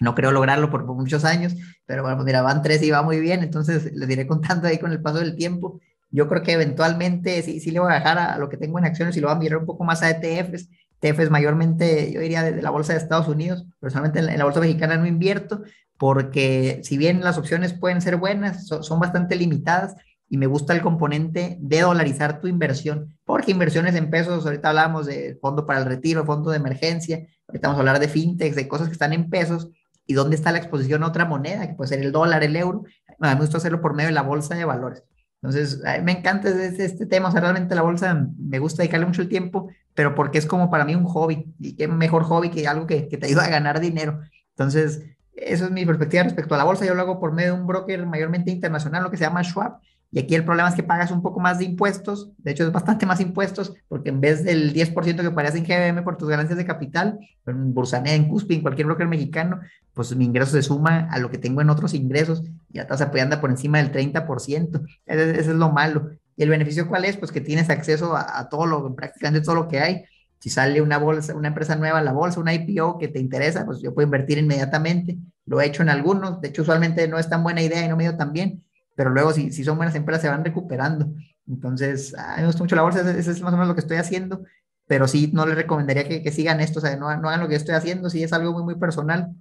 No 0.00 0.14
creo 0.14 0.32
lograrlo 0.32 0.68
por, 0.68 0.84
muchos 0.84 1.24
años, 1.24 1.54
pero 1.86 2.02
bueno, 2.02 2.16
pues 2.16 2.26
mira, 2.26 2.42
van 2.42 2.60
tres 2.60 2.82
y 2.82 2.90
va 2.90 3.02
muy 3.02 3.20
bien, 3.20 3.42
entonces 3.42 3.92
les 3.94 4.10
iré 4.10 4.26
contando 4.26 4.66
ahí 4.66 4.78
con 4.78 4.90
el 4.90 5.00
paso 5.00 5.20
del 5.20 5.36
tiempo. 5.36 5.80
Yo 6.10 6.28
creo 6.28 6.42
que 6.42 6.52
eventualmente 6.52 7.40
sí, 7.42 7.60
sí 7.60 7.70
le 7.70 7.80
voy 7.80 7.92
a 7.92 7.96
dejar 7.96 8.18
a, 8.18 8.38
lo 8.38 8.48
que 8.48 8.56
tengo 8.56 8.78
en 8.78 8.84
acciones 8.84 9.16
y 9.16 9.20
lo 9.20 9.28
voy 9.28 9.36
a 9.36 9.38
mirar 9.38 9.58
un 9.58 9.66
poco 9.66 9.84
más 9.84 10.02
a 10.02 10.10
ETFs. 10.10 10.68
ETFs 11.00 11.30
mayormente, 11.30 12.10
yo 12.12 12.20
diría, 12.20 12.42
desde 12.42 12.62
la 12.62 12.70
bolsa 12.70 12.94
de 12.94 12.98
Estados 12.98 13.28
Unidos. 13.28 13.64
Personalmente 13.78 14.18
en 14.18 14.38
la 14.38 14.44
bolsa 14.44 14.60
mexicana 14.60 14.96
no 14.96 15.06
invierto, 15.06 15.62
porque 15.98 16.80
si 16.82 16.98
bien 16.98 17.22
las 17.22 17.38
opciones 17.38 17.72
pueden 17.72 18.00
ser 18.00 18.16
buenas, 18.16 18.66
son, 18.66 19.00
bastante 19.00 19.36
limitadas 19.36 19.96
y 20.28 20.36
me 20.36 20.46
gusta 20.46 20.74
el 20.74 20.82
componente 20.82 21.56
de 21.60 21.80
dolarizar 21.80 22.40
tu 22.40 22.48
inversión, 22.48 23.16
porque 23.24 23.52
inversiones 23.52 23.94
en 23.94 24.10
pesos, 24.10 24.44
ahorita 24.44 24.70
hablamos 24.70 25.06
de 25.06 25.38
fondo 25.40 25.64
para 25.66 25.80
el 25.80 25.86
retiro, 25.86 26.26
fondo 26.26 26.50
de 26.50 26.56
emergencia, 26.56 27.26
ahorita 27.48 27.68
vamos 27.68 27.78
a 27.78 27.80
hablar 27.80 28.00
de 28.00 28.08
fintechs, 28.08 28.56
de 28.56 28.68
cosas 28.68 28.88
que 28.88 28.92
están 28.92 29.12
en 29.12 29.30
pesos 29.30 29.68
y 30.06 30.14
dónde 30.14 30.36
está 30.36 30.52
la 30.52 30.58
exposición 30.58 31.02
a 31.02 31.08
otra 31.08 31.24
moneda, 31.24 31.66
que 31.66 31.74
puede 31.74 31.88
ser 31.88 32.00
el 32.00 32.12
dólar, 32.12 32.42
el 32.42 32.56
euro. 32.56 32.84
me 33.18 33.34
gusta 33.36 33.58
hacerlo 33.58 33.80
por 33.80 33.94
medio 33.94 34.08
de 34.08 34.14
la 34.14 34.22
bolsa 34.22 34.54
de 34.54 34.64
valores. 34.64 35.02
Entonces, 35.42 35.80
me 36.02 36.12
encanta 36.12 36.48
este, 36.48 36.84
este, 36.84 37.06
tema, 37.06 37.28
o 37.28 37.32
sea, 37.32 37.40
realmente 37.40 37.74
la 37.74 37.82
bolsa 37.82 38.28
me 38.38 38.58
gusta 38.58 38.82
dedicarle 38.82 39.06
mucho 39.06 39.22
el 39.22 39.28
tiempo, 39.28 39.68
pero 39.94 40.14
porque 40.14 40.38
es 40.38 40.46
como 40.46 40.70
para 40.70 40.84
mí 40.84 40.94
un 40.94 41.04
hobby, 41.04 41.54
y 41.58 41.76
qué 41.76 41.88
mejor 41.88 42.24
hobby 42.24 42.50
que 42.50 42.66
algo 42.66 42.86
que, 42.86 43.08
que 43.08 43.16
te 43.16 43.26
ayuda 43.26 43.44
a 43.44 43.50
ganar 43.50 43.80
dinero. 43.80 44.20
Entonces, 44.50 45.02
eso 45.36 45.66
es 45.66 45.70
mi 45.70 45.84
perspectiva 45.84 46.22
respecto 46.22 46.54
a 46.54 46.58
la 46.58 46.64
bolsa. 46.64 46.86
Yo 46.86 46.94
lo 46.94 47.02
hago 47.02 47.20
por 47.20 47.32
medio 47.32 47.54
de 47.54 47.60
un 47.60 47.66
broker 47.66 48.04
mayormente 48.06 48.50
internacional, 48.50 49.02
lo 49.02 49.10
que 49.10 49.16
se 49.16 49.24
llama 49.24 49.44
Schwab. 49.44 49.78
Y 50.10 50.20
aquí 50.20 50.34
el 50.34 50.44
problema 50.44 50.68
es 50.68 50.74
que 50.74 50.82
pagas 50.82 51.10
un 51.10 51.20
poco 51.20 51.40
más 51.40 51.58
de 51.58 51.64
impuestos. 51.64 52.30
De 52.38 52.52
hecho, 52.52 52.64
es 52.64 52.72
bastante 52.72 53.04
más 53.04 53.20
impuestos, 53.20 53.74
porque 53.88 54.08
en 54.08 54.20
vez 54.20 54.44
del 54.44 54.72
10% 54.72 55.20
que 55.20 55.30
pagas 55.30 55.54
en 55.56 55.64
GBM 55.64 56.02
por 56.04 56.16
tus 56.16 56.28
ganancias 56.28 56.56
de 56.56 56.64
capital, 56.64 57.18
en 57.46 57.74
Bursanet, 57.74 58.14
en 58.14 58.28
Cuspi, 58.28 58.54
en 58.54 58.62
cualquier 58.62 58.86
broker 58.86 59.08
mexicano, 59.08 59.60
pues 59.92 60.14
mi 60.16 60.24
ingreso 60.24 60.52
se 60.52 60.62
suma 60.62 61.08
a 61.10 61.18
lo 61.18 61.30
que 61.30 61.38
tengo 61.38 61.60
en 61.60 61.70
otros 61.70 61.92
ingresos 61.92 62.42
y 62.72 62.78
la 62.78 62.86
tasa 62.86 63.10
andar 63.20 63.40
por 63.40 63.50
encima 63.50 63.78
del 63.78 63.92
30%. 63.92 64.86
Eso, 65.06 65.22
es 65.22 65.46
lo 65.48 65.70
malo. 65.70 66.10
¿Y 66.36 66.44
el 66.44 66.50
beneficio 66.50 66.88
cuál 66.88 67.04
es? 67.04 67.16
Pues 67.16 67.32
que 67.32 67.40
tienes 67.40 67.68
acceso 67.68 68.16
a, 68.16 68.38
a 68.38 68.48
todo 68.48 68.66
lo, 68.66 68.94
prácticamente 68.94 69.44
todo 69.44 69.56
lo 69.56 69.68
que 69.68 69.80
hay 69.80 70.04
si 70.38 70.50
sale 70.50 70.80
una 70.80 70.98
bolsa, 70.98 71.34
una 71.34 71.48
empresa 71.48 71.76
nueva 71.76 72.02
la 72.02 72.12
bolsa, 72.12 72.40
una 72.40 72.54
IPO 72.54 72.98
que 72.98 73.08
te 73.08 73.18
interesa, 73.18 73.64
pues 73.64 73.80
yo 73.80 73.94
puedo 73.94 74.06
invertir 74.06 74.38
inmediatamente. 74.38 75.18
Lo 75.46 75.60
he 75.60 75.66
hecho 75.66 75.82
en 75.82 75.88
algunos, 75.88 76.40
de 76.40 76.48
hecho 76.48 76.62
usualmente 76.62 77.08
no 77.08 77.18
es 77.18 77.28
tan 77.28 77.42
buena 77.42 77.62
idea 77.62 77.84
y 77.84 77.88
no 77.88 77.96
me 77.96 78.04
dio 78.04 78.16
tan 78.16 78.32
bien, 78.32 78.64
pero 78.94 79.10
luego 79.10 79.32
si, 79.32 79.52
si 79.52 79.64
son 79.64 79.76
buenas 79.76 79.94
empresas 79.94 80.22
se 80.22 80.28
van 80.28 80.44
recuperando. 80.44 81.08
Entonces, 81.48 82.14
a 82.16 82.36
mí 82.36 82.40
me 82.40 82.46
gusta 82.46 82.62
mucho 82.62 82.76
la 82.76 82.82
bolsa, 82.82 83.00
eso 83.00 83.30
es 83.30 83.40
más 83.42 83.52
o 83.52 83.56
menos 83.56 83.68
lo 83.68 83.74
que 83.74 83.80
estoy 83.80 83.98
haciendo, 83.98 84.42
pero 84.86 85.06
sí 85.08 85.30
no 85.32 85.46
les 85.46 85.56
recomendaría 85.56 86.08
que, 86.08 86.22
que 86.22 86.32
sigan 86.32 86.60
esto, 86.60 86.80
o 86.80 86.82
sea, 86.82 86.96
no, 86.96 87.16
no, 87.16 87.28
hagan 87.28 87.40
lo 87.40 87.46
que 87.46 87.54
yo 87.54 87.58
estoy 87.58 87.74
haciendo, 87.74 88.10
si 88.10 88.22
es 88.22 88.32
algo 88.32 88.52
muy, 88.52 88.64
muy 88.64 88.74
personal, 88.74 89.32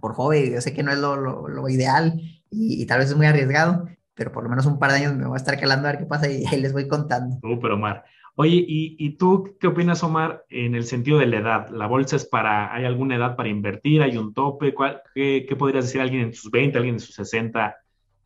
por 0.00 0.14
joven, 0.14 0.52
yo 0.52 0.60
sé 0.60 0.72
que 0.72 0.82
no 0.82 0.92
es 0.92 0.98
lo, 0.98 1.16
lo, 1.16 1.48
lo 1.48 1.68
ideal 1.68 2.20
y, 2.50 2.82
y, 2.82 2.86
tal 2.86 2.98
vez 2.98 3.10
es 3.10 3.16
muy 3.16 3.26
arriesgado, 3.26 3.88
pero 4.14 4.32
por 4.32 4.42
lo 4.42 4.50
menos 4.50 4.66
un 4.66 4.78
par 4.78 4.90
de 4.90 4.98
años 4.98 5.14
me 5.14 5.26
voy 5.26 5.34
a 5.34 5.38
estar 5.38 5.58
calando 5.58 5.88
a 5.88 5.92
ver 5.92 6.00
qué 6.00 6.06
pasa 6.06 6.28
y 6.28 6.44
les 6.56 6.72
voy 6.72 6.88
contando. 6.88 7.38
Súper, 7.40 7.72
Omar. 7.72 8.04
Oye, 8.36 8.64
¿y, 8.66 9.16
tú 9.16 9.56
qué 9.60 9.68
opinas, 9.68 10.02
Omar, 10.02 10.44
en 10.48 10.74
el 10.74 10.84
sentido 10.84 11.18
de 11.18 11.26
la 11.26 11.38
edad? 11.38 11.68
¿La 11.68 11.86
bolsa 11.86 12.16
es 12.16 12.24
para, 12.26 12.74
hay 12.74 12.84
alguna 12.84 13.14
edad 13.14 13.36
para 13.36 13.48
invertir? 13.48 14.02
¿Hay 14.02 14.16
un 14.16 14.34
tope? 14.34 14.74
qué, 15.14 15.46
podrías 15.56 15.84
decir 15.84 16.00
alguien 16.00 16.22
en 16.22 16.34
sus 16.34 16.50
20, 16.50 16.76
alguien 16.76 16.96
en 16.96 17.00
sus 17.00 17.14
60 17.14 17.76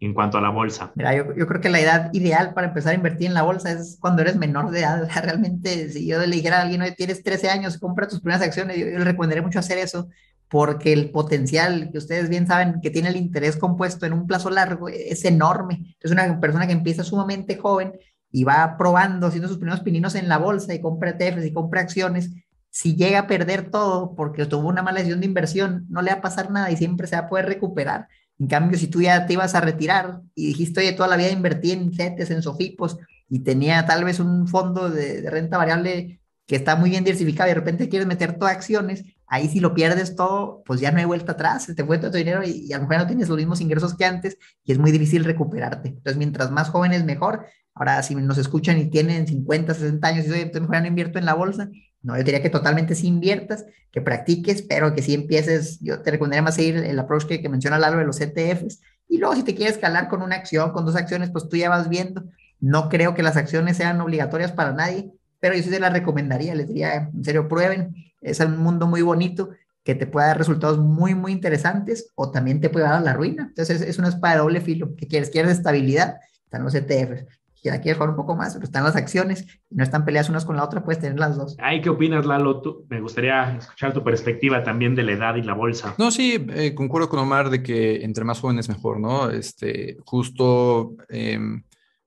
en 0.00 0.14
cuanto 0.14 0.38
a 0.38 0.40
la 0.40 0.48
bolsa? 0.48 0.92
Mira, 0.94 1.14
yo, 1.14 1.34
yo, 1.36 1.46
creo 1.46 1.60
que 1.60 1.68
la 1.68 1.80
edad 1.80 2.10
ideal 2.14 2.54
para 2.54 2.68
empezar 2.68 2.92
a 2.92 2.96
invertir 2.96 3.26
en 3.26 3.34
la 3.34 3.42
bolsa 3.42 3.70
es 3.70 3.98
cuando 4.00 4.22
eres 4.22 4.36
menor 4.36 4.70
de 4.70 4.80
edad. 4.80 5.06
Realmente, 5.22 5.90
si 5.90 6.06
yo 6.06 6.18
le 6.20 6.36
dijera 6.36 6.60
a 6.60 6.62
alguien, 6.62 6.80
oye, 6.80 6.92
tienes 6.92 7.22
13 7.22 7.50
años, 7.50 7.76
compra 7.76 8.08
tus 8.08 8.20
primeras 8.20 8.40
acciones, 8.40 8.78
yo, 8.78 8.86
yo 8.86 8.98
le 8.98 9.04
recomendaría 9.04 9.42
mucho 9.42 9.58
hacer 9.58 9.76
eso, 9.76 10.08
porque 10.48 10.94
el 10.94 11.10
potencial 11.10 11.90
que 11.92 11.98
ustedes 11.98 12.30
bien 12.30 12.46
saben 12.46 12.80
que 12.80 12.88
tiene 12.88 13.10
el 13.10 13.16
interés 13.16 13.58
compuesto 13.58 14.06
en 14.06 14.14
un 14.14 14.26
plazo 14.26 14.48
largo 14.48 14.88
es 14.88 15.22
enorme. 15.26 15.96
Es 16.00 16.10
una 16.10 16.40
persona 16.40 16.66
que 16.66 16.72
empieza 16.72 17.04
sumamente 17.04 17.58
joven 17.58 17.92
y 18.30 18.44
va 18.44 18.76
probando, 18.76 19.26
haciendo 19.26 19.48
sus 19.48 19.58
primeros 19.58 19.80
pininos 19.80 20.14
en 20.14 20.28
la 20.28 20.38
bolsa 20.38 20.74
y 20.74 20.80
compra 20.80 21.10
ETFs 21.18 21.46
y 21.46 21.52
compra 21.52 21.80
acciones. 21.80 22.30
Si 22.70 22.96
llega 22.96 23.20
a 23.20 23.26
perder 23.26 23.70
todo 23.70 24.14
porque 24.14 24.46
tuvo 24.46 24.68
una 24.68 24.82
mala 24.82 24.98
decisión 24.98 25.20
de 25.20 25.26
inversión, 25.26 25.86
no 25.88 26.02
le 26.02 26.10
va 26.10 26.18
a 26.18 26.22
pasar 26.22 26.50
nada 26.50 26.70
y 26.70 26.76
siempre 26.76 27.06
se 27.06 27.16
va 27.16 27.22
a 27.22 27.28
poder 27.28 27.46
recuperar. 27.46 28.08
En 28.38 28.46
cambio, 28.46 28.78
si 28.78 28.86
tú 28.86 29.02
ya 29.02 29.26
te 29.26 29.32
ibas 29.32 29.54
a 29.54 29.60
retirar 29.60 30.20
y 30.34 30.48
dijiste, 30.48 30.80
oye, 30.80 30.92
toda 30.92 31.08
la 31.08 31.16
vida 31.16 31.30
invertí 31.30 31.72
en 31.72 31.92
CETES, 31.92 32.30
en 32.30 32.42
SOFIPOS 32.42 32.98
y 33.28 33.40
tenía 33.40 33.84
tal 33.84 34.04
vez 34.04 34.20
un 34.20 34.46
fondo 34.46 34.90
de, 34.90 35.28
renta 35.28 35.58
variable 35.58 36.20
que 36.46 36.56
está 36.56 36.76
muy 36.76 36.90
bien 36.90 37.04
diversificado 37.04 37.48
y 37.48 37.50
de 37.50 37.56
repente 37.56 37.88
quieres 37.88 38.06
meter 38.06 38.38
todas 38.38 38.54
acciones, 38.54 39.04
ahí 39.28 39.48
si 39.48 39.60
lo 39.60 39.74
pierdes 39.74 40.16
todo, 40.16 40.62
pues 40.64 40.80
ya 40.80 40.90
no 40.90 40.98
hay 40.98 41.04
vuelta 41.04 41.32
atrás, 41.32 41.64
se 41.64 41.74
te 41.74 41.84
fue 41.84 41.98
todo 41.98 42.10
tu 42.10 42.18
dinero 42.18 42.42
y, 42.44 42.66
y, 42.66 42.72
a 42.72 42.78
lo 42.78 42.84
mejor 42.86 43.02
no 43.02 43.06
tienes 43.06 43.28
los 43.28 43.38
mismos 43.38 43.60
ingresos 43.60 43.94
que 43.94 44.04
antes 44.04 44.38
y 44.64 44.72
es 44.72 44.78
muy 44.78 44.90
difícil 44.90 45.24
recuperarte. 45.24 45.88
Entonces, 45.88 46.16
mientras 46.16 46.50
más 46.50 46.70
jóvenes, 46.70 47.04
mejor. 47.04 47.46
Ahora, 47.74 48.02
si 48.02 48.14
nos 48.16 48.38
escuchan 48.38 48.78
y 48.78 48.90
tienen 48.90 49.26
50, 49.26 49.72
60 49.72 50.08
años 50.08 50.24
y 50.24 50.28
dicen, 50.28 50.42
entonces 50.42 50.68
mejor 50.68 50.82
no 50.82 50.88
invierto 50.88 51.18
en 51.18 51.26
la 51.26 51.34
bolsa, 51.34 51.70
no, 52.02 52.16
yo 52.16 52.24
diría 52.24 52.42
que 52.42 52.50
totalmente 52.50 52.94
sí 52.94 53.06
inviertas, 53.06 53.66
que 53.92 54.00
practiques, 54.00 54.62
pero 54.62 54.94
que 54.94 55.02
sí 55.02 55.14
empieces, 55.14 55.78
yo 55.80 56.00
te 56.02 56.10
recomendaría 56.10 56.42
más 56.42 56.54
seguir 56.54 56.76
el 56.76 56.98
approach 56.98 57.24
que, 57.26 57.40
que 57.40 57.48
menciona 57.48 57.78
Lalo 57.78 57.98
de 57.98 58.04
los 58.04 58.20
ETFs, 58.20 58.80
y 59.08 59.18
luego 59.18 59.34
si 59.34 59.42
te 59.42 59.54
quieres 59.54 59.76
escalar 59.76 60.08
con 60.08 60.22
una 60.22 60.36
acción, 60.36 60.72
con 60.72 60.84
dos 60.84 60.96
acciones, 60.96 61.30
pues 61.30 61.48
tú 61.48 61.56
ya 61.56 61.70
vas 61.70 61.88
viendo. 61.88 62.24
No 62.60 62.88
creo 62.88 63.14
que 63.14 63.22
las 63.22 63.36
acciones 63.36 63.76
sean 63.76 64.00
obligatorias 64.00 64.52
para 64.52 64.72
nadie, 64.72 65.10
pero 65.40 65.54
yo 65.54 65.62
sí 65.62 65.70
se 65.70 65.80
las 65.80 65.92
recomendaría, 65.92 66.54
les 66.54 66.68
diría, 66.68 67.10
en 67.14 67.24
serio, 67.24 67.48
prueben, 67.48 67.94
es 68.20 68.40
un 68.40 68.58
mundo 68.58 68.86
muy 68.86 69.02
bonito 69.02 69.50
que 69.84 69.94
te 69.94 70.06
puede 70.06 70.26
dar 70.26 70.38
resultados 70.38 70.78
muy, 70.78 71.14
muy 71.14 71.32
interesantes 71.32 72.12
o 72.14 72.30
también 72.30 72.60
te 72.60 72.68
puede 72.68 72.84
dar 72.84 72.96
a 72.96 73.00
la 73.00 73.14
ruina. 73.14 73.46
Entonces 73.48 73.80
es, 73.80 73.88
es 73.88 73.98
una 73.98 74.08
espada 74.08 74.34
de 74.34 74.40
doble 74.40 74.60
filo. 74.60 74.94
¿Qué 74.96 75.06
quieres? 75.06 75.30
¿Quieres 75.30 75.52
estabilidad? 75.52 76.16
Están 76.44 76.64
los 76.64 76.74
ETFs. 76.74 77.24
Ya 77.62 77.80
quieres 77.80 77.96
jugar 77.96 78.10
un 78.10 78.16
poco 78.16 78.36
más, 78.36 78.54
pero 78.54 78.64
están 78.64 78.84
las 78.84 78.96
acciones 78.96 79.44
y 79.68 79.74
no 79.74 79.82
están 79.82 80.04
peleadas 80.04 80.30
unas 80.30 80.44
con 80.44 80.56
la 80.56 80.64
otra, 80.64 80.84
puedes 80.84 81.00
tener 81.00 81.18
las 81.18 81.36
dos. 81.36 81.56
Ay, 81.58 81.80
¿qué 81.80 81.90
opinas, 81.90 82.24
Lalo? 82.24 82.60
Tú, 82.60 82.86
me 82.88 83.00
gustaría 83.00 83.56
escuchar 83.56 83.92
tu 83.92 84.04
perspectiva 84.04 84.62
también 84.62 84.94
de 84.94 85.02
la 85.02 85.12
edad 85.12 85.34
y 85.34 85.42
la 85.42 85.54
bolsa. 85.54 85.94
No, 85.98 86.10
sí, 86.10 86.46
eh, 86.50 86.74
concuerdo 86.74 87.08
con 87.08 87.18
Omar 87.18 87.50
de 87.50 87.62
que 87.62 88.04
entre 88.04 88.24
más 88.24 88.40
jóvenes 88.40 88.68
mejor, 88.68 89.00
¿no? 89.00 89.30
Este, 89.30 89.96
justo 90.04 90.94
eh, 91.08 91.38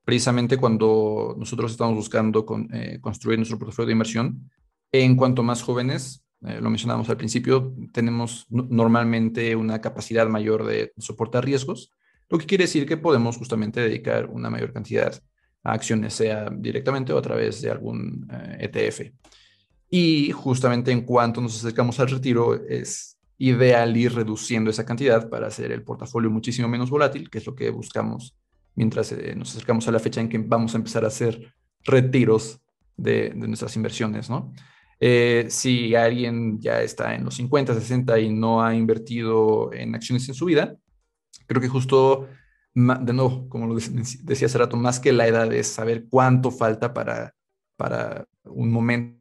precisamente 0.04 0.56
cuando 0.56 1.34
nosotros 1.38 1.72
estamos 1.72 1.96
buscando 1.96 2.46
con, 2.46 2.68
eh, 2.74 2.98
construir 3.00 3.38
nuestro 3.38 3.58
portafolio 3.58 3.88
de 3.88 3.92
inversión, 3.92 4.50
en 4.92 5.16
cuanto 5.16 5.42
más 5.42 5.62
jóvenes, 5.62 6.24
eh, 6.44 6.60
lo 6.60 6.70
mencionamos 6.70 7.08
al 7.08 7.16
principio, 7.16 7.74
tenemos 7.92 8.46
normalmente 8.50 9.56
una 9.56 9.80
capacidad 9.80 10.28
mayor 10.28 10.66
de 10.66 10.92
soportar 10.98 11.44
riesgos, 11.44 11.90
lo 12.28 12.38
que 12.38 12.46
quiere 12.46 12.64
decir 12.64 12.86
que 12.86 12.96
podemos 12.96 13.36
justamente 13.36 13.80
dedicar 13.80 14.28
una 14.28 14.50
mayor 14.50 14.72
cantidad 14.72 15.14
a 15.62 15.72
acciones, 15.72 16.14
sea 16.14 16.50
directamente 16.50 17.12
o 17.12 17.18
a 17.18 17.22
través 17.22 17.60
de 17.62 17.70
algún 17.70 18.28
eh, 18.30 18.68
ETF. 18.70 19.12
Y 19.88 20.32
justamente 20.32 20.90
en 20.90 21.02
cuanto 21.02 21.40
nos 21.40 21.56
acercamos 21.56 22.00
al 22.00 22.08
retiro, 22.08 22.54
es 22.54 23.18
ideal 23.38 23.96
ir 23.96 24.14
reduciendo 24.14 24.70
esa 24.70 24.86
cantidad 24.86 25.28
para 25.28 25.48
hacer 25.48 25.72
el 25.72 25.82
portafolio 25.82 26.30
muchísimo 26.30 26.68
menos 26.68 26.90
volátil, 26.90 27.28
que 27.28 27.38
es 27.38 27.46
lo 27.46 27.54
que 27.54 27.70
buscamos 27.70 28.36
mientras 28.74 29.12
eh, 29.12 29.34
nos 29.36 29.50
acercamos 29.50 29.86
a 29.88 29.92
la 29.92 29.98
fecha 29.98 30.20
en 30.20 30.28
que 30.28 30.38
vamos 30.38 30.74
a 30.74 30.78
empezar 30.78 31.04
a 31.04 31.08
hacer 31.08 31.54
retiros 31.84 32.60
de, 32.96 33.30
de 33.30 33.48
nuestras 33.48 33.76
inversiones, 33.76 34.30
¿no? 34.30 34.52
Eh, 35.04 35.46
si 35.48 35.96
alguien 35.96 36.60
ya 36.60 36.80
está 36.80 37.16
en 37.16 37.24
los 37.24 37.34
50, 37.34 37.74
60 37.74 38.20
y 38.20 38.32
no 38.32 38.62
ha 38.62 38.72
invertido 38.72 39.72
en 39.72 39.96
acciones 39.96 40.28
en 40.28 40.34
su 40.36 40.44
vida, 40.44 40.76
creo 41.48 41.60
que 41.60 41.66
justo, 41.66 42.28
de 42.72 43.12
nuevo, 43.12 43.48
como 43.48 43.66
lo 43.66 43.74
decía 43.74 44.46
hace 44.46 44.58
rato, 44.58 44.76
más 44.76 45.00
que 45.00 45.12
la 45.12 45.26
edad 45.26 45.52
es 45.52 45.66
saber 45.66 46.06
cuánto 46.08 46.52
falta 46.52 46.94
para, 46.94 47.34
para 47.76 48.28
un 48.44 48.70
momento 48.70 49.18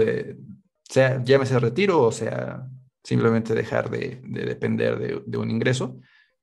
de, 0.00 0.36
sea 0.82 1.22
llámese 1.22 1.60
retiro 1.60 2.02
o 2.02 2.10
sea 2.10 2.66
simplemente 3.04 3.54
dejar 3.54 3.88
de, 3.88 4.20
de 4.24 4.44
depender 4.44 4.98
de, 4.98 5.22
de, 5.26 5.38
un 5.38 5.48
ingreso. 5.48 6.00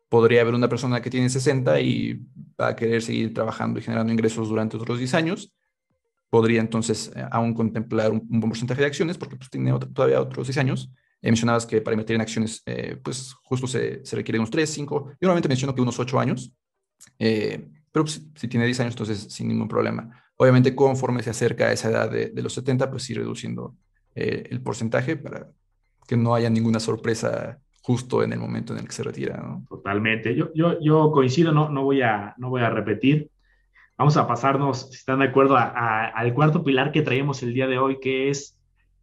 Podría 0.08 0.42
haber 0.42 0.54
una 0.54 0.70
persona 0.70 1.02
que 1.02 1.10
tiene 1.10 1.30
60 1.30 1.82
y 1.82 2.22
va 2.60 2.70
a 2.70 2.76
querer 2.78 3.02
seguir 3.02 3.34
trabajando 3.34 3.80
y 3.80 3.84
generando 3.84 4.14
ingresos 4.14 4.48
durante 4.48 4.78
otros 4.78 4.98
10 4.98 5.14
años 5.14 5.54
podría 6.30 6.62
entonces 6.62 7.12
eh, 7.16 7.26
aún 7.32 7.54
contemplar 7.54 8.12
un, 8.12 8.20
un, 8.30 8.40
buen 8.40 8.50
porcentaje 8.50 8.82
de 8.82 8.88
acciones 8.88 9.18
porque 9.18 9.36
pues, 9.36 9.50
tiene 9.50 9.72
otro, 9.72 9.90
todavía 9.90 10.22
otros 10.22 10.48
6 10.48 10.58
años. 10.58 10.92
Eh, 11.22 11.30
mencionabas 11.30 11.66
que 11.66 11.82
para 11.82 11.94
invertir 11.94 12.16
en 12.16 12.22
acciones, 12.22 12.62
eh, 12.66 12.98
pues 13.04 13.34
justo 13.44 13.68
se, 13.68 14.06
se 14.06 14.16
requiere 14.16 14.40
unos 14.40 14.52
3, 14.52 14.70
5, 14.70 14.96
yo 14.96 15.16
normalmente 15.22 15.50
menciono 15.50 15.74
que 15.74 15.82
unos 15.82 16.00
8 16.00 16.20
años, 16.20 16.54
eh, 17.18 17.68
pero 17.92 18.06
pues, 18.06 18.22
si 18.36 18.48
tiene 18.48 18.66
10 18.66 18.80
años, 18.82 18.94
entonces 18.94 19.34
sin 19.34 19.48
ningún 19.48 19.68
problema. 19.68 20.12
Obviamente, 20.36 20.76
conforme 20.76 21.24
se 21.24 21.32
acerca 21.32 21.66
a 21.66 21.72
esa 21.72 21.90
edad 21.90 22.12
de, 22.12 22.30
de 22.30 22.42
los 22.44 22.54
70, 22.54 22.92
pues 22.92 23.10
ir 23.10 23.18
reduciendo 23.18 23.76
eh, 24.20 24.48
el 24.50 24.62
porcentaje 24.62 25.16
para 25.16 25.48
que 26.08 26.18
no 26.18 26.34
haya 26.34 26.50
ninguna 26.50 26.80
sorpresa 26.80 27.60
justo 27.82 28.24
en 28.24 28.34
el 28.34 28.40
momento 28.40 28.74
en 28.74 28.80
el 28.80 28.86
que 28.86 28.92
se 28.92 29.04
retira. 29.04 29.38
¿no? 29.38 29.64
Totalmente. 29.70 30.36
Yo, 30.36 30.52
yo, 30.56 30.80
yo 30.80 31.12
coincido, 31.12 31.52
no, 31.52 31.70
no, 31.70 31.84
voy 31.84 32.02
a, 32.02 32.34
no 32.38 32.50
voy 32.50 32.62
a 32.62 32.70
repetir. 32.72 33.30
Vamos 33.98 34.16
a 34.16 34.28
pasarnos, 34.28 34.92
si 34.92 34.98
están 34.98 35.20
de 35.20 35.26
acuerdo, 35.26 35.58
al 35.58 36.34
cuarto 36.36 36.64
pilar 36.64 36.92
que 36.92 37.02
traemos 37.02 37.42
el 37.42 37.56
día 37.56 37.66
de 37.66 37.80
hoy, 37.80 38.00
que 38.00 38.30
es 38.30 38.56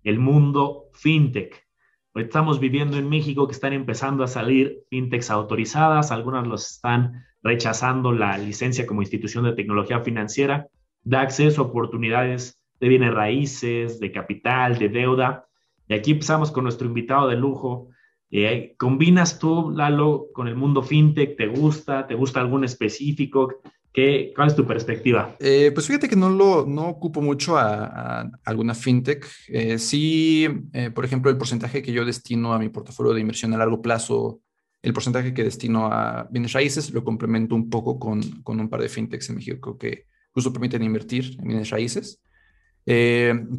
el 0.04 0.20
mundo 0.20 0.84
fintech. 0.92 1.66
Hoy 2.12 2.22
estamos 2.22 2.60
viviendo 2.60 2.96
en 2.96 3.08
México 3.08 3.48
que 3.48 3.54
están 3.54 3.72
empezando 3.72 4.22
a 4.22 4.28
salir 4.28 4.84
fintechs 4.90 5.30
autorizadas, 5.30 6.12
algunas 6.12 6.46
los 6.46 6.70
están 6.70 7.24
rechazando 7.42 8.12
la 8.12 8.38
licencia 8.38 8.86
como 8.86 9.02
institución 9.02 9.42
de 9.42 9.54
tecnología 9.54 9.98
financiera, 9.98 10.68
da 11.02 11.22
acceso 11.22 11.62
a 11.62 11.64
oportunidades 11.64 12.62
de 12.78 12.88
bienes 12.88 13.12
raíces, 13.12 13.98
de 13.98 14.12
capital, 14.12 14.78
de 14.78 14.90
deuda. 14.90 15.48
Y 15.88 15.94
aquí 15.94 16.12
empezamos 16.12 16.52
con 16.52 16.62
nuestro 16.62 16.86
invitado 16.86 17.26
de 17.26 17.34
lujo. 17.34 17.88
Eh, 18.30 18.76
¿Combinas 18.78 19.40
tú, 19.40 19.72
Lalo, 19.74 20.26
con 20.32 20.46
el 20.46 20.54
mundo 20.54 20.84
fintech? 20.84 21.36
¿Te 21.36 21.48
gusta? 21.48 22.06
¿Te 22.06 22.14
gusta 22.14 22.40
algún 22.40 22.62
específico? 22.62 23.54
¿Qué, 23.94 24.32
¿Cuál 24.34 24.48
es 24.48 24.56
tu 24.56 24.66
perspectiva? 24.66 25.36
Eh, 25.38 25.70
pues 25.72 25.86
fíjate 25.86 26.08
que 26.08 26.16
no 26.16 26.28
lo 26.28 26.66
no 26.66 26.88
ocupo 26.88 27.22
mucho 27.22 27.56
a, 27.56 28.28
alguna 28.44 28.74
fintech. 28.74 29.24
Eh, 29.46 29.78
sí, 29.78 30.48
eh, 30.72 30.90
por 30.90 31.04
ejemplo, 31.04 31.30
el 31.30 31.38
porcentaje 31.38 31.80
que 31.80 31.92
yo 31.92 32.04
destino 32.04 32.52
a 32.52 32.58
mi 32.58 32.70
portafolio 32.70 33.14
de 33.14 33.20
inversión 33.20 33.54
a 33.54 33.56
largo 33.56 33.80
plazo, 33.80 34.40
el 34.82 34.92
porcentaje 34.92 35.32
que 35.32 35.44
destino 35.44 35.86
a 35.86 36.26
bienes 36.28 36.54
raíces, 36.54 36.90
lo 36.90 37.04
complemento 37.04 37.54
un 37.54 37.70
poco 37.70 38.00
con, 38.00 38.20
con 38.42 38.58
un 38.58 38.68
par 38.68 38.80
de 38.80 38.88
fintechs 38.88 39.28
en 39.30 39.36
México 39.36 39.78
que 39.78 40.06
justo 40.32 40.52
permiten 40.52 40.82
invertir 40.82 41.36
en 41.38 41.46
bienes 41.46 41.70
raíces. 41.70 42.20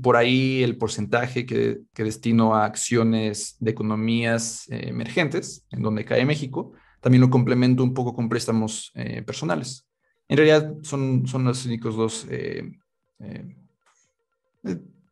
Por 0.04 0.17
ahí 0.17 0.63
el 0.63 0.78
porcentaje 0.78 1.45
que, 1.45 1.80
que, 1.93 2.04
destino 2.04 2.56
a 2.56 2.65
acciones 2.65 3.56
de 3.62 3.71
economías 3.71 4.65
emergentes, 4.67 5.65
en 5.71 5.82
donde 5.82 6.04
cae 6.04 6.26
México, 6.26 6.74
también 7.00 7.21
lo 7.21 7.30
complemento 7.30 7.84
un 7.84 7.93
poco 7.93 8.13
con 8.13 8.28
préstamos 8.28 8.91
personales. 9.26 9.88
En 10.28 10.38
realidad 10.38 10.74
son, 10.82 11.28
son 11.28 11.44
los 11.44 11.66
únicos 11.66 11.96
dos 11.96 12.26
eh, 12.30 12.72
eh, 13.20 13.56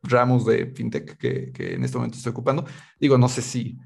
ramos 0.02 0.44
de 0.44 0.66
fintech 0.66 1.16
que, 1.16 1.52
que, 1.52 1.74
en 1.74 1.84
este 1.84 1.96
momento 1.96 2.16
estoy 2.16 2.30
ocupando. 2.30 2.64
Digo, 2.98 3.18
no 3.18 3.28
sé 3.28 3.42
si 3.42 3.78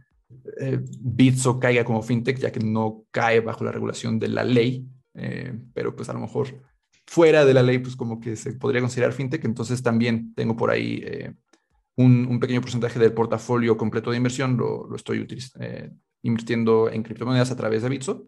eh, 0.60 0.80
Bitso 1.00 1.58
caiga 1.58 1.84
como 1.84 2.02
fintech, 2.02 2.38
ya 2.38 2.52
que 2.52 2.60
no 2.60 3.04
cae 3.10 3.40
bajo 3.40 3.64
la 3.64 3.72
regulación 3.72 4.18
de 4.18 4.28
la 4.28 4.44
ley, 4.44 4.86
eh, 5.14 5.58
pero 5.72 5.94
pues 5.96 6.08
a 6.08 6.12
lo 6.12 6.20
mejor 6.20 6.62
fuera 7.06 7.44
de 7.44 7.54
la 7.54 7.62
ley, 7.62 7.78
pues 7.78 7.96
como 7.96 8.20
que 8.20 8.36
se 8.36 8.52
podría 8.52 8.80
considerar 8.80 9.12
fintech. 9.12 9.44
Entonces 9.44 9.82
también 9.82 10.34
tengo 10.34 10.56
por 10.56 10.70
ahí 10.70 11.02
eh, 11.04 11.34
un, 11.96 12.26
un, 12.26 12.40
pequeño 12.40 12.60
porcentaje 12.60 12.98
del 12.98 13.12
portafolio 13.12 13.76
completo 13.76 14.10
de 14.10 14.18
inversión, 14.18 14.56
lo, 14.56 14.86
lo 14.86 14.96
estoy 14.96 15.26
invirtiendo 16.22 16.90
en 16.90 17.02
criptomonedas 17.02 17.50
a 17.50 17.56
través 17.56 17.82
de 17.82 17.88
Bitso. 17.88 18.26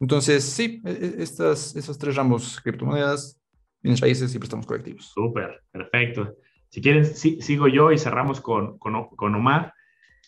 Entonces, 0.00 0.44
sí, 0.44 0.82
e, 0.84 0.90
e, 0.90 1.22
estas, 1.22 1.76
esos 1.76 1.96
tres 1.98 2.16
ramos, 2.16 2.60
criptomonedas, 2.60 3.40
bienes 3.82 4.00
raíces 4.00 4.34
y 4.34 4.38
préstamos 4.38 4.66
colectivos. 4.66 5.06
Súper, 5.06 5.62
perfecto. 5.70 6.36
Si 6.68 6.80
quieren, 6.80 7.04
sí, 7.04 7.38
sigo 7.40 7.68
yo 7.68 7.92
y 7.92 7.98
cerramos 7.98 8.40
con, 8.40 8.78
con, 8.78 9.08
con 9.08 9.34
Omar. 9.34 9.74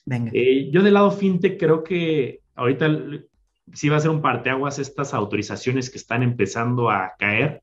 Venga. 0.04 0.30
Eh, 0.34 0.70
yo 0.70 0.82
del 0.82 0.94
lado 0.94 1.10
fintech 1.10 1.58
creo 1.58 1.82
que 1.82 2.40
ahorita 2.54 2.90
sí 3.72 3.88
va 3.88 3.96
a 3.96 4.00
ser 4.00 4.10
un 4.10 4.20
parteaguas 4.20 4.78
estas 4.78 5.14
autorizaciones 5.14 5.90
que 5.90 5.98
están 5.98 6.22
empezando 6.22 6.90
a 6.90 7.14
caer, 7.18 7.62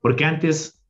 porque 0.00 0.24
antes 0.24 0.80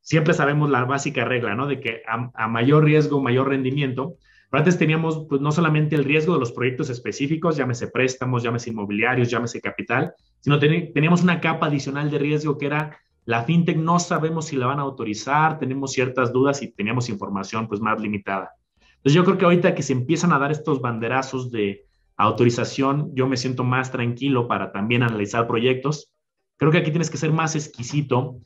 siempre 0.00 0.34
sabemos 0.34 0.70
la 0.70 0.84
básica 0.84 1.24
regla, 1.24 1.54
¿no? 1.54 1.66
De 1.66 1.80
que 1.80 2.02
a, 2.06 2.30
a 2.34 2.48
mayor 2.48 2.84
riesgo, 2.84 3.22
mayor 3.22 3.48
rendimiento, 3.48 4.16
antes 4.58 4.78
teníamos 4.78 5.26
pues, 5.28 5.40
no 5.40 5.52
solamente 5.52 5.96
el 5.96 6.04
riesgo 6.04 6.34
de 6.34 6.40
los 6.40 6.52
proyectos 6.52 6.90
específicos, 6.90 7.56
llámese 7.56 7.88
préstamos, 7.88 8.42
llámese 8.42 8.70
inmobiliarios, 8.70 9.30
llámese 9.30 9.60
capital, 9.60 10.14
sino 10.40 10.58
teníamos 10.58 11.22
una 11.22 11.40
capa 11.40 11.66
adicional 11.66 12.10
de 12.10 12.18
riesgo 12.18 12.56
que 12.56 12.66
era 12.66 12.98
la 13.26 13.42
fintech 13.42 13.76
no 13.76 13.98
sabemos 13.98 14.46
si 14.46 14.56
la 14.56 14.66
van 14.66 14.78
a 14.78 14.82
autorizar, 14.82 15.58
tenemos 15.58 15.92
ciertas 15.92 16.32
dudas 16.32 16.62
y 16.62 16.72
teníamos 16.72 17.08
información 17.08 17.66
pues 17.66 17.80
más 17.80 18.00
limitada. 18.00 18.52
Entonces 18.98 19.14
yo 19.14 19.24
creo 19.24 19.36
que 19.36 19.44
ahorita 19.44 19.74
que 19.74 19.82
se 19.82 19.92
empiezan 19.92 20.32
a 20.32 20.38
dar 20.38 20.52
estos 20.52 20.80
banderazos 20.80 21.50
de 21.50 21.86
autorización, 22.16 23.10
yo 23.14 23.26
me 23.26 23.36
siento 23.36 23.64
más 23.64 23.90
tranquilo 23.90 24.46
para 24.46 24.70
también 24.70 25.02
analizar 25.02 25.48
proyectos. 25.48 26.12
Creo 26.56 26.70
que 26.70 26.78
aquí 26.78 26.90
tienes 26.90 27.10
que 27.10 27.16
ser 27.16 27.32
más 27.32 27.56
exquisito. 27.56 28.38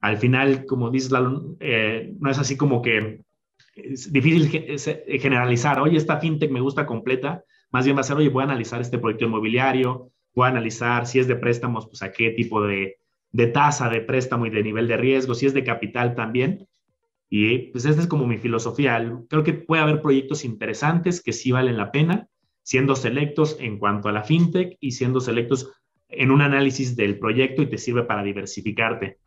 Al 0.00 0.18
final, 0.18 0.66
como 0.66 0.90
dices, 0.90 1.10
eh, 1.60 2.14
no 2.20 2.30
es 2.30 2.38
así 2.38 2.58
como 2.58 2.82
que 2.82 3.22
es 3.76 4.12
difícil 4.12 4.50
eh, 4.52 5.18
generalizar, 5.18 5.80
oye, 5.80 5.96
esta 5.96 6.18
fintech 6.18 6.50
me 6.50 6.60
gusta 6.60 6.86
completa, 6.86 7.44
más 7.70 7.84
bien 7.84 7.96
va 7.96 8.00
a 8.00 8.04
ser, 8.04 8.16
oye, 8.16 8.28
voy 8.28 8.42
a 8.42 8.44
analizar 8.44 8.80
este 8.80 8.98
proyecto 8.98 9.26
inmobiliario, 9.26 10.10
voy 10.34 10.46
a 10.46 10.50
analizar 10.50 11.06
si 11.06 11.18
es 11.18 11.28
de 11.28 11.36
préstamos, 11.36 11.86
pues 11.86 12.02
a 12.02 12.10
qué 12.12 12.30
tipo 12.30 12.62
de, 12.62 12.96
de 13.32 13.46
tasa 13.48 13.88
de 13.88 14.00
préstamo 14.00 14.46
y 14.46 14.50
de 14.50 14.62
nivel 14.62 14.88
de 14.88 14.96
riesgo, 14.96 15.34
si 15.34 15.46
es 15.46 15.54
de 15.54 15.64
capital 15.64 16.14
también. 16.14 16.66
Y 17.28 17.58
pues 17.72 17.84
esta 17.84 18.00
es 18.00 18.06
como 18.06 18.26
mi 18.26 18.38
filosofía. 18.38 18.98
Creo 19.28 19.42
que 19.42 19.52
puede 19.52 19.82
haber 19.82 20.00
proyectos 20.00 20.44
interesantes 20.44 21.20
que 21.22 21.32
sí 21.32 21.52
valen 21.52 21.76
la 21.76 21.90
pena, 21.90 22.28
siendo 22.62 22.96
selectos 22.96 23.56
en 23.60 23.78
cuanto 23.78 24.08
a 24.08 24.12
la 24.12 24.22
fintech 24.22 24.76
y 24.80 24.92
siendo 24.92 25.20
selectos 25.20 25.72
en 26.08 26.30
un 26.30 26.40
análisis 26.40 26.96
del 26.96 27.18
proyecto 27.18 27.62
y 27.62 27.66
te 27.66 27.78
sirve 27.78 28.04
para 28.04 28.22
diversificarte. 28.22 29.18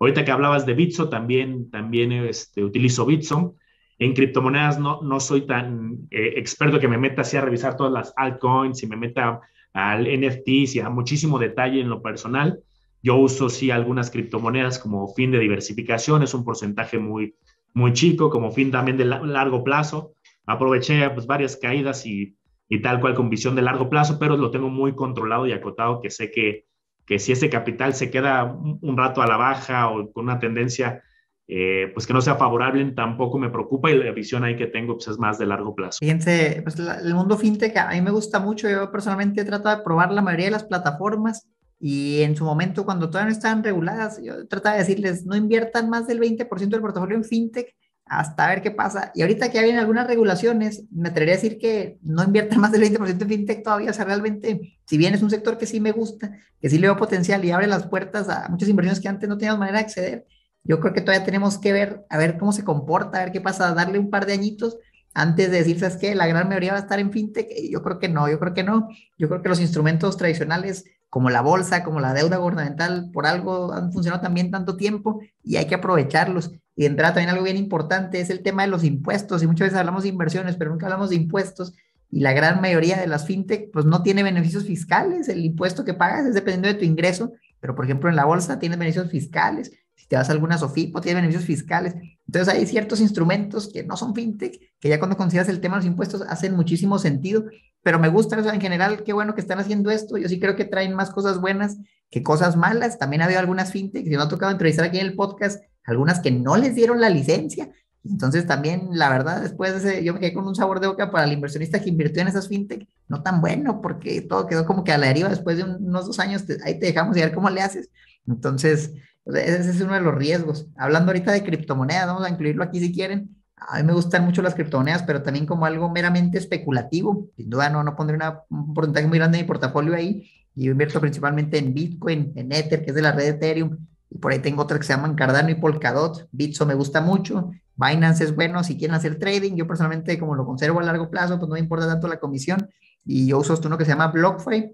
Ahorita 0.00 0.24
que 0.24 0.30
hablabas 0.32 0.66
de 0.66 0.74
Bitso, 0.74 1.08
también, 1.08 1.70
también 1.70 2.12
este, 2.12 2.64
utilizo 2.64 3.06
Bitso. 3.06 3.56
En 3.98 4.12
criptomonedas 4.12 4.78
no, 4.78 5.00
no 5.02 5.20
soy 5.20 5.46
tan 5.46 6.08
eh, 6.10 6.34
experto 6.36 6.80
que 6.80 6.88
me 6.88 6.98
meta 6.98 7.22
así 7.22 7.36
a 7.36 7.40
revisar 7.40 7.76
todas 7.76 7.92
las 7.92 8.12
altcoins 8.16 8.82
y 8.82 8.86
me 8.86 8.96
meta 8.96 9.40
al 9.72 10.04
NFTs 10.04 10.76
y 10.76 10.80
a 10.80 10.88
muchísimo 10.88 11.38
detalle 11.38 11.80
en 11.80 11.88
lo 11.88 12.02
personal. 12.02 12.60
Yo 13.02 13.16
uso 13.16 13.48
sí 13.48 13.70
algunas 13.70 14.10
criptomonedas 14.10 14.78
como 14.78 15.12
fin 15.14 15.30
de 15.30 15.38
diversificación, 15.38 16.22
es 16.22 16.32
un 16.32 16.44
porcentaje 16.44 16.98
muy, 16.98 17.34
muy 17.74 17.92
chico, 17.92 18.30
como 18.30 18.50
fin 18.50 18.70
también 18.70 18.96
de 18.96 19.04
largo 19.04 19.62
plazo. 19.62 20.14
Aproveché 20.46 21.10
pues, 21.10 21.26
varias 21.26 21.56
caídas 21.56 22.06
y, 22.06 22.36
y, 22.68 22.80
tal 22.80 23.00
cual 23.00 23.14
con 23.14 23.28
visión 23.28 23.54
de 23.54 23.62
largo 23.62 23.90
plazo, 23.90 24.18
pero 24.18 24.36
lo 24.36 24.50
tengo 24.50 24.70
muy 24.70 24.94
controlado 24.94 25.46
y 25.46 25.52
acotado, 25.52 26.00
que 26.00 26.10
sé 26.10 26.30
que, 26.30 26.66
que 27.04 27.18
si 27.18 27.32
ese 27.32 27.50
capital 27.50 27.94
se 27.94 28.10
queda 28.10 28.44
un 28.44 28.96
rato 28.96 29.22
a 29.22 29.26
la 29.26 29.36
baja 29.36 29.90
o 29.90 30.10
con 30.12 30.24
una 30.24 30.38
tendencia 30.38 31.02
eh, 31.46 31.90
pues 31.92 32.06
que 32.06 32.14
no 32.14 32.22
sea 32.22 32.36
favorable 32.36 32.84
tampoco 32.92 33.38
me 33.38 33.50
preocupa 33.50 33.90
y 33.90 33.98
la 33.98 34.10
visión 34.12 34.44
ahí 34.44 34.56
que 34.56 34.66
tengo 34.66 34.94
pues 34.94 35.08
es 35.08 35.18
más 35.18 35.38
de 35.38 35.46
largo 35.46 35.74
plazo. 35.74 35.98
Fíjense, 36.00 36.60
pues 36.62 36.78
el 36.78 37.14
mundo 37.14 37.36
fintech 37.36 37.76
a 37.76 37.90
mí 37.90 38.00
me 38.00 38.10
gusta 38.10 38.40
mucho, 38.40 38.68
yo 38.68 38.90
personalmente 38.90 39.42
he 39.42 39.44
tratado 39.44 39.76
de 39.76 39.82
probar 39.82 40.10
la 40.12 40.22
mayoría 40.22 40.46
de 40.46 40.52
las 40.52 40.64
plataformas 40.64 41.48
y 41.78 42.22
en 42.22 42.34
su 42.34 42.44
momento 42.44 42.84
cuando 42.84 43.10
todavía 43.10 43.30
no 43.30 43.36
estaban 43.36 43.62
reguladas, 43.62 44.20
yo 44.22 44.46
trataba 44.48 44.76
de 44.76 44.82
decirles 44.82 45.26
no 45.26 45.36
inviertan 45.36 45.90
más 45.90 46.06
del 46.06 46.20
20% 46.20 46.48
del 46.70 46.80
portafolio 46.80 47.16
en 47.16 47.24
fintech 47.24 47.74
hasta 48.06 48.48
ver 48.48 48.62
qué 48.62 48.70
pasa. 48.70 49.12
Y 49.14 49.22
ahorita 49.22 49.50
que 49.50 49.58
hay 49.58 49.70
algunas 49.70 50.06
regulaciones, 50.06 50.84
me 50.90 51.08
atrevería 51.08 51.34
a 51.34 51.36
decir 51.36 51.58
que 51.58 51.98
no 52.02 52.22
inviertan 52.22 52.60
más 52.60 52.72
del 52.72 52.82
20% 52.82 53.22
en 53.22 53.28
fintech 53.28 53.62
todavía. 53.62 53.90
O 53.90 53.94
sea, 53.94 54.04
realmente, 54.04 54.78
si 54.84 54.98
bien 54.98 55.14
es 55.14 55.22
un 55.22 55.30
sector 55.30 55.56
que 55.56 55.66
sí 55.66 55.80
me 55.80 55.92
gusta, 55.92 56.32
que 56.60 56.68
sí 56.68 56.78
le 56.78 56.86
veo 56.86 56.96
potencial 56.96 57.44
y 57.44 57.50
abre 57.50 57.66
las 57.66 57.86
puertas 57.86 58.28
a 58.28 58.48
muchas 58.48 58.68
inversiones 58.68 59.00
que 59.00 59.08
antes 59.08 59.28
no 59.28 59.38
teníamos 59.38 59.58
manera 59.58 59.78
de 59.78 59.84
acceder, 59.84 60.26
yo 60.64 60.80
creo 60.80 60.94
que 60.94 61.02
todavía 61.02 61.24
tenemos 61.24 61.58
que 61.58 61.72
ver, 61.72 62.04
a 62.08 62.18
ver 62.18 62.38
cómo 62.38 62.52
se 62.52 62.64
comporta, 62.64 63.18
a 63.18 63.24
ver 63.24 63.32
qué 63.32 63.40
pasa, 63.40 63.74
darle 63.74 63.98
un 63.98 64.10
par 64.10 64.24
de 64.26 64.32
añitos 64.32 64.78
antes 65.12 65.50
de 65.50 65.58
decir, 65.58 65.78
¿sabes 65.78 65.96
qué? 65.96 66.14
La 66.14 66.26
gran 66.26 66.48
mayoría 66.48 66.72
va 66.72 66.78
a 66.78 66.82
estar 66.82 66.98
en 66.98 67.12
fintech. 67.12 67.48
Yo 67.70 67.82
creo 67.82 67.98
que 68.00 68.08
no, 68.08 68.28
yo 68.28 68.40
creo 68.40 68.54
que 68.54 68.64
no. 68.64 68.88
Yo 69.16 69.28
creo 69.28 69.42
que 69.42 69.48
los 69.48 69.60
instrumentos 69.60 70.16
tradicionales 70.16 70.84
como 71.08 71.30
la 71.30 71.42
bolsa, 71.42 71.84
como 71.84 72.00
la 72.00 72.12
deuda 72.12 72.38
gubernamental, 72.38 73.10
por 73.12 73.26
algo 73.26 73.72
han 73.72 73.92
funcionado 73.92 74.20
también 74.20 74.50
tanto 74.50 74.76
tiempo 74.76 75.20
y 75.44 75.56
hay 75.56 75.66
que 75.66 75.76
aprovecharlos. 75.76 76.50
Y 76.74 76.86
entra 76.86 77.08
también 77.08 77.30
algo 77.30 77.44
bien 77.44 77.56
importante, 77.56 78.20
es 78.20 78.30
el 78.30 78.42
tema 78.42 78.62
de 78.62 78.68
los 78.68 78.82
impuestos. 78.82 79.42
Y 79.42 79.46
muchas 79.46 79.66
veces 79.66 79.78
hablamos 79.78 80.02
de 80.02 80.08
inversiones, 80.08 80.56
pero 80.56 80.70
nunca 80.70 80.86
hablamos 80.86 81.10
de 81.10 81.16
impuestos. 81.16 81.74
Y 82.10 82.20
la 82.20 82.32
gran 82.32 82.60
mayoría 82.60 82.96
de 82.96 83.06
las 83.06 83.26
fintech, 83.26 83.70
pues 83.70 83.84
no 83.84 84.02
tiene 84.02 84.24
beneficios 84.24 84.64
fiscales. 84.64 85.28
El 85.28 85.44
impuesto 85.44 85.84
que 85.84 85.94
pagas 85.94 86.26
es 86.26 86.34
dependiendo 86.34 86.66
de 86.66 86.74
tu 86.74 86.84
ingreso. 86.84 87.32
Pero, 87.60 87.76
por 87.76 87.84
ejemplo, 87.84 88.10
en 88.10 88.16
la 88.16 88.24
bolsa 88.24 88.58
tienes 88.58 88.78
beneficios 88.78 89.10
fiscales 89.10 89.70
si 89.94 90.06
te 90.06 90.16
vas 90.16 90.28
a 90.28 90.32
alguna 90.32 90.58
SOFIPO, 90.58 91.00
tiene 91.00 91.20
beneficios 91.20 91.46
fiscales. 91.46 91.94
Entonces 92.26 92.52
hay 92.52 92.66
ciertos 92.66 93.00
instrumentos 93.00 93.70
que 93.72 93.84
no 93.84 93.96
son 93.96 94.14
fintech, 94.14 94.58
que 94.80 94.88
ya 94.88 94.98
cuando 94.98 95.16
consideras 95.16 95.48
el 95.48 95.60
tema 95.60 95.76
de 95.76 95.80
los 95.80 95.86
impuestos 95.86 96.22
hacen 96.22 96.54
muchísimo 96.54 96.98
sentido, 96.98 97.44
pero 97.82 97.98
me 97.98 98.08
gusta, 98.08 98.36
o 98.38 98.50
en 98.50 98.60
general, 98.60 99.04
qué 99.04 99.12
bueno 99.12 99.34
que 99.34 99.40
están 99.40 99.60
haciendo 99.60 99.90
esto. 99.90 100.16
Yo 100.16 100.28
sí 100.28 100.40
creo 100.40 100.56
que 100.56 100.64
traen 100.64 100.94
más 100.94 101.10
cosas 101.10 101.40
buenas 101.40 101.76
que 102.10 102.22
cosas 102.22 102.56
malas. 102.56 102.98
También 102.98 103.22
ha 103.22 103.26
habido 103.26 103.40
algunas 103.40 103.72
fintech, 103.72 104.04
que 104.04 104.16
no 104.16 104.22
ha 104.22 104.28
tocado 104.28 104.50
entrevistar 104.52 104.86
aquí 104.86 104.98
en 104.98 105.06
el 105.06 105.14
podcast, 105.14 105.62
algunas 105.84 106.20
que 106.20 106.30
no 106.30 106.56
les 106.56 106.74
dieron 106.74 107.00
la 107.00 107.10
licencia. 107.10 107.70
Entonces 108.04 108.46
también, 108.46 108.88
la 108.92 109.08
verdad, 109.10 109.42
después 109.42 109.72
de 109.72 109.78
ese, 109.78 110.04
yo 110.04 110.14
me 110.14 110.20
quedé 110.20 110.34
con 110.34 110.46
un 110.46 110.54
sabor 110.54 110.80
de 110.80 110.86
boca 110.86 111.10
para 111.10 111.24
el 111.24 111.32
inversionista 111.32 111.80
que 111.80 111.88
invirtió 111.88 112.22
en 112.22 112.28
esas 112.28 112.48
fintech, 112.48 112.86
no 113.08 113.22
tan 113.22 113.40
bueno, 113.40 113.80
porque 113.80 114.20
todo 114.22 114.46
quedó 114.46 114.66
como 114.66 114.84
que 114.84 114.92
a 114.92 114.98
la 114.98 115.06
deriva 115.06 115.28
después 115.28 115.56
de 115.56 115.64
unos 115.64 116.06
dos 116.06 116.18
años, 116.18 116.44
ahí 116.64 116.78
te 116.78 116.86
dejamos 116.86 117.16
y 117.16 117.22
a 117.22 117.26
ver 117.26 117.34
cómo 117.34 117.48
le 117.48 117.62
haces. 117.62 117.90
Entonces, 118.26 118.92
ese 119.26 119.70
es 119.70 119.80
uno 119.80 119.94
de 119.94 120.00
los 120.00 120.14
riesgos. 120.14 120.68
Hablando 120.76 121.10
ahorita 121.10 121.32
de 121.32 121.44
criptomonedas, 121.44 122.06
vamos 122.06 122.24
a 122.24 122.30
incluirlo 122.30 122.62
aquí 122.62 122.80
si 122.80 122.92
quieren. 122.92 123.36
A 123.56 123.78
mí 123.78 123.84
me 123.84 123.92
gustan 123.92 124.24
mucho 124.24 124.42
las 124.42 124.54
criptomonedas, 124.54 125.04
pero 125.04 125.22
también 125.22 125.46
como 125.46 125.64
algo 125.64 125.90
meramente 125.90 126.38
especulativo. 126.38 127.28
Sin 127.36 127.48
duda 127.48 127.70
no, 127.70 127.82
no 127.82 127.96
pondré 127.96 128.16
una, 128.16 128.40
un 128.50 128.74
porcentaje 128.74 129.06
muy 129.06 129.18
grande 129.18 129.38
de 129.38 129.44
mi 129.44 129.48
portafolio 129.48 129.94
ahí. 129.94 130.28
Yo 130.54 130.72
invierto 130.72 131.00
principalmente 131.00 131.58
en 131.58 131.72
Bitcoin, 131.72 132.32
en 132.36 132.52
Ether, 132.52 132.84
que 132.84 132.90
es 132.90 132.94
de 132.94 133.02
la 133.02 133.12
red 133.12 133.28
Ethereum. 133.28 133.78
Y 134.10 134.18
por 134.18 134.32
ahí 134.32 134.38
tengo 134.38 134.62
otras 134.62 134.80
que 134.80 134.86
se 134.86 134.92
llaman 134.92 135.14
Cardano 135.14 135.50
y 135.50 135.54
Polkadot. 135.54 136.28
Bitso 136.30 136.66
me 136.66 136.74
gusta 136.74 137.00
mucho. 137.00 137.50
Binance 137.76 138.24
es 138.24 138.34
bueno 138.34 138.62
si 138.62 138.76
quieren 138.76 138.94
hacer 138.94 139.18
trading. 139.18 139.56
Yo 139.56 139.66
personalmente, 139.66 140.18
como 140.18 140.34
lo 140.34 140.44
conservo 140.44 140.80
a 140.80 140.84
largo 140.84 141.10
plazo, 141.10 141.38
pues 141.38 141.48
no 141.48 141.54
me 141.54 141.60
importa 141.60 141.86
tanto 141.86 142.06
la 142.06 142.20
comisión. 142.20 142.68
Y 143.04 143.26
yo 143.26 143.38
uso 143.38 143.54
esto 143.54 143.68
uno 143.68 143.76
que 143.76 143.84
se 143.84 143.90
llama 143.90 144.08
BlockFi, 144.08 144.72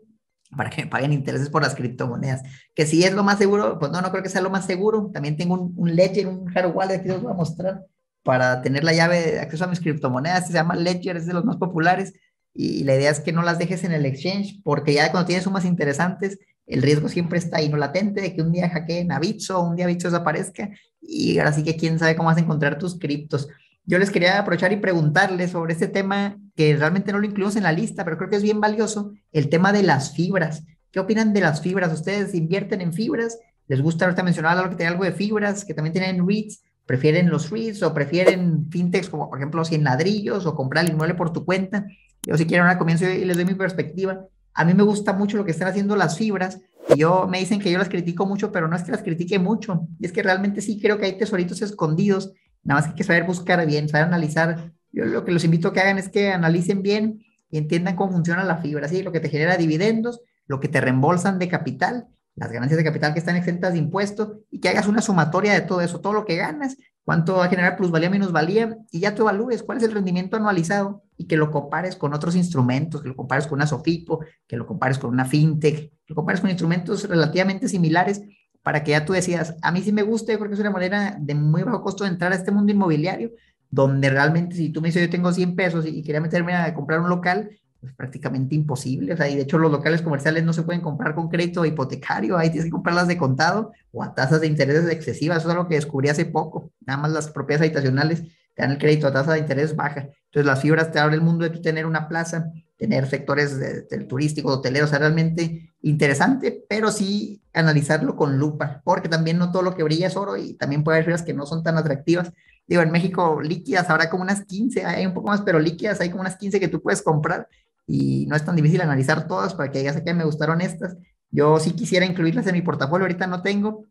para 0.57 0.71
que 0.71 0.83
me 0.83 0.91
paguen 0.91 1.13
intereses 1.13 1.49
por 1.49 1.63
las 1.63 1.75
criptomonedas. 1.75 2.43
Que 2.75 2.87
si 2.87 3.05
es 3.05 3.13
lo 3.13 3.23
más 3.23 3.39
seguro, 3.39 3.79
pues 3.79 3.93
no, 3.93 4.01
no 4.01 4.11
creo 4.11 4.23
que 4.23 4.29
sea 4.29 4.43
lo 4.43 4.51
más 4.51 4.67
seguro. 4.67 5.11
También 5.13 5.37
tengo 5.37 5.55
un, 5.55 5.73
un 5.77 5.95
Ledger, 5.95 6.27
un 6.27 6.51
hard 6.57 6.75
wallet 6.75 7.03
que 7.03 7.13
os 7.13 7.23
voy 7.23 7.33
a 7.33 7.37
mostrar 7.37 7.85
para 8.23 8.61
tener 8.63 8.85
la 8.85 8.93
llave 8.93 9.21
de 9.33 9.41
acceso 9.41 9.65
a 9.65 9.69
mis 9.69 9.81
criptomonedas. 9.81 10.47
Se 10.47 10.53
llama 10.53 10.77
Ledger, 10.77 11.17
es 11.17 11.27
de 11.27 11.35
los 11.35 11.45
más 11.45 11.57
populares. 11.57 12.13
Y 12.53 12.85
la 12.85 12.97
idea 12.97 13.11
es 13.11 13.21
que 13.21 13.33
no 13.33 13.43
las 13.43 13.59
dejes 13.59 13.85
en 13.85 13.93
el 13.93 14.05
exchange, 14.05 14.61
porque 14.65 14.93
ya 14.93 15.11
cuando 15.11 15.27
tienes 15.27 15.45
sumas 15.45 15.65
interesantes, 15.65 16.39
el 16.67 16.83
riesgo 16.83 17.09
siempre 17.09 17.39
está 17.39 17.59
ahí, 17.59 17.69
no 17.69 17.77
latente, 17.77 18.21
de 18.21 18.35
que 18.35 18.43
un 18.43 18.53
día 18.53 18.69
hackeen 18.69 19.13
a 19.13 19.19
Bitso, 19.19 19.61
un 19.61 19.77
día 19.77 19.87
Bitso 19.87 20.09
desaparezca. 20.11 20.71
Y 21.01 21.39
ahora 21.39 21.53
sí 21.53 21.63
que 21.63 21.77
quién 21.77 21.99
sabe 21.99 22.17
cómo 22.17 22.29
vas 22.29 22.39
a 22.39 22.41
encontrar 22.41 22.79
tus 22.79 22.99
criptos. 22.99 23.49
Yo 23.85 23.99
les 23.99 24.11
quería 24.11 24.39
aprovechar 24.39 24.73
y 24.73 24.77
preguntarles 24.77 25.51
sobre 25.53 25.73
este 25.73 25.89
tema 25.89 26.39
que 26.61 26.77
realmente 26.77 27.11
no 27.11 27.19
lo 27.19 27.25
incluimos 27.25 27.57
en 27.57 27.63
la 27.63 27.73
lista, 27.73 28.05
pero 28.05 28.19
creo 28.19 28.29
que 28.29 28.37
es 28.37 28.43
bien 28.43 28.61
valioso, 28.61 29.15
el 29.33 29.49
tema 29.49 29.73
de 29.73 29.83
las 29.83 30.13
fibras. 30.13 30.63
¿Qué 30.91 31.01
opinan 31.01 31.33
de 31.33 31.41
las 31.41 31.63
fibras? 31.63 31.91
¿Ustedes 31.91 32.35
invierten 32.35 32.83
en 32.83 32.93
fibras? 32.93 33.39
¿Les 33.67 33.81
gusta 33.81 34.05
ahorita 34.05 34.23
mencionar 34.23 34.59
algo 34.59 34.69
que 34.69 34.77
tiene 34.77 34.93
algo 34.93 35.05
de 35.05 35.13
fibras, 35.13 35.65
que 35.65 35.73
también 35.73 35.95
tienen 35.95 36.29
REITs? 36.29 36.63
¿Prefieren 36.85 37.31
los 37.31 37.49
REITs 37.49 37.83
o 37.83 37.95
prefieren 37.95 38.71
fintechs 38.71 39.09
como 39.09 39.31
por 39.31 39.39
ejemplo 39.39 39.65
100 39.65 39.85
ladrillos 39.85 40.45
o 40.45 40.55
comprar 40.55 40.85
el 40.85 40.91
inmueble 40.91 41.15
por 41.15 41.33
tu 41.33 41.47
cuenta? 41.47 41.87
Yo 42.27 42.37
si 42.37 42.45
quieren 42.45 42.67
ahora 42.67 42.79
comienzo 42.79 43.09
y 43.09 43.25
les 43.25 43.39
doy 43.39 43.47
mi 43.47 43.55
perspectiva. 43.55 44.27
A 44.53 44.67
mí 44.67 44.75
me 44.75 44.83
gusta 44.83 45.15
mucho 45.15 45.39
lo 45.39 45.47
que 45.47 45.53
están 45.53 45.69
haciendo 45.69 45.97
las 45.97 46.19
fibras. 46.19 46.61
Yo 46.95 47.27
me 47.27 47.39
dicen 47.39 47.59
que 47.59 47.71
yo 47.73 47.79
las 47.79 47.89
critico 47.89 48.27
mucho, 48.27 48.53
pero 48.53 48.69
no 48.69 48.77
es 48.77 48.83
que 48.83 48.91
las 48.91 49.03
critique 49.03 49.39
mucho. 49.39 49.89
Y 49.99 50.05
es 50.05 50.13
que 50.13 50.23
realmente 50.23 50.61
sí 50.61 50.79
creo 50.79 50.99
que 50.99 51.07
hay 51.07 51.17
tesoritos 51.17 51.63
escondidos. 51.63 52.35
Nada 52.63 52.81
más 52.81 52.85
que 52.85 52.91
hay 52.91 52.97
que 52.97 53.05
saber 53.05 53.25
buscar 53.25 53.65
bien, 53.65 53.89
saber 53.89 54.09
analizar 54.09 54.75
yo 54.93 55.05
lo 55.05 55.25
que 55.25 55.33
los 55.33 55.45
invito 55.45 55.69
a 55.69 55.73
que 55.73 55.81
hagan 55.81 55.99
es 55.99 56.09
que 56.09 56.31
analicen 56.31 56.83
bien 56.83 57.25
y 57.51 57.59
entiendan 57.59 57.97
cómo 57.97 58.13
funciona 58.13 58.45
la 58.45 58.59
fibra, 58.59 58.89
¿sí? 58.89 59.03
Lo 59.03 59.13
que 59.13 59.21
te 59.21 59.29
genera 59.29 59.57
dividendos, 59.57 60.21
lo 60.47 60.61
que 60.61 60.69
te 60.69 60.81
reembolsan 60.81 61.39
de 61.39 61.49
capital, 61.49 62.09
las 62.35 62.53
ganancias 62.53 62.79
de 62.79 62.85
capital 62.85 63.13
que 63.13 63.19
están 63.19 63.37
exentas 63.37 63.73
de 63.73 63.79
impuestos 63.79 64.39
y 64.51 64.61
que 64.61 64.69
hagas 64.69 64.87
una 64.87 65.03
sumatoria 65.03 65.53
de 65.53 65.61
todo 65.61 65.81
eso, 65.81 66.01
todo 66.01 66.13
lo 66.13 66.25
que 66.25 66.37
ganas, 66.37 66.77
cuánto 67.05 67.37
va 67.37 67.47
a 67.47 67.49
generar 67.49 67.77
plusvalía, 67.77 68.09
minusvalía 68.09 68.77
y 68.91 69.01
ya 69.01 69.15
tú 69.15 69.23
evalúes 69.23 69.63
cuál 69.63 69.79
es 69.79 69.85
el 69.85 69.93
rendimiento 69.93 70.37
anualizado 70.37 71.03
y 71.17 71.27
que 71.27 71.37
lo 71.37 71.51
compares 71.51 71.97
con 71.97 72.15
otros 72.15 72.37
instrumentos, 72.37 73.03
que 73.03 73.09
lo 73.09 73.17
compares 73.17 73.47
con 73.47 73.59
una 73.59 73.67
Sofipo, 73.67 74.25
que 74.47 74.57
lo 74.57 74.67
compares 74.67 74.99
con 74.99 75.11
una 75.11 75.25
FinTech, 75.25 75.77
que 75.77 75.91
lo 76.07 76.15
compares 76.15 76.41
con 76.41 76.51
instrumentos 76.51 77.09
relativamente 77.09 77.69
similares 77.69 78.23
para 78.63 78.85
que 78.85 78.93
ya 78.93 79.05
tú 79.05 79.13
decidas, 79.13 79.57
a 79.63 79.73
mí 79.73 79.83
sí 79.83 79.93
me 79.93 80.03
gusta, 80.03 80.33
yo 80.33 80.39
creo 80.39 80.51
que 80.51 80.55
es 80.55 80.61
una 80.61 80.71
manera 80.71 81.17
de 81.19 81.35
muy 81.35 81.63
bajo 81.63 81.83
costo 81.83 82.05
de 82.05 82.11
entrar 82.11 82.33
a 82.33 82.37
este 82.37 82.51
mundo 82.51 82.73
inmobiliario, 82.73 83.33
donde 83.71 84.11
realmente 84.11 84.57
si 84.57 84.71
tú 84.71 84.81
me 84.81 84.89
dices 84.89 85.03
yo 85.03 85.11
tengo 85.11 85.33
100 85.33 85.55
pesos 85.55 85.87
y, 85.87 86.03
quería 86.03 86.21
meterme 86.21 86.55
a 86.55 86.75
comprar 86.75 87.01
un 87.01 87.09
local, 87.09 87.51
es 87.83 87.93
prácticamente 87.95 88.55
imposible. 88.55 89.15
O 89.15 89.17
sea, 89.17 89.29
y 89.29 89.37
de 89.37 89.43
hecho 89.43 89.59
los 89.59 89.73
locales 89.73 90.03
comerciales 90.03 90.45
no 90.45 90.53
se 90.53 90.63
pueden 90.63 90.83
comprar 90.83 91.15
con 91.15 91.29
crédito 91.29 91.65
hipotecario, 91.65 92.37
ahí 92.37 92.51
tienes 92.51 92.67
que 92.67 92.71
comprarlas 92.71 93.09
de 93.09 93.17
contado 93.17 93.73
o 93.93 94.03
a 94.03 94.15
tasas 94.15 94.41
de 94.41 94.47
intereses 94.47 94.91
excesivas. 94.91 95.39
Eso 95.39 95.49
es 95.49 95.55
algo 95.55 95.69
que 95.69 95.77
descubrí 95.77 96.09
hace 96.09 96.27
poco. 96.27 96.71
Nada 96.87 97.01
más 97.01 97.13
las 97.13 97.31
propiedades 97.31 97.69
habitacionales 97.69 98.23
te 98.55 98.63
dan 98.63 98.73
el 98.73 98.79
crédito 98.79 99.07
a 99.07 99.13
tasa 99.13 99.33
de 99.33 99.39
interés 99.39 99.77
baja. 99.77 100.09
Entonces 100.27 100.47
las 100.47 100.61
fibras 100.61 100.93
te 100.93 100.99
abren 100.99 101.21
el 101.21 101.25
mundo 101.25 101.45
de 101.45 101.51
tu 101.51 101.63
tener 101.63 101.87
una 101.87 102.09
plaza, 102.09 102.53
tener 102.77 103.07
sectores 103.07 103.59
del 103.59 104.07
turístico, 104.07 104.51
hoteleros, 104.51 104.89
o 104.89 104.91
sea, 104.91 105.01
realmente 105.01 105.73
interesante, 105.83 106.65
pero 106.69 106.91
sí 106.91 107.43
analizarlo 107.53 108.17
con 108.17 108.39
lupa, 108.39 108.81
porque 108.85 109.09
también 109.09 109.39
no 109.39 109.51
todo 109.51 109.63
lo 109.63 109.75
que 109.75 109.83
brilla 109.83 110.07
es 110.07 110.17
oro 110.17 110.37
y 110.37 110.55
también 110.55 110.85
puede 110.85 110.99
haber 110.99 111.07
fibras 111.07 111.23
que 111.23 111.35
no 111.35 111.47
son 111.47 111.63
tan 111.63 111.77
atractivas. 111.77 112.33
Digo, 112.71 112.83
en 112.83 112.93
México 112.93 113.41
líquidas 113.43 113.91
habrá 113.91 114.09
como 114.09 114.23
unas 114.23 114.45
15, 114.45 114.85
hay 114.85 115.05
un 115.05 115.13
poco 115.13 115.27
más, 115.27 115.43
pero 115.43 115.59
líquidas 115.59 116.01
hay 116.01 116.09
como 116.09 116.21
unas 116.21 116.37
15 116.37 116.61
que 116.61 116.69
tú 116.69 116.81
puedes 116.81 117.03
comprar 117.03 117.49
y 117.85 118.27
no 118.27 118.37
es 118.37 118.45
tan 118.45 118.55
difícil 118.55 118.81
analizar 118.81 119.27
todas 119.27 119.55
para 119.55 119.73
que 119.73 119.81
digas 119.81 120.01
que 120.01 120.15
me 120.15 120.23
gustaron 120.23 120.61
estas. 120.61 120.97
Yo 121.33 121.59
sí 121.59 121.73
quisiera 121.73 122.07
incluirlas 122.07 122.47
en 122.47 122.55
mi 122.55 122.63
portafolio, 122.63 123.07
ahorita 123.07 123.27
no 123.27 123.43
tengo, 123.43 123.87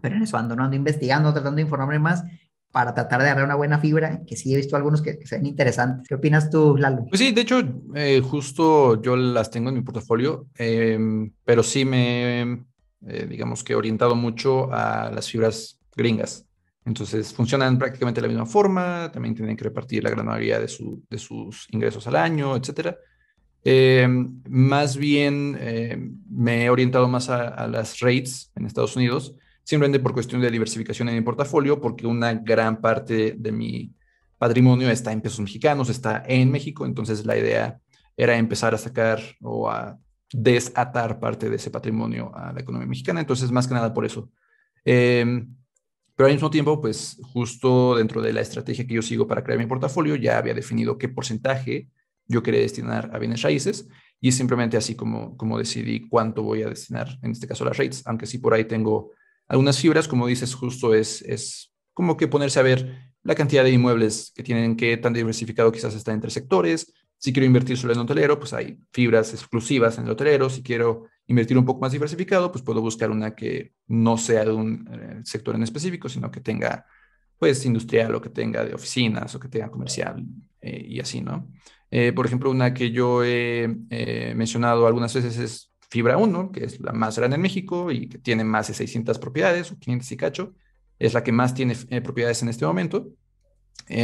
pero 0.00 0.16
en 0.16 0.22
eso 0.22 0.38
ando, 0.38 0.56
¿no? 0.56 0.64
ando 0.64 0.76
investigando, 0.76 1.30
tratando 1.34 1.56
de 1.56 1.62
informarme 1.64 1.98
más 1.98 2.24
para 2.70 2.94
tratar 2.94 3.20
de 3.20 3.26
agarrar 3.26 3.44
una 3.44 3.54
buena 3.54 3.78
fibra, 3.78 4.22
que 4.26 4.34
sí 4.34 4.54
he 4.54 4.56
visto 4.56 4.76
algunos 4.76 5.02
que, 5.02 5.18
se 5.26 5.36
ven 5.36 5.44
interesantes. 5.44 6.08
¿Qué 6.08 6.14
opinas 6.14 6.48
tú, 6.48 6.78
Lalo? 6.78 7.04
Pues 7.10 7.20
sí, 7.20 7.32
de 7.32 7.42
hecho, 7.42 7.60
eh, 7.94 8.22
justo 8.24 9.02
yo 9.02 9.14
las 9.14 9.50
tengo 9.50 9.68
en 9.68 9.74
mi 9.74 9.82
portafolio, 9.82 10.46
em, 10.56 11.34
pero 11.44 11.62
sí 11.62 11.84
me, 11.84 12.64
eh, 13.06 13.26
digamos 13.28 13.62
que 13.62 13.74
he 13.74 13.76
orientado 13.76 14.14
mucho 14.14 14.72
a 14.72 15.10
las 15.10 15.28
fibras 15.28 15.78
gringas. 15.94 16.46
Entonces, 16.84 17.32
funcionan 17.32 17.78
prácticamente 17.78 18.20
de 18.20 18.26
la 18.26 18.32
misma 18.32 18.46
forma, 18.46 19.10
también 19.12 19.34
tienen 19.34 19.56
que 19.56 19.64
repartir 19.64 20.02
la 20.02 20.10
gran 20.10 20.26
mayoría 20.26 20.58
de, 20.58 20.68
su, 20.68 21.04
de 21.08 21.18
sus 21.18 21.68
ingresos 21.70 22.06
al 22.06 22.16
año, 22.16 22.56
etcétera. 22.56 22.96
Em, 23.64 24.42
más 24.48 24.96
bien 24.96 25.56
em, 25.60 26.18
me 26.28 26.64
he 26.64 26.70
orientado 26.70 27.06
más 27.06 27.28
a, 27.28 27.66
las 27.68 28.00
rates 28.00 28.50
en 28.56 28.66
Estados 28.66 28.96
Unidos, 28.96 29.36
simplemente 29.62 30.00
por 30.00 30.12
cuestión 30.12 30.40
de 30.40 30.50
diversificación 30.50 31.08
en 31.08 31.14
mi 31.14 31.20
portafolio, 31.20 31.80
porque 31.80 32.06
una 32.06 32.34
gran 32.34 32.80
parte 32.80 33.36
de 33.38 33.52
mi 33.52 33.94
patrimonio 34.38 34.90
está 34.90 35.12
en 35.12 35.20
pesos 35.20 35.38
mexicanos, 35.38 35.88
está 35.88 36.24
en 36.26 36.50
México, 36.50 36.84
entonces 36.84 37.24
la 37.24 37.38
idea 37.38 37.78
era 38.16 38.36
empezar 38.36 38.74
a 38.74 38.78
sacar 38.78 39.20
o 39.40 39.70
a 39.70 39.96
desatar 40.32 41.20
parte 41.20 41.48
de 41.48 41.56
ese 41.56 41.70
patrimonio 41.70 42.32
a 42.34 42.52
la 42.52 42.60
economía 42.60 42.88
mexicana, 42.88 43.20
entonces 43.20 43.52
más 43.52 43.68
que 43.68 43.74
nada 43.74 43.94
por 43.94 44.04
eso. 44.04 44.30
Em, 44.84 45.54
pero 46.16 46.26
al 46.26 46.34
mismo 46.34 46.50
tiempo, 46.50 46.80
pues 46.80 47.18
justo 47.32 47.96
dentro 47.96 48.20
de 48.20 48.32
la 48.32 48.40
estrategia 48.40 48.86
que 48.86 48.94
yo 48.94 49.02
sigo 49.02 49.26
para 49.26 49.42
crear 49.42 49.58
mi 49.58 49.66
portafolio, 49.66 50.16
ya 50.16 50.38
había 50.38 50.54
definido 50.54 50.98
qué 50.98 51.08
porcentaje 51.08 51.88
yo 52.26 52.42
quería 52.42 52.60
destinar 52.60 53.10
a 53.12 53.18
bienes 53.18 53.42
raíces 53.42 53.88
y 54.20 54.32
simplemente 54.32 54.76
así 54.76 54.94
como, 54.94 55.36
como 55.36 55.58
decidí 55.58 56.08
cuánto 56.08 56.42
voy 56.42 56.62
a 56.62 56.68
destinar, 56.68 57.18
en 57.22 57.32
este 57.32 57.46
caso 57.46 57.64
a 57.64 57.68
las 57.68 57.76
rates, 57.76 58.02
aunque 58.06 58.26
sí 58.26 58.38
por 58.38 58.54
ahí 58.54 58.64
tengo 58.64 59.10
algunas 59.48 59.78
fibras, 59.78 60.06
como 60.06 60.26
dices, 60.26 60.54
justo 60.54 60.94
es, 60.94 61.22
es 61.22 61.74
como 61.92 62.16
que 62.16 62.28
ponerse 62.28 62.60
a 62.60 62.62
ver 62.62 63.12
la 63.22 63.34
cantidad 63.34 63.64
de 63.64 63.70
inmuebles 63.70 64.32
que 64.34 64.42
tienen, 64.42 64.76
que 64.76 64.96
tan 64.96 65.12
diversificado 65.12 65.70
quizás 65.72 65.94
está 65.94 66.12
entre 66.12 66.30
sectores. 66.30 66.92
Si 67.18 67.32
quiero 67.32 67.46
invertir 67.46 67.76
solo 67.76 67.92
en 67.92 68.00
hotelero, 68.00 68.38
pues 68.38 68.52
hay 68.52 68.78
fibras 68.92 69.32
exclusivas 69.32 69.98
en 69.98 70.04
el 70.04 70.10
hotelero. 70.10 70.50
Si 70.50 70.62
quiero 70.62 71.06
invertir 71.32 71.58
un 71.58 71.64
poco 71.64 71.80
más 71.80 71.92
diversificado, 71.92 72.52
pues 72.52 72.62
puedo 72.62 72.80
buscar 72.80 73.10
una 73.10 73.34
que 73.34 73.72
no 73.88 74.16
sea 74.16 74.44
de 74.44 74.52
un 74.52 74.88
eh, 74.92 75.20
sector 75.24 75.54
en 75.54 75.62
específico, 75.62 76.08
sino 76.08 76.30
que 76.30 76.40
tenga, 76.40 76.86
pues, 77.38 77.64
industrial 77.66 78.14
o 78.14 78.20
que 78.20 78.28
tenga 78.28 78.64
de 78.64 78.74
oficinas 78.74 79.34
o 79.34 79.40
que 79.40 79.48
tenga 79.48 79.70
comercial 79.70 80.24
eh, 80.60 80.84
y 80.86 81.00
así, 81.00 81.20
¿no? 81.20 81.48
Eh, 81.90 82.12
por 82.12 82.26
ejemplo, 82.26 82.50
una 82.50 82.72
que 82.72 82.90
yo 82.90 83.22
he 83.22 83.68
mencionado 84.34 84.86
algunas 84.86 85.12
veces 85.12 85.36
es 85.38 85.74
Fibra 85.90 86.16
1, 86.16 86.52
que 86.52 86.64
es 86.64 86.80
la 86.80 86.92
más 86.92 87.18
grande 87.18 87.36
en 87.36 87.42
México 87.42 87.90
y 87.90 88.08
que 88.08 88.18
tiene 88.18 88.44
más 88.44 88.68
de 88.68 88.74
600 88.74 89.18
propiedades, 89.18 89.72
o 89.72 89.78
500 89.78 90.12
y 90.12 90.16
cacho, 90.16 90.54
es 90.98 91.12
la 91.12 91.22
que 91.22 91.32
más 91.32 91.52
tiene 91.52 91.74
propiedades 92.00 92.42
en 92.42 92.48
este 92.48 92.64
momento, 92.64 93.10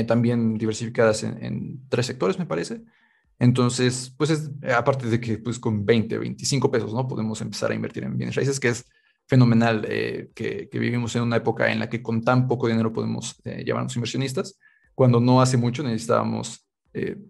también 0.07 0.59
diversificadas 0.59 1.23
en, 1.23 1.81
tres 1.89 2.05
sectores, 2.05 2.39
me 2.39 2.45
parece. 2.45 2.83
Entonces, 3.39 4.13
pues 4.17 4.31
es, 4.31 4.51
aparte 4.75 5.07
de 5.07 5.21
que 5.21 5.39
pues 5.39 5.59
con 5.59 5.85
20, 5.85 6.19
25 6.19 6.71
pesos, 6.71 6.93
¿no? 6.93 7.07
Podemos 7.07 7.41
empezar 7.41 7.71
a 7.71 7.75
invertir 7.75 8.05
en 8.05 8.17
bienes 8.17 8.35
raíces, 8.35 8.59
que 8.59 8.69
es 8.69 8.85
fenomenal 9.27 9.87
eh, 9.89 10.31
que, 10.35 10.69
vivimos 10.73 11.15
en 11.17 11.23
una 11.23 11.37
época 11.37 11.71
en 11.71 11.79
la 11.79 11.89
que 11.89 12.03
con 12.03 12.23
tan 12.23 12.49
poco 12.49 12.67
dinero 12.67 12.93
podemos 12.93 13.37
llevarnos 13.45 13.95
inversionistas, 13.95 14.59
cuando 14.95 15.21
no 15.21 15.41
hace 15.41 15.57
mucho 15.57 15.83
necesitábamos 15.83 16.65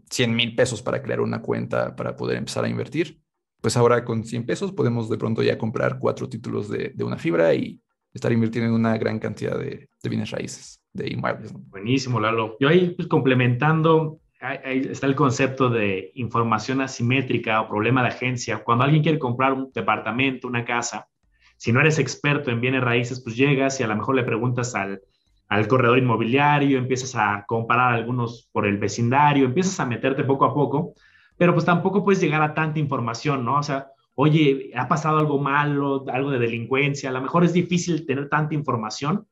100 0.08 0.34
mil 0.34 0.54
pesos 0.54 0.80
para 0.80 1.02
crear 1.02 1.20
una 1.20 1.42
cuenta 1.42 1.94
para 1.94 2.16
poder 2.16 2.38
empezar 2.38 2.64
a 2.64 2.68
invertir 2.68 3.20
pues 3.60 3.76
ahora 3.76 4.04
con 4.04 4.24
100 4.24 4.46
pesos 4.46 4.72
podemos 4.72 5.08
de 5.08 5.18
pronto 5.18 5.42
ya 5.42 5.58
comprar 5.58 5.98
cuatro 5.98 6.28
títulos 6.28 6.68
de, 6.68 6.94
una 7.00 7.18
fibra 7.18 7.54
y 7.54 7.80
estar 8.12 8.32
invirtiendo 8.32 8.68
en 8.68 8.74
una 8.74 8.96
gran 8.96 9.18
cantidad 9.18 9.58
de, 9.58 9.88
bienes 10.08 10.30
raíces, 10.30 10.82
de 10.92 11.10
inmuebles. 11.10 11.52
Buenísimo, 11.52 12.20
Lalo. 12.20 12.56
Yo 12.60 12.68
ahí, 12.68 12.94
pues, 12.96 13.08
complementando, 13.08 14.20
ahí 14.40 14.88
está 14.90 15.06
el 15.06 15.14
concepto 15.14 15.68
de 15.68 16.12
información 16.14 16.80
asimétrica 16.80 17.60
o 17.60 17.68
problema 17.68 18.02
de 18.02 18.08
agencia. 18.08 18.62
Cuando 18.64 18.84
alguien 18.84 19.02
quiere 19.02 19.18
comprar 19.18 19.52
un 19.52 19.70
departamento, 19.72 20.46
una 20.48 20.64
casa, 20.64 21.08
si 21.56 21.72
no 21.72 21.80
eres 21.80 21.98
experto 21.98 22.50
en 22.50 22.60
bienes 22.60 22.82
raíces, 22.82 23.20
pues 23.20 23.36
llegas 23.36 23.80
y 23.80 23.82
a 23.82 23.88
lo 23.88 23.96
mejor 23.96 24.14
le 24.14 24.22
preguntas 24.22 24.74
al, 24.74 25.00
al 25.48 25.66
corredor 25.66 25.98
inmobiliario, 25.98 26.78
empiezas 26.78 27.16
a 27.16 27.44
comparar 27.46 27.94
algunos 27.94 28.48
por 28.52 28.66
el 28.66 28.78
vecindario, 28.78 29.44
empiezas 29.44 29.80
a 29.80 29.86
meterte 29.86 30.24
poco 30.24 30.44
a 30.44 30.54
poco 30.54 30.94
pero 31.38 31.54
pues 31.54 31.64
tampoco 31.64 32.04
puedes 32.04 32.20
llegar 32.20 32.42
a 32.42 32.52
tanta 32.52 32.80
información, 32.80 33.44
¿no? 33.44 33.58
O 33.58 33.62
sea, 33.62 33.92
oye, 34.16 34.72
ha 34.74 34.88
pasado 34.88 35.18
algo 35.18 35.38
malo, 35.38 36.04
algo 36.08 36.30
de 36.30 36.40
delincuencia, 36.40 37.08
a 37.08 37.12
lo 37.12 37.22
mejor 37.22 37.44
es 37.44 37.52
difícil 37.52 38.04
tener 38.04 38.28
tanta 38.28 38.54
información. 38.54 39.26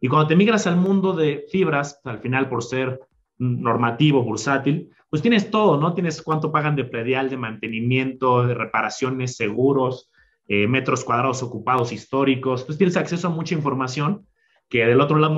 Y 0.00 0.06
cuando 0.06 0.28
te 0.28 0.36
migras 0.36 0.68
al 0.68 0.76
mundo 0.76 1.12
de 1.12 1.44
fibras, 1.50 2.00
al 2.04 2.20
final 2.20 2.48
por 2.48 2.62
ser 2.62 3.00
normativo, 3.38 4.22
bursátil, 4.22 4.90
pues 5.10 5.22
tienes 5.22 5.50
todo, 5.50 5.78
¿no? 5.78 5.94
Tienes 5.94 6.22
cuánto 6.22 6.52
pagan 6.52 6.76
de 6.76 6.84
predial, 6.84 7.30
de 7.30 7.36
mantenimiento, 7.36 8.46
de 8.46 8.54
reparaciones, 8.54 9.36
seguros, 9.36 10.10
eh, 10.48 10.66
metros 10.66 11.04
cuadrados 11.04 11.42
ocupados 11.42 11.92
históricos, 11.92 12.64
pues 12.64 12.78
tienes 12.78 12.96
acceso 12.96 13.28
a 13.28 13.30
mucha 13.30 13.54
información 13.54 14.26
que 14.68 14.84
del 14.84 15.00
otro 15.00 15.18
lado 15.18 15.34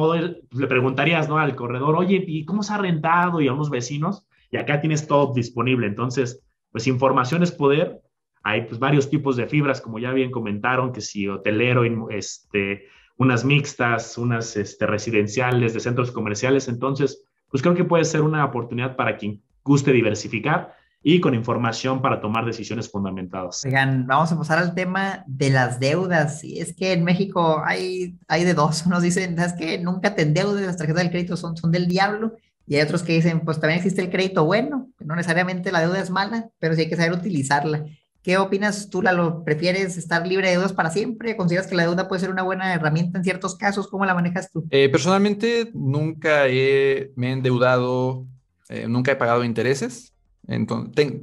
pues, 0.51 0.61
le 0.61 0.67
preguntarías, 0.67 1.29
¿no? 1.29 1.39
Al 1.39 1.55
corredor, 1.55 1.97
oye, 1.97 2.23
¿y 2.27 2.45
cómo 2.45 2.63
se 2.63 2.73
ha 2.73 2.79
rentado? 2.79 3.41
Y 3.41 3.49
a 3.49 3.53
unos 3.53 3.71
vecinos, 3.71 4.27
y 4.51 4.57
acá 4.57 4.81
tienes 4.81 5.07
todo 5.07 5.33
disponible. 5.33 5.87
Entonces, 5.87 6.43
pues 6.73 6.87
información 6.87 7.43
es 7.43 7.53
poder. 7.53 8.01
Hay 8.43 8.63
pues 8.63 8.79
varios 8.79 9.11
tipos 9.11 9.37
de 9.37 9.47
fibras, 9.47 9.81
como 9.81 9.99
ya 9.99 10.13
bien 10.13 10.31
comentaron, 10.31 10.93
que 10.93 11.01
si 11.01 11.29
hotelero, 11.29 11.85
este, 12.11 12.87
unas 13.17 13.45
mixtas, 13.45 14.19
unas 14.19 14.57
este, 14.57 14.87
residenciales, 14.87 15.75
de 15.75 15.81
centros 15.81 16.11
comerciales. 16.11 16.69
Entonces, 16.69 17.25
pues 17.51 17.63
creo 17.63 17.75
que 17.75 17.85
puede 17.85 18.05
ser 18.05 18.23
una 18.23 18.45
oportunidad 18.45 18.97
para 18.97 19.17
quien 19.17 19.41
guste 19.65 19.93
diversificar 19.93 20.75
y 21.03 21.21
con 21.21 21.35
información 21.35 22.03
para 22.03 22.21
tomar 22.21 22.45
decisiones 22.45 22.91
fundamentadas. 22.91 23.65
Oigan, 23.65 24.07
vamos 24.07 24.31
a 24.33 24.39
pasar 24.39 24.59
al 24.59 24.75
tema 24.75 25.25
de 25.27 25.51
las 25.51 25.81
deudas. 25.81 26.45
Y 26.45 26.61
es 26.61 26.75
que 26.75 26.93
en 26.93 27.05
México 27.05 27.63
hay, 27.65 28.19
hay 28.29 28.45
de 28.45 28.55
dos. 28.55 28.85
Unos 28.87 29.03
dicen, 29.03 29.37
¿sabes 29.37 29.55
qué? 29.55 29.79
Nunca 29.79 30.15
te 30.15 30.23
endeudes, 30.23 30.67
las 30.67 30.77
tarjetas 30.77 31.03
del 31.03 31.11
crédito 31.11 31.37
son, 31.37 31.57
son 31.57 31.73
del 31.73 31.89
diablo. 31.89 32.37
Y 32.67 32.77
hay 32.77 32.83
otros 32.83 33.03
que 33.03 33.15
dicen, 33.15 33.41
pues 33.41 33.59
también 33.59 33.79
existe 33.79 34.03
el 34.03 34.11
crédito 34.11 34.45
bueno, 34.45 34.89
no 35.01 35.17
necesariamente 35.17 35.73
la 35.73 35.81
deuda 35.81 36.01
es 36.01 36.11
mala, 36.11 36.51
pero 36.61 36.75
sí 36.75 36.83
hay 36.83 36.89
que 36.89 36.97
saber 36.97 37.13
utilizarla. 37.13 37.85
¿Qué 38.23 38.37
opinas 38.37 38.91
tú, 38.91 39.01
Lalo? 39.01 39.45
¿Prefieres 39.45 39.97
estar 39.97 40.27
libre 40.27 40.49
de 40.49 40.55
deudas 40.55 40.75
para 40.75 40.91
siempre? 40.91 41.37
¿Consideras 41.37 41.67
que 41.67 41.75
la 41.75 41.85
deuda 41.85 42.07
puede 42.07 42.21
ser 42.21 42.31
una 42.31 42.43
buena 42.43 42.75
herramienta 42.75 43.19
en 43.19 43.25
ciertos 43.25 43.57
casos? 43.57 43.89
¿Cómo 43.89 44.05
la 44.05 44.15
manejas 44.15 44.51
tú? 44.51 44.67
Eh, 44.71 44.91
personalmente, 44.91 45.71
nunca 45.73 46.47
he, 46.47 47.13
me 47.17 47.29
he 47.29 47.33
endeudado, 47.33 48.27
eh, 48.69 48.87
nunca 48.87 49.13
he 49.13 49.17
pagado 49.17 49.43
intereses. 49.43 50.13
Entonces, 50.47 51.15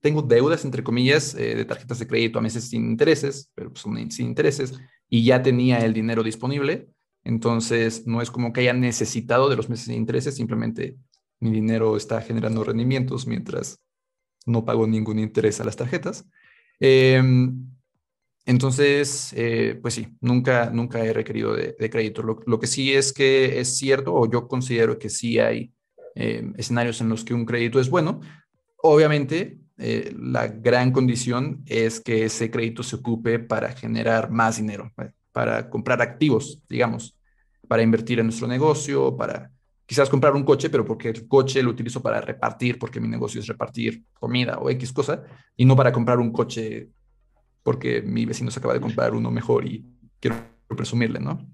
tengo 0.00 0.20
deudas, 0.20 0.66
entre 0.66 0.84
comillas, 0.84 1.34
eh, 1.34 1.54
de 1.54 1.64
tarjetas 1.64 1.98
de 1.98 2.06
crédito 2.06 2.38
a 2.38 2.42
meses 2.42 2.68
sin 2.68 2.90
intereses, 2.90 3.50
pero 3.54 3.70
pues 3.70 3.80
son 3.80 4.10
sin 4.10 4.26
intereses, 4.26 4.74
y 5.08 5.24
ya 5.24 5.42
tenía 5.42 5.78
el 5.78 5.94
dinero 5.94 6.22
disponible. 6.22 6.88
Entonces, 7.22 8.06
no 8.06 8.20
es 8.20 8.30
como 8.30 8.52
que 8.52 8.60
haya 8.60 8.74
necesitado 8.74 9.48
de 9.48 9.56
los 9.56 9.70
meses 9.70 9.86
de 9.86 9.94
intereses, 9.94 10.34
simplemente 10.34 10.98
mi 11.40 11.50
dinero 11.50 11.96
está 11.96 12.20
generando 12.20 12.64
rendimientos 12.64 13.26
mientras 13.26 13.78
no 14.44 14.64
pago 14.64 14.86
ningún 14.86 15.18
interés 15.18 15.60
a 15.60 15.64
las 15.64 15.76
tarjetas. 15.76 16.26
Em, 16.80 17.66
entonces, 18.46 19.32
eh, 19.36 19.78
pues 19.80 19.94
sí, 19.94 20.08
nunca, 20.20 20.70
nunca 20.70 21.04
he 21.04 21.12
requerido 21.12 21.54
de, 21.54 21.90
crédito. 21.90 22.22
Lo, 22.22 22.60
que 22.60 22.66
sí 22.66 22.92
es 22.92 23.12
que 23.12 23.60
es 23.60 23.78
cierto, 23.78 24.14
o 24.14 24.30
yo 24.30 24.48
considero 24.48 24.98
que 24.98 25.08
sí 25.08 25.38
hay 25.38 25.72
em, 26.14 26.52
escenarios 26.58 27.00
en 27.00 27.08
los 27.08 27.24
que 27.24 27.34
un 27.34 27.46
crédito 27.46 27.80
es 27.80 27.88
bueno. 27.88 28.20
Obviamente, 28.82 29.58
eh, 29.78 30.14
la 30.18 30.48
gran 30.48 30.92
condición 30.92 31.62
es 31.66 32.00
que 32.00 32.24
ese 32.24 32.50
crédito 32.50 32.82
se 32.82 32.96
ocupe 32.96 33.38
para 33.38 33.72
generar 33.72 34.30
más 34.30 34.58
dinero 34.58 34.92
para 35.34 35.68
comprar 35.68 36.00
activos, 36.00 36.62
digamos, 36.68 37.18
para 37.66 37.82
invertir 37.82 38.20
en 38.20 38.26
nuestro 38.26 38.46
negocio, 38.46 39.16
para 39.16 39.50
quizás 39.86 40.08
comprar 40.08 40.34
un 40.34 40.44
coche, 40.44 40.70
pero 40.70 40.84
porque 40.84 41.10
el 41.10 41.28
coche 41.28 41.62
lo 41.62 41.70
utilizo 41.70 42.02
para 42.02 42.20
repartir, 42.20 42.78
porque 42.78 43.00
mi 43.00 43.08
negocio 43.08 43.40
es 43.40 43.46
repartir 43.46 44.04
comida 44.14 44.58
o 44.58 44.70
X 44.70 44.92
cosa, 44.92 45.22
y 45.56 45.64
no 45.64 45.76
para 45.76 45.92
comprar 45.92 46.18
un 46.18 46.32
coche 46.32 46.90
porque 47.62 48.02
mi 48.02 48.26
vecino 48.26 48.50
se 48.50 48.58
acaba 48.58 48.74
de 48.74 48.80
comprar 48.80 49.14
uno 49.14 49.30
mejor 49.30 49.66
y 49.66 49.84
quiero 50.20 50.36
presumirle, 50.68 51.18
¿no? 51.18 51.46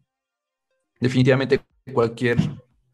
Definitivamente 0.99 1.61
cualquier 1.93 2.39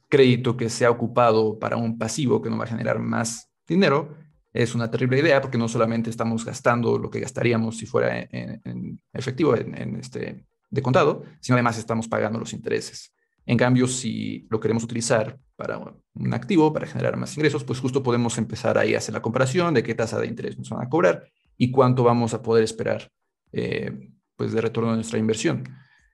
crédito 0.09 0.57
que 0.57 0.71
sea 0.71 0.91
ocupado 0.91 1.59
para 1.59 1.77
un 1.77 1.99
pasivo 1.99 2.41
que 2.41 2.51
no 2.51 2.59
va 2.59 2.65
a 2.65 2.69
generar 2.69 2.99
más 2.99 3.51
dinero, 3.67 4.17
es 4.53 4.75
una 4.75 4.91
terrible 4.91 5.19
idea 5.19 5.41
porque 5.41 5.59
no 5.59 5.69
solamente 5.69 6.09
estamos 6.09 6.45
gastando 6.45 6.99
lo 6.99 7.11
que 7.11 7.21
gastaríamos 7.21 7.77
si 7.77 7.85
fuera 7.85 8.27
en, 8.31 9.01
efectivo, 9.13 9.55
en, 9.57 9.97
este, 9.97 10.47
de 10.71 10.83
contado, 10.83 11.25
sino 11.41 11.57
además 11.57 11.79
estamos 11.79 12.09
pagando 12.09 12.39
los 12.39 12.53
intereses. 12.53 13.13
En 13.47 13.57
cambio, 13.57 13.87
si 13.87 14.47
lo 14.51 14.61
queremos 14.61 14.85
utilizar 14.85 15.39
para 15.55 15.79
un 15.79 16.35
activo, 16.35 16.73
para 16.73 16.87
generar 16.87 17.17
más 17.17 17.37
ingresos, 17.37 17.65
pues 17.65 17.81
justo 17.81 18.03
podemos 18.03 18.37
empezar 18.39 18.77
ahí 18.77 18.95
a 18.95 18.99
hacer 18.99 19.15
la 19.15 19.23
comparación 19.23 19.73
de 19.73 19.83
qué 19.83 19.95
tasa 19.95 20.19
de 20.19 20.27
interés 20.27 20.59
nos 20.59 20.69
van 20.71 20.85
a 20.85 20.89
cobrar 20.89 21.25
y 21.57 21.71
cuánto 21.71 22.03
vamos 22.03 22.35
a 22.35 22.43
poder 22.43 22.65
esperar 22.65 23.11
eh, 23.53 24.11
pues 24.37 24.53
de 24.53 24.61
retorno 24.61 24.91
de 24.91 24.97
nuestra 24.97 25.19
inversión. 25.19 25.65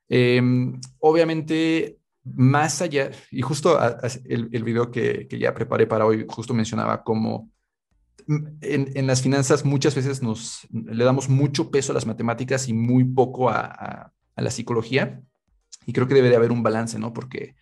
Em, 0.09 0.79
obviamente, 0.99 1.99
más 2.23 2.83
allá, 2.83 3.11
y 3.31 3.43
justo 3.43 3.79
el, 4.27 4.63
video 4.63 4.91
que, 4.91 5.27
que, 5.27 5.39
ya 5.39 5.55
preparé 5.55 5.87
para 5.87 6.07
hoy, 6.07 6.27
justo 6.29 6.55
mencionaba 6.55 7.03
cómo 7.03 7.51
en, 8.61 9.07
las 9.07 9.23
finanzas 9.23 9.65
muchas 9.65 9.95
veces 9.95 10.23
nos 10.23 10.67
le 10.71 11.05
damos 11.05 11.29
mucho 11.29 11.71
peso 11.71 11.93
a 11.93 11.95
las 11.95 12.07
matemáticas 12.07 12.69
y 12.69 12.73
muy 12.73 13.05
poco 13.05 13.49
a, 13.51 14.13
la 14.37 14.51
psicología. 14.51 15.23
Y 15.87 15.93
creo 15.93 16.07
que 16.07 16.15
debe 16.15 16.29
de 16.31 16.37
haber 16.37 16.53
un 16.53 16.63
balance, 16.63 16.99
¿no? 16.99 17.13
Porque, 17.13 17.55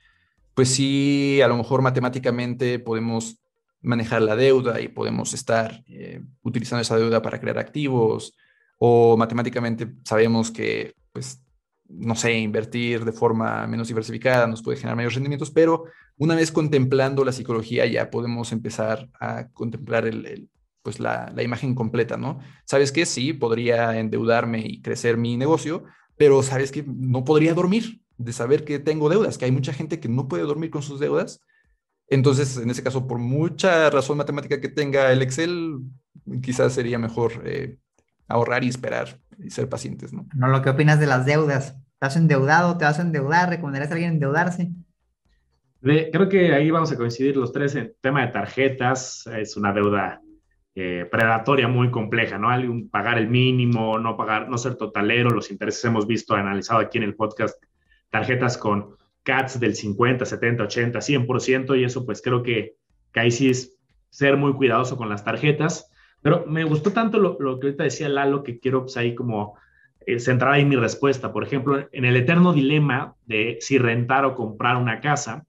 pues 0.55 0.69
sí, 0.71 1.41
a 1.43 1.49
lo 1.49 1.57
mejor 1.57 1.83
matemáticamente 1.83 2.79
podemos 2.79 3.41
manejar 3.83 4.23
la 4.23 4.37
deuda 4.37 4.81
y 4.81 4.89
podemos 4.89 5.33
estar 5.33 5.83
eh, 5.87 6.23
utilizando 6.43 6.83
esa 6.83 6.97
deuda 6.97 7.23
para 7.23 7.41
crear 7.41 7.59
activos, 7.59 8.35
o 8.79 9.17
matemáticamente 9.17 9.93
sabemos 10.05 10.51
que, 10.51 10.95
pues, 11.13 11.43
no 11.89 12.15
sé, 12.15 12.39
invertir 12.39 13.05
de 13.05 13.13
forma 13.13 13.67
menos 13.67 13.89
diversificada 13.89 14.47
nos 14.47 14.63
puede 14.63 14.79
generar 14.79 14.97
mayores 14.97 15.17
rendimientos, 15.17 15.51
pero 15.51 15.85
una 16.17 16.35
vez 16.35 16.53
contemplando 16.53 17.25
la 17.25 17.33
psicología 17.33 17.85
ya 17.87 18.11
podemos 18.11 18.53
empezar 18.53 19.09
a 19.19 19.49
contemplar 19.49 20.07
el, 20.07 20.49
pues 20.83 21.01
la, 21.01 21.33
imagen 21.43 21.75
completa, 21.75 22.17
¿no? 22.17 22.39
¿Sabes 22.65 22.93
qué? 22.93 23.07
Sí, 23.07 23.33
podría 23.33 23.99
endeudarme 23.99 24.61
y 24.61 24.81
crecer 24.81 25.17
mi 25.17 25.37
negocio, 25.37 25.85
pero 26.17 26.43
¿sabes 26.43 26.73
que 26.73 26.85
No 26.87 27.25
podría 27.25 27.55
dormir 27.55 28.01
de 28.21 28.33
saber 28.35 28.65
que 28.65 28.79
tengo 28.79 29.09
deudas, 29.09 29.39
que 29.39 29.47
hay 29.47 29.51
mucha 29.51 29.73
gente 29.73 29.99
que 29.99 30.09
no 30.09 30.29
puede 30.29 30.43
dormir 30.43 30.71
con 30.71 30.83
sus 30.83 31.01
deudas. 31.01 31.41
Entonces, 32.07 32.59
en 32.59 32.69
ese 32.69 32.83
caso, 32.83 33.07
por 33.07 33.19
mucha 33.19 33.89
razón 33.89 34.19
matemática 34.19 34.61
que 34.61 34.69
tenga 34.69 35.11
el 35.11 35.23
Excel, 35.23 35.79
quizás 36.43 36.75
sería 36.75 36.99
mejor 36.99 37.43
eh, 37.45 37.79
ahorrar 38.29 38.63
y 38.63 38.69
esperar 38.69 39.19
y 39.39 39.51
ser 39.51 39.69
pacientes, 39.69 40.13
¿no? 40.13 40.27
No, 40.35 40.49
lo 40.49 40.61
que 40.61 40.69
opinas 40.69 41.01
de 41.01 41.07
las 41.07 41.25
deudas. 41.25 41.77
¿Estás 41.95 42.17
endeudado? 42.17 42.77
¿Te 42.77 42.85
vas 42.85 42.99
a 42.99 43.03
endeudar? 43.03 43.49
¿Recomendarías 43.49 43.91
a 43.91 43.95
alguien 43.95 44.13
endeudarse? 44.13 44.71
creo 45.83 46.29
que 46.29 46.53
ahí 46.53 46.71
vamos 46.71 46.93
a 46.93 46.97
coincidir 46.97 47.39
los 47.39 47.53
tres 47.53 47.75
en 47.75 47.95
tema 48.03 48.27
de 48.27 48.33
tarjetas. 48.33 49.27
Es 49.29 49.57
una 49.57 49.73
deuda 49.73 50.21
eh, 50.75 51.09
predatoria 51.11 51.69
muy 51.69 51.91
compleja, 51.91 52.37
¿no? 52.37 52.49
pagar 52.91 53.17
el 53.17 53.29
mínimo, 53.29 53.99
no 53.99 54.15
pagar, 54.15 54.51
no 54.51 54.59
ser 54.59 54.75
totalero. 54.75 55.31
Los 55.31 55.51
intereses 55.51 55.83
hemos 55.87 56.07
visto, 56.07 56.35
analizado 56.35 56.81
aquí 56.81 56.99
en 56.99 57.05
el 57.05 57.15
podcast, 57.15 57.57
tarjetas 58.11 58.59
con 58.59 58.97
CATs 59.23 59.61
del 59.61 59.75
50, 59.75 60.25
70, 60.25 60.65
80, 60.65 60.99
100%. 60.99 61.79
Y 61.79 61.85
eso, 61.85 62.05
pues 62.05 62.23
creo 62.23 62.43
que, 62.43 62.77
que 63.13 63.21
ahí 63.21 63.31
sí 63.31 63.51
es 63.51 63.79
ser 64.11 64.37
muy 64.37 64.53
cuidadoso 64.53 64.97
con 64.97 65.09
las 65.09 65.25
tarjetas. 65.25 65.91
Pero 66.23 66.45
me 66.47 66.65
gustó 66.65 66.93
tanto 66.93 67.19
lo, 67.19 67.37
lo 67.41 67.59
que 67.59 67.69
ahorita 67.69 67.85
decía 67.85 68.09
Lalo 68.09 68.43
que 68.43 68.59
quiero 68.59 68.83
pues, 68.83 68.97
ahí 68.97 69.15
como 69.15 69.57
eh, 70.07 70.19
centrar 70.19 70.53
ahí 70.53 70.65
mi 70.65 70.77
respuesta. 70.77 71.33
Por 71.33 71.45
ejemplo, 71.45 71.89
en 71.93 72.05
el 72.05 72.17
eterno 72.17 72.53
dilema 72.53 73.15
de 73.27 73.59
si 73.61 73.79
rentar 73.79 74.25
o 74.25 74.35
comprar 74.35 74.77
una 74.77 75.01
casa, 75.01 75.47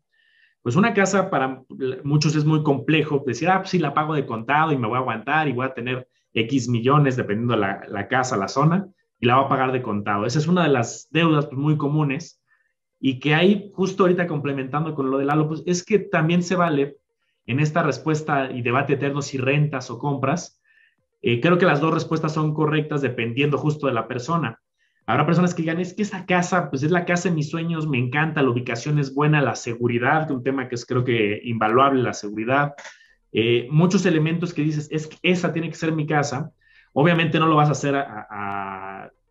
pues 0.61 0.75
una 0.75 0.93
casa 0.93 1.29
para 1.29 1.63
muchos 2.03 2.35
es 2.35 2.45
muy 2.45 2.61
complejo 2.61 3.23
decir, 3.25 3.49
ah, 3.49 3.59
pues 3.59 3.71
sí, 3.71 3.79
la 3.79 3.93
pago 3.93 4.13
de 4.13 4.25
contado 4.25 4.71
y 4.71 4.77
me 4.77 4.87
voy 4.87 4.97
a 4.97 4.99
aguantar 4.99 5.47
y 5.47 5.53
voy 5.53 5.65
a 5.65 5.73
tener 5.73 6.07
X 6.33 6.69
millones 6.69 7.15
dependiendo 7.15 7.55
de 7.55 7.61
la, 7.61 7.81
la 7.87 8.07
casa, 8.07 8.37
la 8.37 8.47
zona, 8.47 8.87
y 9.19 9.25
la 9.25 9.37
voy 9.37 9.45
a 9.45 9.49
pagar 9.49 9.71
de 9.71 9.81
contado. 9.81 10.25
Esa 10.25 10.39
es 10.39 10.47
una 10.47 10.63
de 10.63 10.69
las 10.69 11.07
deudas 11.11 11.47
pues, 11.47 11.57
muy 11.57 11.77
comunes 11.77 12.40
y 13.03 13.19
que 13.19 13.33
ahí, 13.33 13.71
justo 13.73 14.03
ahorita 14.03 14.27
complementando 14.27 14.93
con 14.93 15.09
lo 15.09 15.17
de 15.17 15.25
Lalo, 15.25 15.47
pues 15.47 15.63
es 15.65 15.83
que 15.83 15.97
también 15.97 16.43
se 16.43 16.55
vale 16.55 16.97
en 17.47 17.59
esta 17.59 17.81
respuesta 17.81 18.51
y 18.51 18.61
debate 18.61 18.93
eterno 18.93 19.23
si 19.23 19.39
rentas 19.39 19.89
o 19.89 19.97
compras, 19.97 20.61
eh, 21.23 21.41
creo 21.41 21.57
que 21.57 21.65
las 21.65 21.81
dos 21.81 21.91
respuestas 21.91 22.33
son 22.33 22.53
correctas 22.53 23.01
dependiendo 23.01 23.57
justo 23.57 23.87
de 23.87 23.93
la 23.93 24.07
persona. 24.07 24.61
Habrá 25.07 25.25
personas 25.25 25.55
que 25.55 25.63
digan, 25.63 25.79
es 25.79 25.95
que 25.95 26.03
esa 26.03 26.27
casa, 26.27 26.69
pues 26.69 26.83
es 26.83 26.91
la 26.91 27.05
casa 27.05 27.29
de 27.29 27.35
mis 27.35 27.49
sueños, 27.49 27.87
me 27.87 27.97
encanta, 27.97 28.43
la 28.43 28.51
ubicación 28.51 28.99
es 28.99 29.15
buena, 29.15 29.41
la 29.41 29.55
seguridad, 29.55 30.29
un 30.29 30.43
tema 30.43 30.69
que 30.69 30.75
es 30.75 30.85
creo 30.85 31.03
que 31.03 31.41
invaluable, 31.43 32.03
la 32.03 32.13
seguridad. 32.13 32.75
Eh, 33.31 33.67
muchos 33.71 34.05
elementos 34.05 34.53
que 34.53 34.61
dices, 34.61 34.87
es 34.91 35.07
que 35.07 35.17
esa 35.23 35.51
tiene 35.51 35.69
que 35.69 35.75
ser 35.75 35.91
mi 35.91 36.05
casa. 36.05 36.51
Obviamente 36.93 37.39
no 37.39 37.47
lo 37.47 37.55
vas 37.55 37.69
a 37.69 37.71
hacer 37.71 37.95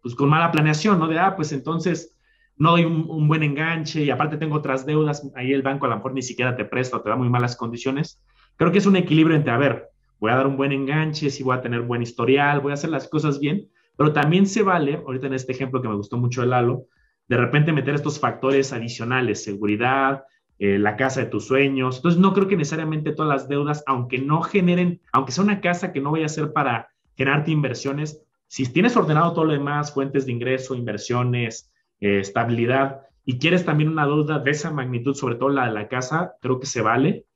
pues 0.02 0.16
con 0.16 0.28
mala 0.28 0.50
planeación, 0.50 0.98
¿no? 0.98 1.06
De, 1.06 1.18
ah, 1.20 1.36
pues 1.36 1.52
entonces 1.52 2.16
no 2.60 2.72
doy 2.72 2.84
un, 2.84 3.26
buen 3.26 3.42
enganche 3.42 4.04
y 4.04 4.10
aparte 4.10 4.36
tengo 4.36 4.54
otras 4.54 4.84
deudas, 4.84 5.26
ahí 5.34 5.50
el 5.54 5.62
banco 5.62 5.86
a 5.86 5.88
lo 5.88 5.96
mejor 5.96 6.12
ni 6.12 6.20
siquiera 6.20 6.54
te 6.56 6.66
presta 6.66 7.02
te 7.02 7.08
da 7.08 7.16
muy 7.16 7.30
malas 7.30 7.56
condiciones. 7.56 8.22
Creo 8.56 8.70
que 8.70 8.78
es 8.78 8.86
un 8.86 8.96
equilibrio 8.96 9.34
entre, 9.34 9.50
a 9.50 9.56
ver, 9.56 9.88
voy 10.18 10.30
a 10.30 10.36
dar 10.36 10.46
un 10.46 10.58
buen 10.58 10.70
enganche, 10.70 11.30
si 11.30 11.42
voy 11.42 11.56
a 11.56 11.62
tener 11.62 11.80
buen 11.80 12.02
historial, 12.02 12.60
voy 12.60 12.72
a 12.72 12.74
hacer 12.74 12.90
las 12.90 13.08
cosas 13.08 13.40
bien, 13.40 13.70
pero 13.96 14.12
también 14.12 14.46
se 14.46 14.62
vale, 14.62 14.96
ahorita 14.96 15.26
en 15.28 15.32
este 15.32 15.52
ejemplo 15.52 15.80
que 15.80 15.88
me 15.88 15.94
gustó 15.94 16.18
mucho 16.18 16.42
el 16.42 16.50
Lalo, 16.50 16.84
de 17.28 17.38
repente 17.38 17.72
meter 17.72 17.94
estos 17.94 18.20
factores 18.20 18.74
adicionales, 18.74 19.42
seguridad, 19.42 20.24
eh, 20.58 20.78
la 20.78 20.96
casa 20.96 21.20
de 21.20 21.26
tus 21.26 21.46
sueños. 21.46 21.96
Entonces, 21.96 22.20
no 22.20 22.34
creo 22.34 22.46
que 22.46 22.58
necesariamente 22.58 23.12
todas 23.12 23.30
las 23.30 23.48
deudas, 23.48 23.82
aunque 23.86 24.18
no 24.18 24.42
generen, 24.42 25.00
aunque 25.12 25.32
sea 25.32 25.44
una 25.44 25.62
casa 25.62 25.92
que 25.92 26.02
no 26.02 26.12
vaya 26.12 26.26
a 26.26 26.28
ser 26.28 26.52
para 26.52 26.90
generarte 27.16 27.52
inversiones, 27.52 28.20
si 28.48 28.70
tienes 28.70 28.94
ordenado 28.98 29.32
todo 29.32 29.46
lo 29.46 29.54
demás, 29.54 29.94
fuentes 29.94 30.26
de 30.26 30.32
ingreso, 30.32 30.74
inversiones, 30.74 31.70
eh, 32.00 32.20
estabilidad, 32.20 33.02
y 33.24 33.38
quieres 33.38 33.64
también 33.64 33.90
una 33.90 34.06
deuda 34.06 34.38
de 34.38 34.50
esa 34.50 34.70
magnitud, 34.70 35.14
sobre 35.14 35.36
todo 35.36 35.50
la 35.50 35.66
de 35.66 35.72
la 35.72 35.88
casa, 35.88 36.34
creo 36.40 36.58
que 36.58 36.66
se 36.66 36.82
vale 36.82 37.26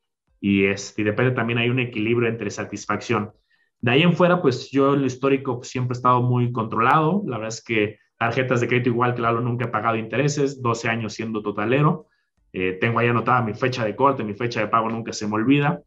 y, 0.41 0.67
es, 0.67 0.95
y 0.99 1.03
depende 1.05 1.33
también 1.33 1.59
hay 1.59 1.71
un 1.71 1.79
equilibrio 1.79 2.29
entre 2.29 2.51
satisfacción. 2.51 3.33
De 3.81 3.93
ahí 3.93 4.03
en 4.03 4.15
fuera, 4.15 4.43
pues 4.43 4.71
yo 4.71 4.95
el 4.95 5.05
histórico 5.05 5.61
siempre 5.62 5.95
he 5.95 5.99
estado 5.99 6.23
muy 6.23 6.53
controlado. 6.53 7.23
La 7.27 7.39
verdad 7.39 7.55
es 7.55 7.62
que 7.62 7.99
tarjetas 8.19 8.61
de 8.61 8.69
crédito 8.69 8.89
igual, 8.89 9.15
claro, 9.15 9.41
nunca 9.41 9.67
he 9.67 9.69
pagado 9.69 9.97
intereses, 9.97 10.61
12 10.62 10.89
años 10.89 11.12
siendo 11.12 11.43
totalero. 11.43 12.09
Eh, 12.53 12.79
tengo 12.81 12.99
ahí 12.99 13.09
anotada 13.09 13.43
mi 13.43 13.55
fecha 13.55 13.85
de 13.85 13.97
corte, 13.97 14.25
mi 14.25 14.35
fecha 14.35 14.61
de 14.61 14.69
pago 14.69 14.89
nunca 14.89 15.12
se 15.12 15.27
me 15.27 15.35
olvida. 15.35 15.83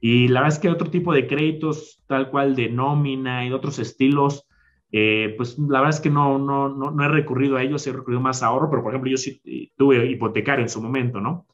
Y 0.00 0.28
la 0.28 0.40
verdad 0.40 0.56
es 0.56 0.60
que 0.60 0.68
otro 0.70 0.90
tipo 0.90 1.12
de 1.12 1.26
créditos, 1.26 2.02
tal 2.06 2.30
cual 2.30 2.56
de 2.56 2.68
nómina 2.68 3.44
y 3.44 3.48
de 3.48 3.54
otros 3.54 3.78
estilos, 3.78 4.46
eh, 4.92 5.34
pues 5.36 5.58
la 5.58 5.80
verdad 5.80 5.96
es 5.96 6.00
que 6.00 6.10
no, 6.10 6.38
no, 6.38 6.68
no, 6.68 6.90
no, 6.90 7.04
he 7.04 7.08
recurrido 7.08 7.56
a 7.56 7.62
ellos, 7.62 7.86
he 7.86 7.92
recurrido 7.92 8.20
más 8.20 8.42
a 8.42 8.46
ahorro, 8.46 8.70
pero 8.70 8.82
por 8.82 8.92
ejemplo 8.92 9.10
yo 9.10 9.16
sí 9.16 9.40
tuve 9.76 10.06
hipotecario 10.06 10.64
en 10.64 10.68
su 10.68 10.82
momento, 10.82 11.20
¿no? 11.20 11.46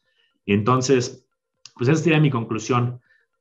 Entonces, 0.46 1.26
pues 1.74 1.88
esa 1.88 2.02
sería 2.02 2.20
mi 2.20 2.30
conclusión. 2.30 3.00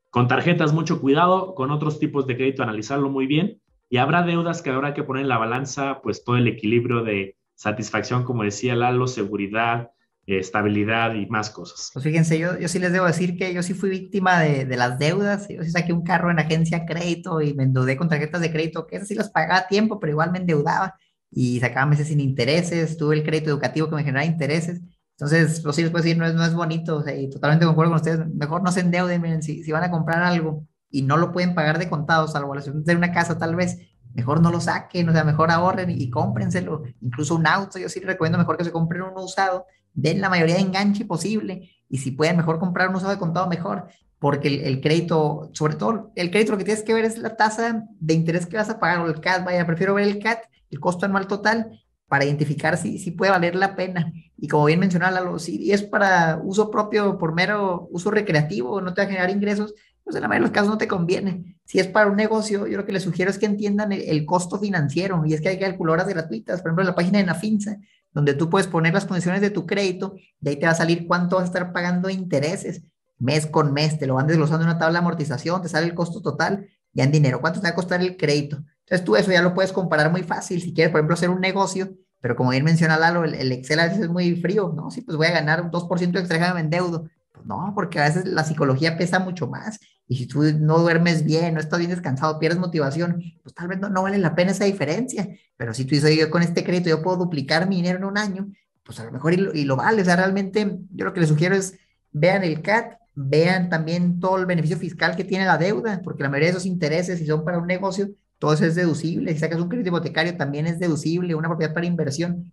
Con 0.09 0.27
tarjetas, 0.27 0.73
mucho 0.73 0.99
cuidado, 0.99 1.55
con 1.55 1.71
otros 1.71 1.99
tipos 1.99 2.27
de 2.27 2.35
crédito, 2.35 2.63
analizarlo 2.63 3.09
muy 3.09 3.27
bien. 3.27 3.61
Y 3.89 3.97
habrá 3.97 4.23
deudas 4.23 4.61
que 4.61 4.71
habrá 4.71 4.93
que 4.93 5.03
poner 5.03 5.23
en 5.23 5.29
la 5.29 5.37
balanza, 5.37 6.01
pues 6.01 6.23
todo 6.23 6.37
el 6.37 6.47
equilibrio 6.47 7.03
de 7.03 7.37
satisfacción, 7.53 8.23
como 8.23 8.43
decía 8.43 8.75
Lalo, 8.75 9.07
seguridad, 9.07 9.91
estabilidad 10.27 11.13
y 11.13 11.27
más 11.27 11.49
cosas. 11.49 11.91
Pues 11.93 12.03
fíjense, 12.03 12.39
yo, 12.39 12.57
yo 12.57 12.67
sí 12.67 12.79
les 12.79 12.91
debo 12.91 13.05
decir 13.05 13.37
que 13.37 13.53
yo 13.53 13.61
sí 13.63 13.73
fui 13.73 13.89
víctima 13.89 14.39
de, 14.39 14.65
de, 14.65 14.77
las 14.77 14.97
deudas. 14.97 15.47
Yo 15.47 15.63
sí 15.63 15.71
saqué 15.71 15.93
un 15.93 16.03
carro 16.03 16.31
en 16.31 16.39
agencia 16.39 16.85
crédito 16.85 17.41
y 17.41 17.53
me 17.53 17.63
endeudé 17.63 17.95
con 17.97 18.09
tarjetas 18.09 18.41
de 18.41 18.51
crédito, 18.51 18.87
que 18.87 18.95
esas 18.97 19.07
sí 19.07 19.15
las 19.15 19.29
pagaba 19.29 19.59
a 19.59 19.67
tiempo, 19.67 19.99
pero 19.99 20.11
igual 20.11 20.31
me 20.31 20.39
endeudaba 20.39 20.95
y 21.29 21.59
sacaba 21.59 21.85
meses 21.85 22.07
sin 22.07 22.19
intereses. 22.19 22.97
Tuve 22.97 23.15
el 23.15 23.23
crédito 23.23 23.49
educativo 23.49 23.89
que 23.89 23.95
me 23.95 24.03
generaba 24.03 24.25
intereses 24.25 24.81
entonces, 25.17 25.61
pues 25.61 25.77
sí, 25.77 25.81
les 25.81 25.91
puedo 25.91 26.03
decir, 26.03 26.17
no 26.17 26.25
es, 26.25 26.33
no 26.33 26.43
es 26.43 26.53
bonito, 26.53 26.97
o 26.97 27.03
sea, 27.03 27.15
y 27.15 27.29
totalmente 27.29 27.65
concuerdo 27.65 27.91
con 27.91 27.97
ustedes, 27.97 28.27
mejor 28.33 28.61
no 28.63 28.71
se 28.71 28.81
endeuden, 28.81 29.21
miren, 29.21 29.41
si, 29.41 29.63
si 29.63 29.71
van 29.71 29.83
a 29.83 29.91
comprar 29.91 30.21
algo 30.21 30.67
y 30.89 31.03
no 31.03 31.15
lo 31.15 31.31
pueden 31.31 31.55
pagar 31.55 31.79
de 31.79 31.89
contado, 31.89 32.27
salvo 32.27 32.53
la 32.53 32.61
de 32.61 32.95
una 32.95 33.13
casa 33.13 33.37
tal 33.37 33.55
vez, 33.55 33.77
mejor 34.13 34.41
no 34.41 34.51
lo 34.51 34.59
saquen, 34.59 35.07
o 35.07 35.13
sea, 35.13 35.23
mejor 35.23 35.51
ahorren 35.51 35.89
y, 35.89 36.09
cómprenselo, 36.09 36.83
incluso 36.99 37.35
un 37.35 37.47
auto, 37.47 37.79
yo 37.79 37.87
sí 37.87 38.01
recomiendo 38.01 38.37
mejor 38.37 38.57
que 38.57 38.65
se 38.65 38.73
compren 38.73 39.03
uno 39.03 39.23
usado, 39.23 39.65
den 39.95 40.21
la 40.21 40.29
mayoría 40.29 40.55
de 40.55 40.61
enganche 40.61 41.05
posible, 41.05 41.71
y 41.89 41.97
si 41.97 42.11
pueden 42.11 42.37
mejor 42.37 42.59
comprar 42.59 42.89
un 42.89 42.95
usado 42.95 43.11
de 43.11 43.17
contado, 43.17 43.47
mejor, 43.47 43.87
porque 44.19 44.47
el, 44.47 44.81
crédito, 44.81 45.49
sobre 45.53 45.75
todo 45.75 46.11
el 46.15 46.31
crédito 46.31 46.51
lo 46.51 46.57
que 46.57 46.63
tienes 46.63 46.83
que 46.83 46.93
ver 46.93 47.05
es 47.05 47.17
la 47.17 47.35
tasa 47.35 47.87
de 47.99 48.13
interés 48.13 48.45
que 48.45 48.57
vas 48.57 48.69
a 48.69 48.79
pagar, 48.79 48.99
o 48.99 49.07
el 49.07 49.19
CAT, 49.19 49.45
vaya, 49.45 49.65
prefiero 49.65 49.93
ver 49.95 50.07
el 50.07 50.19
CAT, 50.19 50.39
el 50.69 50.79
costo 50.79 51.05
anual 51.05 51.27
total, 51.27 51.81
para 52.07 52.25
identificar 52.25 52.77
si, 52.77 52.99
si 52.99 53.11
puede 53.11 53.31
valer 53.31 53.55
la 53.55 53.75
pena. 53.75 54.13
Y 54.37 54.47
como 54.47 54.65
bien 54.65 54.79
mencionaba 54.79 55.39
si 55.39 55.71
es 55.71 55.83
para 55.83 56.39
uso 56.43 56.69
propio, 56.69 57.17
por 57.17 57.33
mero 57.33 57.87
uso 57.91 58.11
recreativo, 58.11 58.81
no 58.81 58.93
te 58.93 59.01
va 59.01 59.05
a 59.05 59.09
generar 59.09 59.29
ingresos, 59.29 59.73
pues 60.03 60.15
en 60.15 60.21
la 60.21 60.27
mayoría 60.27 60.45
de 60.45 60.51
los 60.51 60.55
casos 60.55 60.69
no 60.69 60.77
te 60.77 60.87
conviene. 60.87 61.57
Si 61.65 61.79
es 61.79 61.87
para 61.87 62.07
un 62.07 62.15
negocio, 62.15 62.67
yo 62.67 62.77
lo 62.77 62.85
que 62.85 62.91
les 62.91 63.03
sugiero 63.03 63.31
es 63.31 63.39
que 63.39 63.47
entiendan 63.47 63.91
el, 63.91 64.25
costo 64.25 64.59
financiero 64.59 65.23
y 65.25 65.33
es 65.33 65.41
que 65.41 65.49
hay 65.49 65.59
calculadoras 65.59 66.07
gratuitas, 66.07 66.61
por 66.61 66.69
ejemplo, 66.69 66.83
en 66.83 66.87
la 66.89 66.95
página 66.95 67.17
de 67.17 67.25
Nafinsa, 67.25 67.79
donde 68.15 68.33
tú 68.33 68.49
puedes 68.49 68.65
poner 68.65 68.93
las 68.93 69.05
condiciones 69.05 69.41
de 69.41 69.51
tu 69.51 69.67
crédito, 69.67 70.15
de 70.39 70.51
ahí 70.51 70.55
te 70.55 70.65
va 70.65 70.71
a 70.71 70.75
salir 70.75 71.05
cuánto 71.05 71.35
vas 71.35 71.43
a 71.43 71.47
estar 71.47 71.73
pagando 71.73 72.09
intereses 72.09 72.81
mes 73.19 73.45
con 73.45 73.73
mes, 73.73 73.99
te 73.99 74.07
lo 74.07 74.15
van 74.15 74.27
desglosando 74.27 74.63
en 74.63 74.69
una 74.69 74.79
tabla 74.79 74.99
de 74.99 75.05
amortización, 75.05 75.61
te 75.61 75.69
sale 75.69 75.85
el 75.85 75.93
costo 75.93 76.21
total 76.21 76.67
ya 76.93 77.03
en 77.03 77.11
dinero, 77.11 77.41
cuánto 77.41 77.59
te 77.59 77.67
va 77.67 77.71
a 77.71 77.75
costar 77.75 78.01
el 78.01 78.17
crédito. 78.17 78.63
Entonces 78.79 79.03
tú 79.03 79.15
eso 79.17 79.31
ya 79.31 79.41
lo 79.41 79.53
puedes 79.53 79.73
comparar 79.73 80.11
muy 80.11 80.23
fácil, 80.23 80.61
si 80.61 80.73
quieres, 80.73 80.91
por 80.91 80.99
ejemplo, 80.99 81.15
hacer 81.15 81.29
un 81.29 81.41
negocio, 81.41 81.93
pero 82.21 82.35
como 82.35 82.51
bien 82.51 82.63
menciona 82.63 82.97
Lalo, 82.97 83.25
el, 83.25 83.35
el 83.35 83.51
Excel 83.51 83.79
a 83.79 83.85
veces 83.85 83.99
es 83.99 84.09
muy 84.09 84.35
frío, 84.37 84.73
¿no? 84.75 84.89
Sí, 84.89 85.01
pues 85.01 85.17
voy 85.17 85.27
a 85.27 85.31
ganar 85.31 85.61
un 85.61 85.69
2% 85.69 86.17
extra, 86.17 86.53
me 86.53 86.61
endeudo. 86.61 87.09
Pues 87.31 87.45
no, 87.45 87.73
porque 87.75 87.99
a 87.99 88.05
veces 88.05 88.25
la 88.25 88.43
psicología 88.43 88.97
pesa 88.97 89.19
mucho 89.19 89.47
más. 89.47 89.79
Y 90.07 90.17
si 90.17 90.27
tú 90.27 90.43
no 90.43 90.79
duermes 90.79 91.23
bien, 91.23 91.55
no 91.55 91.59
estás 91.59 91.79
bien 91.79 91.91
descansado, 91.91 92.37
pierdes 92.37 92.59
motivación, 92.59 93.23
pues 93.41 93.55
tal 93.55 93.67
vez 93.67 93.79
no, 93.79 93.89
no 93.89 94.03
vale 94.03 94.17
la 94.19 94.35
pena 94.35 94.51
esa 94.51 94.65
diferencia. 94.65 95.27
Pero 95.57 95.73
si 95.73 95.85
tú 95.85 95.95
dices, 95.95 96.15
yo 96.17 96.29
con 96.29 96.43
este 96.43 96.63
crédito 96.63 96.89
yo 96.89 97.01
puedo 97.01 97.17
duplicar 97.17 97.67
mi 97.67 97.77
dinero 97.77 97.97
en 97.97 98.05
un 98.05 98.17
año, 98.17 98.51
pues 98.83 98.99
a 98.99 99.05
lo 99.05 99.11
mejor 99.11 99.33
y 99.33 99.37
lo, 99.37 99.53
y 99.53 99.65
lo 99.65 99.75
vale. 99.75 100.01
O 100.01 100.05
sea, 100.05 100.15
realmente 100.15 100.77
yo 100.91 101.05
lo 101.05 101.13
que 101.13 101.21
les 101.21 101.29
sugiero 101.29 101.55
es 101.55 101.77
vean 102.11 102.43
el 102.43 102.61
CAT, 102.61 102.99
vean 103.15 103.69
también 103.69 104.19
todo 104.19 104.37
el 104.37 104.45
beneficio 104.45 104.77
fiscal 104.77 105.15
que 105.15 105.23
tiene 105.23 105.45
la 105.45 105.57
deuda, 105.57 106.01
porque 106.03 106.23
la 106.23 106.29
mayoría 106.29 106.47
de 106.47 106.51
esos 106.51 106.65
intereses, 106.65 107.19
si 107.19 107.25
son 107.25 107.43
para 107.43 107.57
un 107.57 107.67
negocio, 107.67 108.09
todo 108.37 108.53
eso 108.53 108.65
es 108.65 108.75
deducible. 108.75 109.33
Si 109.33 109.39
sacas 109.39 109.59
un 109.59 109.69
crédito 109.69 109.89
hipotecario, 109.89 110.37
también 110.37 110.67
es 110.67 110.77
deducible, 110.77 111.33
una 111.33 111.47
propiedad 111.47 111.73
para 111.73 111.87
inversión. 111.87 112.51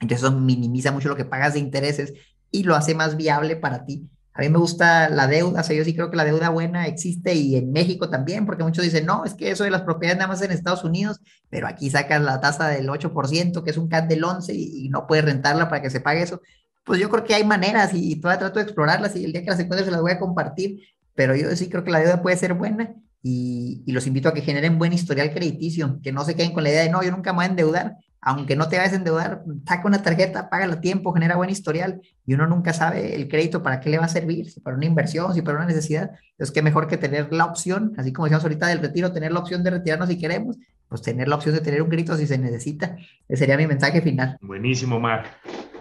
Entonces 0.00 0.26
eso 0.26 0.38
minimiza 0.38 0.92
mucho 0.92 1.08
lo 1.08 1.16
que 1.16 1.24
pagas 1.24 1.54
de 1.54 1.60
intereses 1.60 2.12
y 2.50 2.64
lo 2.64 2.74
hace 2.76 2.94
más 2.94 3.16
viable 3.16 3.56
para 3.56 3.84
ti. 3.84 4.08
A 4.34 4.40
mí 4.40 4.48
me 4.48 4.58
gusta 4.58 5.10
la 5.10 5.26
deuda, 5.26 5.60
o 5.60 5.64
sea, 5.64 5.76
yo 5.76 5.84
sí 5.84 5.94
creo 5.94 6.10
que 6.10 6.16
la 6.16 6.24
deuda 6.24 6.48
buena 6.48 6.86
existe 6.86 7.34
y 7.34 7.56
en 7.56 7.70
México 7.70 8.08
también, 8.08 8.46
porque 8.46 8.64
muchos 8.64 8.82
dicen, 8.82 9.04
no, 9.04 9.26
es 9.26 9.34
que 9.34 9.50
eso 9.50 9.64
de 9.64 9.70
las 9.70 9.82
propiedades 9.82 10.18
nada 10.18 10.28
más 10.28 10.40
en 10.40 10.52
Estados 10.52 10.84
Unidos, 10.84 11.20
pero 11.50 11.66
aquí 11.66 11.90
sacas 11.90 12.22
la 12.22 12.40
tasa 12.40 12.68
del 12.68 12.88
8%, 12.88 13.62
que 13.62 13.70
es 13.70 13.76
un 13.76 13.88
CAT 13.88 14.08
del 14.08 14.22
11% 14.22 14.54
y, 14.54 14.88
no 14.88 15.06
puedes 15.06 15.26
rentarla 15.26 15.68
para 15.68 15.82
que 15.82 15.90
se 15.90 16.00
pague 16.00 16.22
eso. 16.22 16.40
Pues 16.84 16.98
yo 16.98 17.10
creo 17.10 17.24
que 17.24 17.34
hay 17.34 17.44
maneras 17.44 17.90
y, 17.92 18.16
todavía 18.16 18.38
trato 18.38 18.58
de 18.58 18.64
explorarlas 18.64 19.14
y 19.16 19.24
el 19.24 19.32
día 19.32 19.42
que 19.42 19.50
las 19.50 19.60
encuentre 19.60 19.84
se 19.84 19.90
las 19.90 20.00
voy 20.00 20.12
a 20.12 20.18
compartir, 20.18 20.80
pero 21.14 21.36
yo 21.36 21.54
sí 21.54 21.68
creo 21.68 21.84
que 21.84 21.90
la 21.90 22.00
deuda 22.00 22.22
puede 22.22 22.36
ser 22.38 22.54
buena 22.54 22.94
y, 23.22 23.82
y, 23.84 23.92
los 23.92 24.06
invito 24.06 24.30
a 24.30 24.34
que 24.34 24.40
generen 24.40 24.78
buen 24.78 24.94
historial 24.94 25.30
crediticio, 25.32 26.00
que 26.02 26.10
no 26.10 26.24
se 26.24 26.34
queden 26.34 26.52
con 26.54 26.62
la 26.62 26.70
idea 26.70 26.82
de, 26.82 26.90
no, 26.90 27.02
yo 27.02 27.10
nunca 27.10 27.32
me 27.32 27.36
voy 27.36 27.44
a 27.44 27.48
endeudar, 27.48 27.96
aunque 28.24 28.54
no 28.54 28.68
te 28.68 28.78
vayas 28.78 28.92
a 28.92 28.96
endeudar, 28.96 29.42
saca 29.66 29.86
una 29.86 30.00
tarjeta, 30.00 30.48
págala 30.48 30.74
a 30.74 30.80
tiempo, 30.80 31.12
genera 31.12 31.36
buen 31.36 31.50
historial 31.50 32.00
y 32.24 32.34
uno 32.34 32.46
nunca 32.46 32.72
sabe 32.72 33.16
el 33.16 33.28
crédito 33.28 33.64
para 33.64 33.80
qué 33.80 33.90
le 33.90 33.98
va 33.98 34.04
a 34.04 34.08
servir, 34.08 34.48
si 34.48 34.60
para 34.60 34.76
una 34.76 34.86
inversión, 34.86 35.34
si 35.34 35.42
para 35.42 35.58
una 35.58 35.66
necesidad. 35.66 36.12
Entonces, 36.30 36.54
qué 36.54 36.62
mejor 36.62 36.86
que 36.86 36.96
tener 36.96 37.32
la 37.32 37.46
opción, 37.46 37.94
así 37.98 38.12
como 38.12 38.26
decíamos 38.26 38.44
ahorita 38.44 38.68
del 38.68 38.78
retiro, 38.78 39.12
tener 39.12 39.32
la 39.32 39.40
opción 39.40 39.64
de 39.64 39.70
retirarnos 39.70 40.08
si 40.08 40.18
queremos, 40.18 40.56
pues 40.88 41.02
tener 41.02 41.26
la 41.26 41.34
opción 41.34 41.54
de 41.54 41.60
tener 41.62 41.82
un 41.82 41.88
crédito 41.88 42.16
si 42.16 42.28
se 42.28 42.38
necesita. 42.38 42.96
Ese 43.28 43.38
sería 43.38 43.56
mi 43.56 43.66
mensaje 43.66 44.00
final. 44.00 44.38
Buenísimo, 44.40 45.00
Mar. 45.00 45.24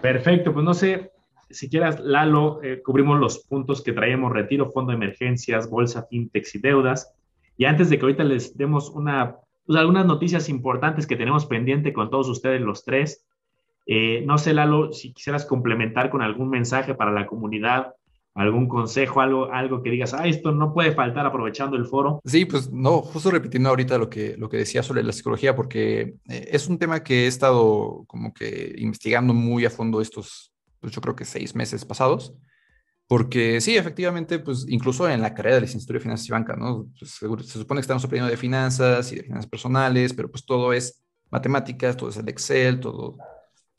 Perfecto, 0.01 0.51
pues 0.51 0.65
no 0.65 0.73
sé, 0.73 1.11
si 1.51 1.69
quieras, 1.69 1.99
Lalo, 1.99 2.63
eh, 2.63 2.81
cubrimos 2.81 3.19
los 3.19 3.39
puntos 3.39 3.83
que 3.83 3.93
traemos, 3.93 4.31
retiro, 4.31 4.71
fondo 4.71 4.91
de 4.91 4.97
emergencias, 4.97 5.69
bolsa, 5.69 6.07
fintechs 6.09 6.55
y 6.55 6.59
deudas. 6.59 7.13
Y 7.55 7.65
antes 7.65 7.91
de 7.91 7.99
que 7.99 8.05
ahorita 8.05 8.23
les 8.23 8.57
demos 8.57 8.89
una 8.89 9.35
pues, 9.65 9.79
algunas 9.79 10.05
noticias 10.05 10.49
importantes 10.49 11.07
que 11.07 11.15
tenemos 11.15 11.45
pendiente 11.45 11.93
con 11.93 12.09
todos 12.09 12.29
ustedes 12.29 12.61
los 12.61 12.83
tres. 12.83 13.25
Eh, 13.85 14.23
no 14.25 14.37
sé, 14.37 14.53
Lalo, 14.53 14.93
si 14.93 15.13
quisieras 15.13 15.45
complementar 15.45 16.09
con 16.09 16.21
algún 16.21 16.49
mensaje 16.49 16.93
para 16.93 17.11
la 17.11 17.27
comunidad, 17.27 17.93
algún 18.33 18.67
consejo, 18.67 19.21
algo, 19.21 19.51
algo 19.51 19.83
que 19.83 19.89
digas, 19.89 20.13
ah, 20.13 20.27
esto 20.27 20.51
no 20.51 20.73
puede 20.73 20.93
faltar 20.93 21.25
aprovechando 21.25 21.75
el 21.75 21.85
foro. 21.85 22.21
Sí, 22.25 22.45
pues 22.45 22.71
no, 22.71 23.01
justo 23.01 23.31
repitiendo 23.31 23.69
ahorita 23.69 23.97
lo 23.97 24.09
que, 24.09 24.35
lo 24.37 24.49
que 24.49 24.57
decía 24.57 24.83
sobre 24.83 25.03
la 25.03 25.11
psicología, 25.11 25.55
porque 25.55 26.15
eh, 26.29 26.49
es 26.51 26.67
un 26.67 26.77
tema 26.77 27.03
que 27.03 27.25
he 27.25 27.27
estado 27.27 28.05
como 28.07 28.33
que 28.33 28.73
investigando 28.77 29.33
muy 29.33 29.65
a 29.65 29.69
fondo 29.69 29.99
estos, 29.99 30.53
pues 30.79 30.93
yo 30.93 31.01
creo 31.01 31.15
que 31.15 31.25
seis 31.25 31.55
meses 31.55 31.83
pasados. 31.83 32.33
Porque 33.11 33.59
sí, 33.59 33.75
efectivamente, 33.75 34.39
pues 34.39 34.65
incluso 34.69 35.09
en 35.09 35.19
la 35.19 35.33
carrera 35.33 35.55
de 35.55 35.63
licenciatura 35.63 35.99
de 35.99 36.03
finanzas 36.03 36.29
y 36.29 36.31
banca, 36.31 36.55
¿no? 36.55 36.87
Pues, 36.97 37.11
se 37.11 37.59
supone 37.59 37.79
que 37.79 37.81
estamos 37.81 38.05
aprendiendo 38.05 38.31
de 38.31 38.37
finanzas 38.37 39.11
y 39.11 39.17
de 39.17 39.23
finanzas 39.23 39.47
personales, 39.47 40.13
pero 40.13 40.31
pues 40.31 40.45
todo 40.45 40.71
es 40.71 41.03
matemáticas, 41.29 41.97
todo 41.97 42.09
es 42.09 42.15
el 42.15 42.29
Excel, 42.29 42.79
todo 42.79 43.17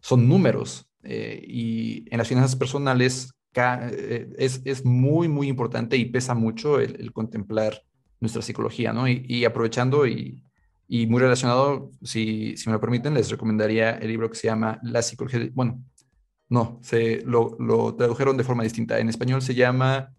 son 0.01 0.29
números. 0.29 0.87
Eh, 1.03 1.43
y 1.49 2.05
en 2.11 2.19
las 2.19 2.29
finanzas 2.29 2.57
personales 2.57 3.33
eh, 3.55 4.29
es, 4.37 4.61
es, 4.67 4.85
muy, 4.85 5.29
muy 5.29 5.49
importante 5.49 5.97
y 5.97 6.05
pesa 6.05 6.35
mucho 6.35 6.79
el, 6.79 7.11
contemplar 7.15 7.83
nuestra 8.21 8.43
psicología, 8.43 8.93
¿no? 8.93 9.09
Y, 9.09 9.47
aprovechando 9.47 10.07
y, 10.07 10.45
y, 10.87 11.07
muy 11.07 11.23
relacionado, 11.23 11.91
si, 12.03 12.55
si 12.59 12.69
me 12.69 12.75
lo 12.75 12.81
permiten, 12.83 13.15
les 13.15 13.31
recomendaría 13.31 13.93
el 13.93 14.09
libro 14.09 14.29
que 14.29 14.37
se 14.37 14.49
llama 14.49 14.79
La 14.83 15.01
psicología, 15.01 15.49
bueno, 15.55 15.83
no, 16.53 16.79
se 16.83 17.23
lo, 17.25 17.95
tradujeron 17.97 18.37
de 18.37 18.45
forma 18.45 18.63
distinta. 18.63 18.99
En 18.99 19.09
español 19.09 19.41
se 19.41 19.55
llama 19.55 20.13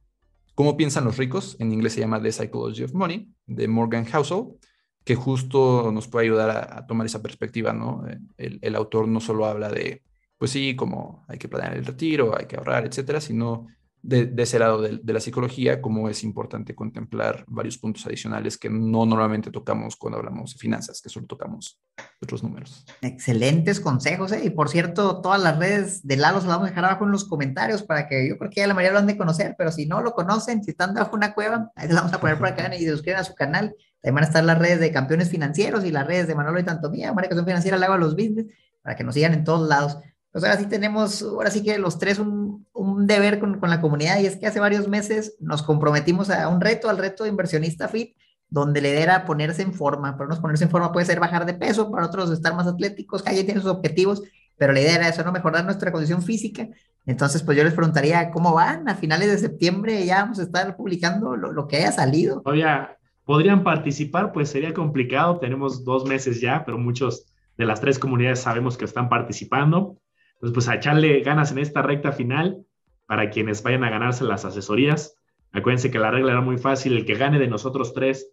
¿Cómo 0.55 0.75
piensan 0.77 1.05
los 1.05 1.17
ricos? 1.17 1.55
En 1.59 1.71
inglés 1.71 1.93
se 1.93 1.99
llama 1.99 2.19
The 2.19 2.31
Psychology 2.31 2.83
of 2.83 2.93
Money, 2.93 3.31
de 3.45 3.67
Morgan 3.67 4.05
Housel, 4.05 4.55
que 5.03 5.13
justo 5.13 5.91
nos 5.91 6.07
puede 6.07 6.25
ayudar 6.25 6.49
a, 6.49 6.87
tomar 6.87 7.05
esa 7.05 7.21
perspectiva, 7.21 7.71
¿no? 7.71 8.03
El, 8.37 8.57
el, 8.63 8.75
autor 8.75 9.07
no 9.07 9.19
solo 9.19 9.45
habla 9.45 9.69
de, 9.69 10.01
pues 10.39 10.49
sí, 10.49 10.75
como 10.75 11.23
hay 11.27 11.37
que 11.37 11.47
planear 11.47 11.77
el 11.77 11.85
retiro, 11.85 12.35
hay 12.35 12.47
que 12.47 12.55
ahorrar, 12.55 12.87
etcétera, 12.87 13.21
sino 13.21 13.67
de, 14.03 14.33
ese 14.37 14.59
lado 14.59 14.81
de, 14.81 15.13
la 15.13 15.19
psicología, 15.21 15.81
cómo 15.81 16.09
es 16.09 16.25
importante 16.25 16.75
contemplar 16.75 17.45
varios 17.47 17.77
puntos 17.77 18.05
adicionales 18.05 18.57
que 18.57 18.69
no 18.69 19.05
normalmente 19.05 19.49
tocamos 19.49 19.95
cuando 19.95 20.19
hablamos 20.19 20.53
de 20.53 20.59
finanzas, 20.59 21.01
que 21.01 21.09
solo 21.09 21.25
tocamos 21.25 21.81
otros 22.21 22.43
números. 22.43 22.85
Excelentes 23.01 23.79
consejos, 23.79 24.33
¿eh? 24.33 24.41
y 24.43 24.49
por 24.49 24.67
cierto, 24.67 25.21
todas 25.21 25.41
las 25.41 25.57
redes 25.57 26.05
de 26.05 26.17
Lalo 26.17 26.41
se 26.41 26.47
las 26.47 26.57
vamos 26.57 26.67
a 26.67 26.71
dejar 26.71 26.85
abajo 26.85 27.05
en 27.05 27.11
los 27.11 27.23
comentarios 27.23 27.81
para 27.81 28.09
que 28.09 28.27
yo 28.27 28.37
creo 28.37 28.51
que 28.51 28.59
ya 28.59 28.67
la 28.67 28.73
mayoría 28.73 28.93
lo 28.93 28.99
han 28.99 29.07
de 29.07 29.17
conocer, 29.17 29.55
pero 29.57 29.71
si 29.71 29.85
no 29.85 30.01
lo 30.01 30.13
conocen, 30.13 30.63
si 30.63 30.71
están 30.71 30.93
bajo 30.93 31.15
una 31.15 31.33
cueva, 31.33 31.71
ahí 31.75 31.87
se 31.87 31.93
las 31.93 32.03
vamos 32.03 32.13
a 32.13 32.19
poner 32.19 32.37
por 32.37 32.47
acá 32.47 32.75
y 32.75 32.83
se 32.83 32.91
suscriban 32.91 33.21
a 33.21 33.23
su 33.23 33.35
canal. 33.35 33.73
También 34.01 34.15
van 34.15 34.23
a 34.25 34.27
estar 34.27 34.43
las 34.43 34.59
redes 34.59 34.81
de 34.81 34.91
campeones 34.91 35.29
financieros 35.29 35.85
y 35.85 35.91
las 35.91 36.05
redes 36.05 36.27
de 36.27 36.35
Manolo 36.35 36.59
y 36.59 36.63
Tanto 36.63 36.89
Mía, 36.89 37.13
son 37.31 37.45
Financiera, 37.45 37.77
Lago 37.77 37.93
a 37.93 37.97
los 37.97 38.15
Business, 38.15 38.47
para 38.81 38.97
que 38.97 39.05
nos 39.05 39.13
sigan 39.15 39.33
en 39.33 39.45
todos 39.45 39.67
lados. 39.69 39.97
Pues 40.33 40.43
ahora 40.43 40.57
sí 40.57 40.65
tenemos, 40.65 41.21
ahora 41.21 41.51
sí 41.51 41.63
que 41.63 41.77
los 41.77 41.99
tres 41.99 42.17
un, 42.17 42.65
un 42.73 43.05
deber 43.05 43.39
con, 43.39 43.59
con, 43.59 43.69
la 43.69 43.79
comunidad 43.79 44.19
y 44.19 44.25
es 44.25 44.35
que 44.35 44.47
hace 44.47 44.59
varios 44.59 44.87
meses 44.87 45.35
nos 45.39 45.61
comprometimos 45.61 46.31
a 46.31 46.47
un 46.47 46.59
reto, 46.59 46.89
al 46.89 46.97
reto 46.97 47.23
de 47.23 47.29
inversionista 47.29 47.87
fit, 47.87 48.17
donde 48.49 48.79
idea 48.79 49.03
era 49.03 49.25
ponerse 49.25 49.61
en 49.61 49.73
forma. 49.73 50.17
Para 50.17 50.25
unos 50.25 50.39
ponerse 50.39 50.63
en 50.63 50.71
forma 50.71 50.91
puede 50.91 51.05
ser 51.05 51.19
bajar 51.19 51.45
de 51.45 51.53
peso, 51.53 51.91
para 51.91 52.07
otros 52.07 52.31
estar 52.31 52.55
más 52.55 52.65
atléticos, 52.65 53.21
cada 53.21 53.35
quien 53.35 53.45
tiene 53.45 53.61
sus 53.61 53.69
objetivos, 53.69 54.23
pero 54.57 54.73
la 54.73 54.81
idea 54.81 54.95
era 54.95 55.07
eso, 55.07 55.23
¿no? 55.23 55.31
Mejorar 55.31 55.65
nuestra 55.65 55.91
condición 55.91 56.23
física. 56.23 56.67
Entonces, 57.05 57.43
pues 57.43 57.55
yo 57.55 57.63
les 57.63 57.73
preguntaría, 57.73 58.31
¿cómo 58.31 58.53
van? 58.53 58.89
A 58.89 58.95
finales 58.95 59.29
de 59.29 59.37
septiembre 59.37 60.03
ya 60.03 60.23
vamos 60.23 60.39
a 60.39 60.43
estar 60.43 60.75
publicando 60.75 61.35
lo, 61.35 61.51
lo 61.51 61.67
que 61.67 61.77
haya 61.77 61.91
salido. 61.91 62.41
Todavía 62.41 62.97
podrían 63.23 63.63
participar, 63.63 64.31
pues 64.31 64.49
sería 64.49 64.73
complicado, 64.73 65.37
tenemos 65.37 65.83
dos 65.83 66.05
meses 66.05 66.41
ya, 66.41 66.65
pero 66.65 66.79
muchos 66.79 67.25
de 67.57 67.65
las 67.65 67.81
tres 67.81 67.99
comunidades 67.99 68.39
sabemos 68.39 68.77
que 68.77 68.85
están 68.85 69.09
participando. 69.09 69.97
Entonces, 70.43 70.55
pues 70.55 70.67
a 70.67 70.75
echarle 70.75 71.21
ganas 71.21 71.53
en 71.53 71.59
esta 71.59 71.81
recta 71.81 72.11
final 72.11 72.65
para 73.05 73.29
quienes 73.29 73.63
vayan 73.63 73.85
a 73.85 73.89
ganarse 73.89 74.25
las 74.25 74.43
asesorías. 74.43 75.17
Acuérdense 75.53 75.89
que 75.89 75.99
la 75.99 76.11
regla 76.11 76.33
era 76.33 76.41
muy 76.41 76.57
fácil, 76.57 76.97
el 76.97 77.05
que 77.05 77.13
gane 77.13 77.39
de 77.39 77.47
nosotros 77.47 77.93
tres 77.93 78.29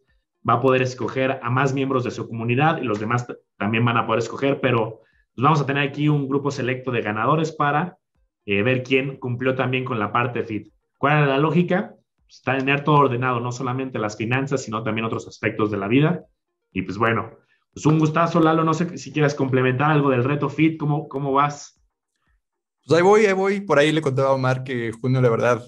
va 0.46 0.54
a 0.54 0.61
poder 0.61 0.82
escoger 0.82 1.38
a 1.40 1.50
más 1.50 1.72
miembros 1.72 2.02
de 2.02 2.11
su 2.11 2.26
comunidad 2.26 2.82
y 2.82 2.84
los 2.84 2.98
demás 2.98 3.28
también 3.56 3.84
van 3.84 3.96
a 3.96 4.08
poder 4.08 4.18
escoger, 4.18 4.61
pero 4.61 5.02
pues 5.36 5.44
vamos 5.44 5.61
a 5.61 5.66
tener 5.66 5.86
aquí 5.86 6.08
un 6.08 6.26
grupo 6.26 6.50
selecto 6.50 6.90
de 6.90 7.00
ganadores 7.00 7.52
para 7.52 7.98
eh, 8.44 8.64
ver 8.64 8.82
quién 8.82 9.18
cumplió 9.18 9.54
también 9.54 9.84
con 9.84 10.00
la 10.00 10.11
parte 10.11 10.42
FIT. 10.42 10.72
¿Cuál 10.98 11.18
era 11.18 11.26
la 11.26 11.38
lógica? 11.38 11.94
Pues, 12.24 12.42
tener 12.42 12.82
todo 12.82 12.96
ordenado, 12.96 13.38
no 13.38 13.52
solamente 13.52 14.00
las 14.00 14.16
finanzas, 14.16 14.64
sino 14.64 14.82
también 14.82 15.04
otros 15.04 15.28
aspectos 15.28 15.70
de 15.70 15.76
la 15.76 15.86
vida. 15.86 16.24
Y 16.72 16.82
pues 16.82 16.98
bueno, 16.98 17.30
pues 17.72 17.86
un 17.86 18.00
gustazo, 18.00 18.40
Lalo. 18.40 18.64
No 18.64 18.74
sé 18.74 18.98
si 18.98 19.12
quieres 19.12 19.36
complementar 19.36 19.92
algo 19.92 20.11
del 20.11 20.24
reto 20.24 20.48
FIT, 20.48 20.76
¿cómo, 20.76 21.06
cómo 21.06 21.32
vas? 21.32 21.79
Pues 22.91 22.99
ahí 22.99 23.05
voy, 23.05 23.26
ahí 23.26 23.32
voy. 23.34 23.61
Por 23.61 23.78
ahí 23.78 23.93
le 23.93 24.03
contaba 24.03 24.30
a 24.30 24.32
Omar 24.32 24.64
que 24.64 24.91
junio, 24.91 25.22
la 25.22 25.30
verdad, 25.30 25.62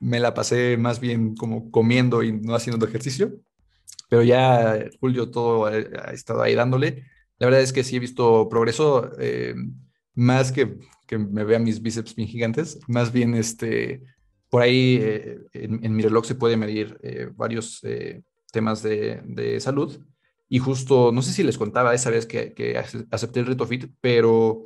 me 0.00 0.18
la 0.18 0.34
pasé 0.34 0.76
más 0.76 0.98
bien 0.98 1.36
como 1.36 1.70
comiendo 1.70 2.24
y 2.24 2.32
no 2.32 2.56
haciendo 2.56 2.84
ejercicio. 2.84 3.38
Pero 4.08 4.24
ya 4.24 4.76
Julio 4.98 5.30
todo 5.30 5.66
ha, 5.66 5.76
estado 6.12 6.42
ahí 6.42 6.56
dándole. 6.56 7.04
La 7.38 7.46
verdad 7.46 7.62
es 7.62 7.72
que 7.72 7.84
sí 7.84 7.94
he 7.94 8.00
visto 8.00 8.48
progreso, 8.48 9.12
eh, 9.20 9.54
más 10.14 10.50
que 10.50 10.76
que 11.06 11.18
me 11.18 11.44
vean 11.44 11.62
mis 11.62 11.80
bíceps 11.80 12.16
bien 12.16 12.28
gigantes, 12.28 12.80
más 12.88 13.12
bien 13.12 13.36
este, 13.36 14.02
por 14.50 14.62
ahí 14.62 14.98
eh, 15.00 15.38
en, 15.52 15.94
mi 15.94 16.02
reloj 16.02 16.24
se 16.26 16.34
puede 16.34 16.56
medir 16.56 16.98
eh, 17.04 17.28
varios 17.32 17.80
temas 18.50 18.82
de, 18.82 19.20
de, 19.24 19.60
salud. 19.60 20.00
Y 20.48 20.58
justo, 20.58 21.12
no 21.12 21.22
sé 21.22 21.32
si 21.32 21.44
les 21.44 21.58
contaba 21.58 21.94
esa 21.94 22.10
vez 22.10 22.26
que, 22.26 22.54
que 22.54 22.76
acepté 23.12 23.38
el 23.38 23.46
reto 23.46 23.66
fit, 23.66 23.88
pero 24.00 24.64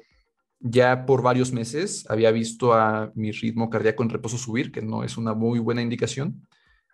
ya 0.61 1.07
por 1.07 1.23
varios 1.23 1.53
meses 1.53 2.05
había 2.09 2.31
visto 2.31 2.75
a 2.75 3.11
mi 3.15 3.33
ritmo 3.33 3.71
cardíaco 3.71 4.03
en 4.03 4.11
reposo 4.11 4.39
subir, 4.39 4.71
que 4.71 4.83
no 4.83 5.03
es 5.03 5.17
una 5.17 5.35
muy 5.35 5.59
buena 5.59 5.83
indicación. 5.83 6.47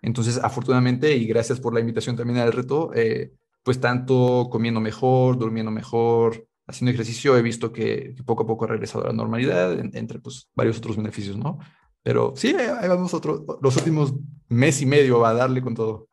Entonces, 0.03 0.39
afortunadamente, 0.43 1.17
y 1.17 1.27
gracias 1.27 1.59
por 1.59 1.75
la 1.75 1.81
invitación 1.81 2.17
también 2.17 2.39
al 2.39 2.53
reto, 2.53 2.93
eh, 2.95 3.33
pues 3.65 3.81
tanto 3.81 4.49
comiendo 4.51 4.81
mejor, 4.81 5.37
durmiendo 5.37 5.73
mejor, 5.73 6.47
haciendo 6.69 6.93
ejercicio 6.93 7.37
he 7.37 7.43
visto 7.43 7.73
que, 7.73 8.15
poco 8.25 8.45
a 8.45 8.47
poco 8.47 8.65
ha 8.65 8.69
regresado 8.69 9.05
a 9.05 9.09
la 9.09 9.13
normalidad, 9.13 9.79
entre 9.97 10.21
pues, 10.21 10.49
varios 10.55 10.79
otros 10.79 10.97
beneficios, 10.97 11.37
¿no? 11.37 11.59
Pero 12.03 12.35
sí, 12.37 12.55
ahí 12.55 12.89
vamos 12.89 13.15
otro, 13.15 13.45
los 13.61 13.77
últimos 13.77 14.15
mes 14.49 14.81
y 14.81 14.87
medio 14.87 15.27
a 15.27 15.35
darle 15.35 15.61
con 15.61 15.75
todo. 15.75 16.09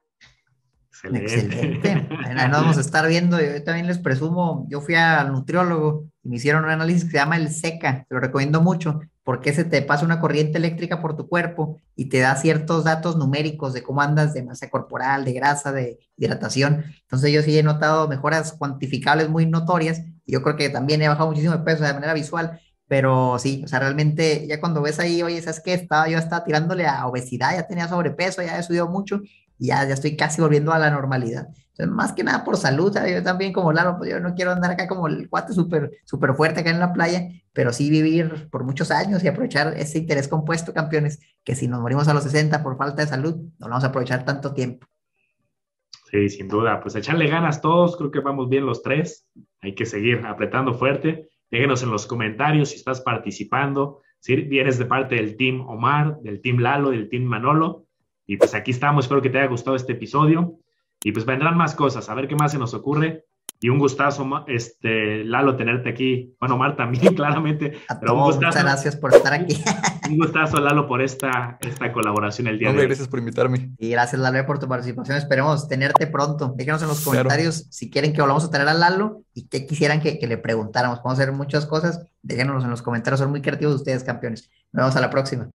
Excelente. 1.03 2.07
nos 2.33 2.51
vamos 2.51 2.77
a 2.77 2.81
estar 2.81 3.07
viendo. 3.07 3.39
Yo 3.39 3.63
también 3.63 3.85
les 3.85 3.99
presumo, 3.99 4.65
yo 4.69 4.81
fui 4.81 4.95
al 4.95 5.31
nutriólogo 5.31 6.07
me 6.23 6.37
hicieron 6.37 6.63
un 6.63 6.71
análisis 6.71 7.05
que 7.05 7.11
se 7.11 7.17
llama 7.17 7.37
el 7.37 7.49
SECA, 7.49 8.05
te 8.07 8.15
lo 8.15 8.21
recomiendo 8.21 8.61
mucho, 8.61 9.01
porque 9.23 9.53
se 9.53 9.63
te 9.63 9.81
pasa 9.81 10.05
una 10.05 10.19
corriente 10.19 10.57
eléctrica 10.57 11.01
por 11.01 11.15
tu 11.15 11.27
cuerpo 11.27 11.79
y 11.95 12.05
te 12.05 12.19
da 12.19 12.35
ciertos 12.35 12.83
datos 12.83 13.17
numéricos 13.17 13.73
de 13.73 13.83
cómo 13.83 14.01
andas 14.01 14.33
de 14.33 14.43
masa 14.43 14.69
corporal, 14.69 15.23
de 15.25 15.33
grasa, 15.33 15.71
de 15.71 15.99
hidratación. 16.17 16.83
Entonces 17.01 17.31
yo 17.31 17.41
sí 17.41 17.57
he 17.57 17.63
notado 17.63 18.07
mejoras 18.07 18.53
cuantificables 18.53 19.29
muy 19.29 19.45
notorias 19.45 20.01
y 20.25 20.33
yo 20.33 20.41
creo 20.41 20.55
que 20.55 20.69
también 20.69 21.01
he 21.01 21.07
bajado 21.07 21.29
muchísimo 21.29 21.55
de 21.55 21.63
peso 21.63 21.83
de 21.83 21.93
manera 21.93 22.13
visual. 22.13 22.59
Pero 22.87 23.39
sí, 23.39 23.61
o 23.63 23.67
sea, 23.67 23.79
realmente 23.79 24.45
ya 24.45 24.59
cuando 24.59 24.81
ves 24.81 24.99
ahí, 24.99 25.23
oye, 25.23 25.41
¿sabes 25.41 25.61
qué? 25.61 25.73
Estaba, 25.73 26.07
yo 26.09 26.17
estaba 26.17 26.43
tirándole 26.43 26.85
a 26.85 27.07
obesidad, 27.07 27.55
ya 27.55 27.65
tenía 27.65 27.87
sobrepeso, 27.87 28.41
ya 28.41 28.59
he 28.59 28.63
subido 28.63 28.87
mucho 28.87 29.21
y 29.23 29.42
ya, 29.65 29.87
ya 29.87 29.93
estoy 29.93 30.15
casi 30.17 30.41
volviendo 30.41 30.73
a 30.73 30.79
la 30.79 30.91
normalidad. 30.91 31.47
Entonces, 31.73 31.87
más 31.87 32.13
que 32.13 32.23
nada 32.23 32.43
por 32.43 32.57
salud, 32.57 32.93
yo 32.93 33.23
también 33.23 33.51
como 33.51 33.73
Lalo, 33.73 33.97
pues 33.97 34.11
yo 34.11 34.19
no 34.19 34.35
quiero 34.35 34.51
andar 34.51 34.71
acá 34.71 34.87
como 34.87 35.07
el 35.07 35.27
cuate 35.27 35.53
súper 35.53 35.91
super 36.05 36.35
fuerte 36.35 36.59
acá 36.59 36.69
en 36.69 36.79
la 36.79 36.93
playa, 36.93 37.29
pero 37.51 37.73
sí 37.73 37.89
vivir 37.89 38.49
por 38.51 38.63
muchos 38.63 38.91
años 38.91 39.23
y 39.23 39.27
aprovechar 39.27 39.73
ese 39.77 39.99
interés 39.99 40.27
compuesto, 40.27 40.73
campeones, 40.73 41.19
que 41.43 41.55
si 41.55 41.67
nos 41.67 41.81
morimos 41.81 42.07
a 42.07 42.13
los 42.13 42.23
60 42.23 42.61
por 42.61 42.77
falta 42.77 43.01
de 43.01 43.07
salud, 43.07 43.35
no 43.57 43.69
vamos 43.69 43.83
a 43.83 43.87
aprovechar 43.87 44.23
tanto 44.23 44.53
tiempo. 44.53 44.85
Sí, 46.11 46.29
sin 46.29 46.47
duda, 46.47 46.79
pues 46.79 46.95
echarle 46.95 47.27
ganas 47.27 47.59
todos, 47.59 47.97
creo 47.97 48.11
que 48.11 48.19
vamos 48.19 48.49
bien 48.49 48.67
los 48.67 48.83
tres, 48.83 49.27
hay 49.61 49.73
que 49.73 49.87
seguir 49.87 50.23
apretando 50.27 50.75
fuerte, 50.75 51.29
déjenos 51.49 51.81
en 51.81 51.89
los 51.89 52.05
comentarios 52.05 52.69
si 52.69 52.75
estás 52.75 53.01
participando, 53.01 54.01
si 54.19 54.35
vienes 54.35 54.77
de 54.77 54.85
parte 54.85 55.15
del 55.15 55.35
team 55.37 55.67
Omar, 55.67 56.19
del 56.21 56.39
team 56.39 56.59
Lalo, 56.59 56.91
del 56.91 57.09
team 57.09 57.23
Manolo, 57.23 57.82
y 58.25 58.37
pues 58.37 58.53
aquí 58.53 58.71
estamos, 58.71 59.05
espero 59.05 59.21
que 59.21 59.29
te 59.29 59.39
haya 59.39 59.49
gustado 59.49 59.75
este 59.75 59.93
episodio. 59.93 60.59
Y 61.03 61.11
pues 61.11 61.25
vendrán 61.25 61.57
más 61.57 61.75
cosas, 61.75 62.09
a 62.09 62.13
ver 62.13 62.27
qué 62.27 62.35
más 62.35 62.51
se 62.53 62.57
nos 62.57 62.73
ocurre. 62.73 63.25
Y 63.59 63.69
un 63.69 63.79
gustazo, 63.79 64.27
este, 64.47 65.23
Lalo, 65.23 65.55
tenerte 65.55 65.89
aquí. 65.89 66.35
Bueno, 66.37 66.57
Mar 66.57 66.75
también, 66.75 67.13
claramente. 67.15 67.79
pero 68.01 68.13
un 68.13 68.23
gustazo, 68.23 68.47
muchas 68.47 68.63
gracias 68.63 68.95
por 68.97 69.13
estar 69.13 69.33
aquí. 69.33 69.61
un 70.09 70.17
gustazo, 70.17 70.59
Lalo, 70.59 70.85
por 70.85 71.01
esta, 71.01 71.57
esta 71.61 71.93
colaboración 71.93 72.47
el 72.47 72.59
día 72.59 72.73
de 72.73 72.79
hoy. 72.79 72.87
Gracias 72.87 73.07
por 73.07 73.19
invitarme. 73.19 73.71
Y 73.77 73.91
gracias, 73.91 74.19
Lalo, 74.19 74.45
por 74.45 74.59
tu 74.59 74.67
participación. 74.67 75.17
Esperemos 75.17 75.69
tenerte 75.69 76.07
pronto. 76.07 76.53
Déjenos 76.57 76.81
en 76.81 76.89
los 76.89 77.05
comentarios 77.05 77.67
si 77.69 77.89
quieren 77.89 78.11
que 78.11 78.21
volvamos 78.21 78.43
a 78.43 78.49
tener 78.49 78.67
a 78.67 78.73
Lalo 78.73 79.23
y 79.33 79.47
qué 79.47 79.65
quisieran 79.65 80.01
que, 80.01 80.19
que 80.19 80.27
le 80.27 80.37
preguntáramos. 80.37 80.99
Podemos 80.99 81.19
hacer 81.19 81.33
muchas 81.33 81.65
cosas. 81.65 82.05
Déjenos 82.21 82.65
en 82.65 82.69
los 82.69 82.81
comentarios. 82.81 83.21
Son 83.21 83.29
muy 83.29 83.41
creativos 83.41 83.75
ustedes, 83.75 84.03
campeones. 84.03 84.49
Nos 84.73 84.81
vemos 84.81 84.95
a 84.97 84.99
la 84.99 85.09
próxima. 85.09 85.49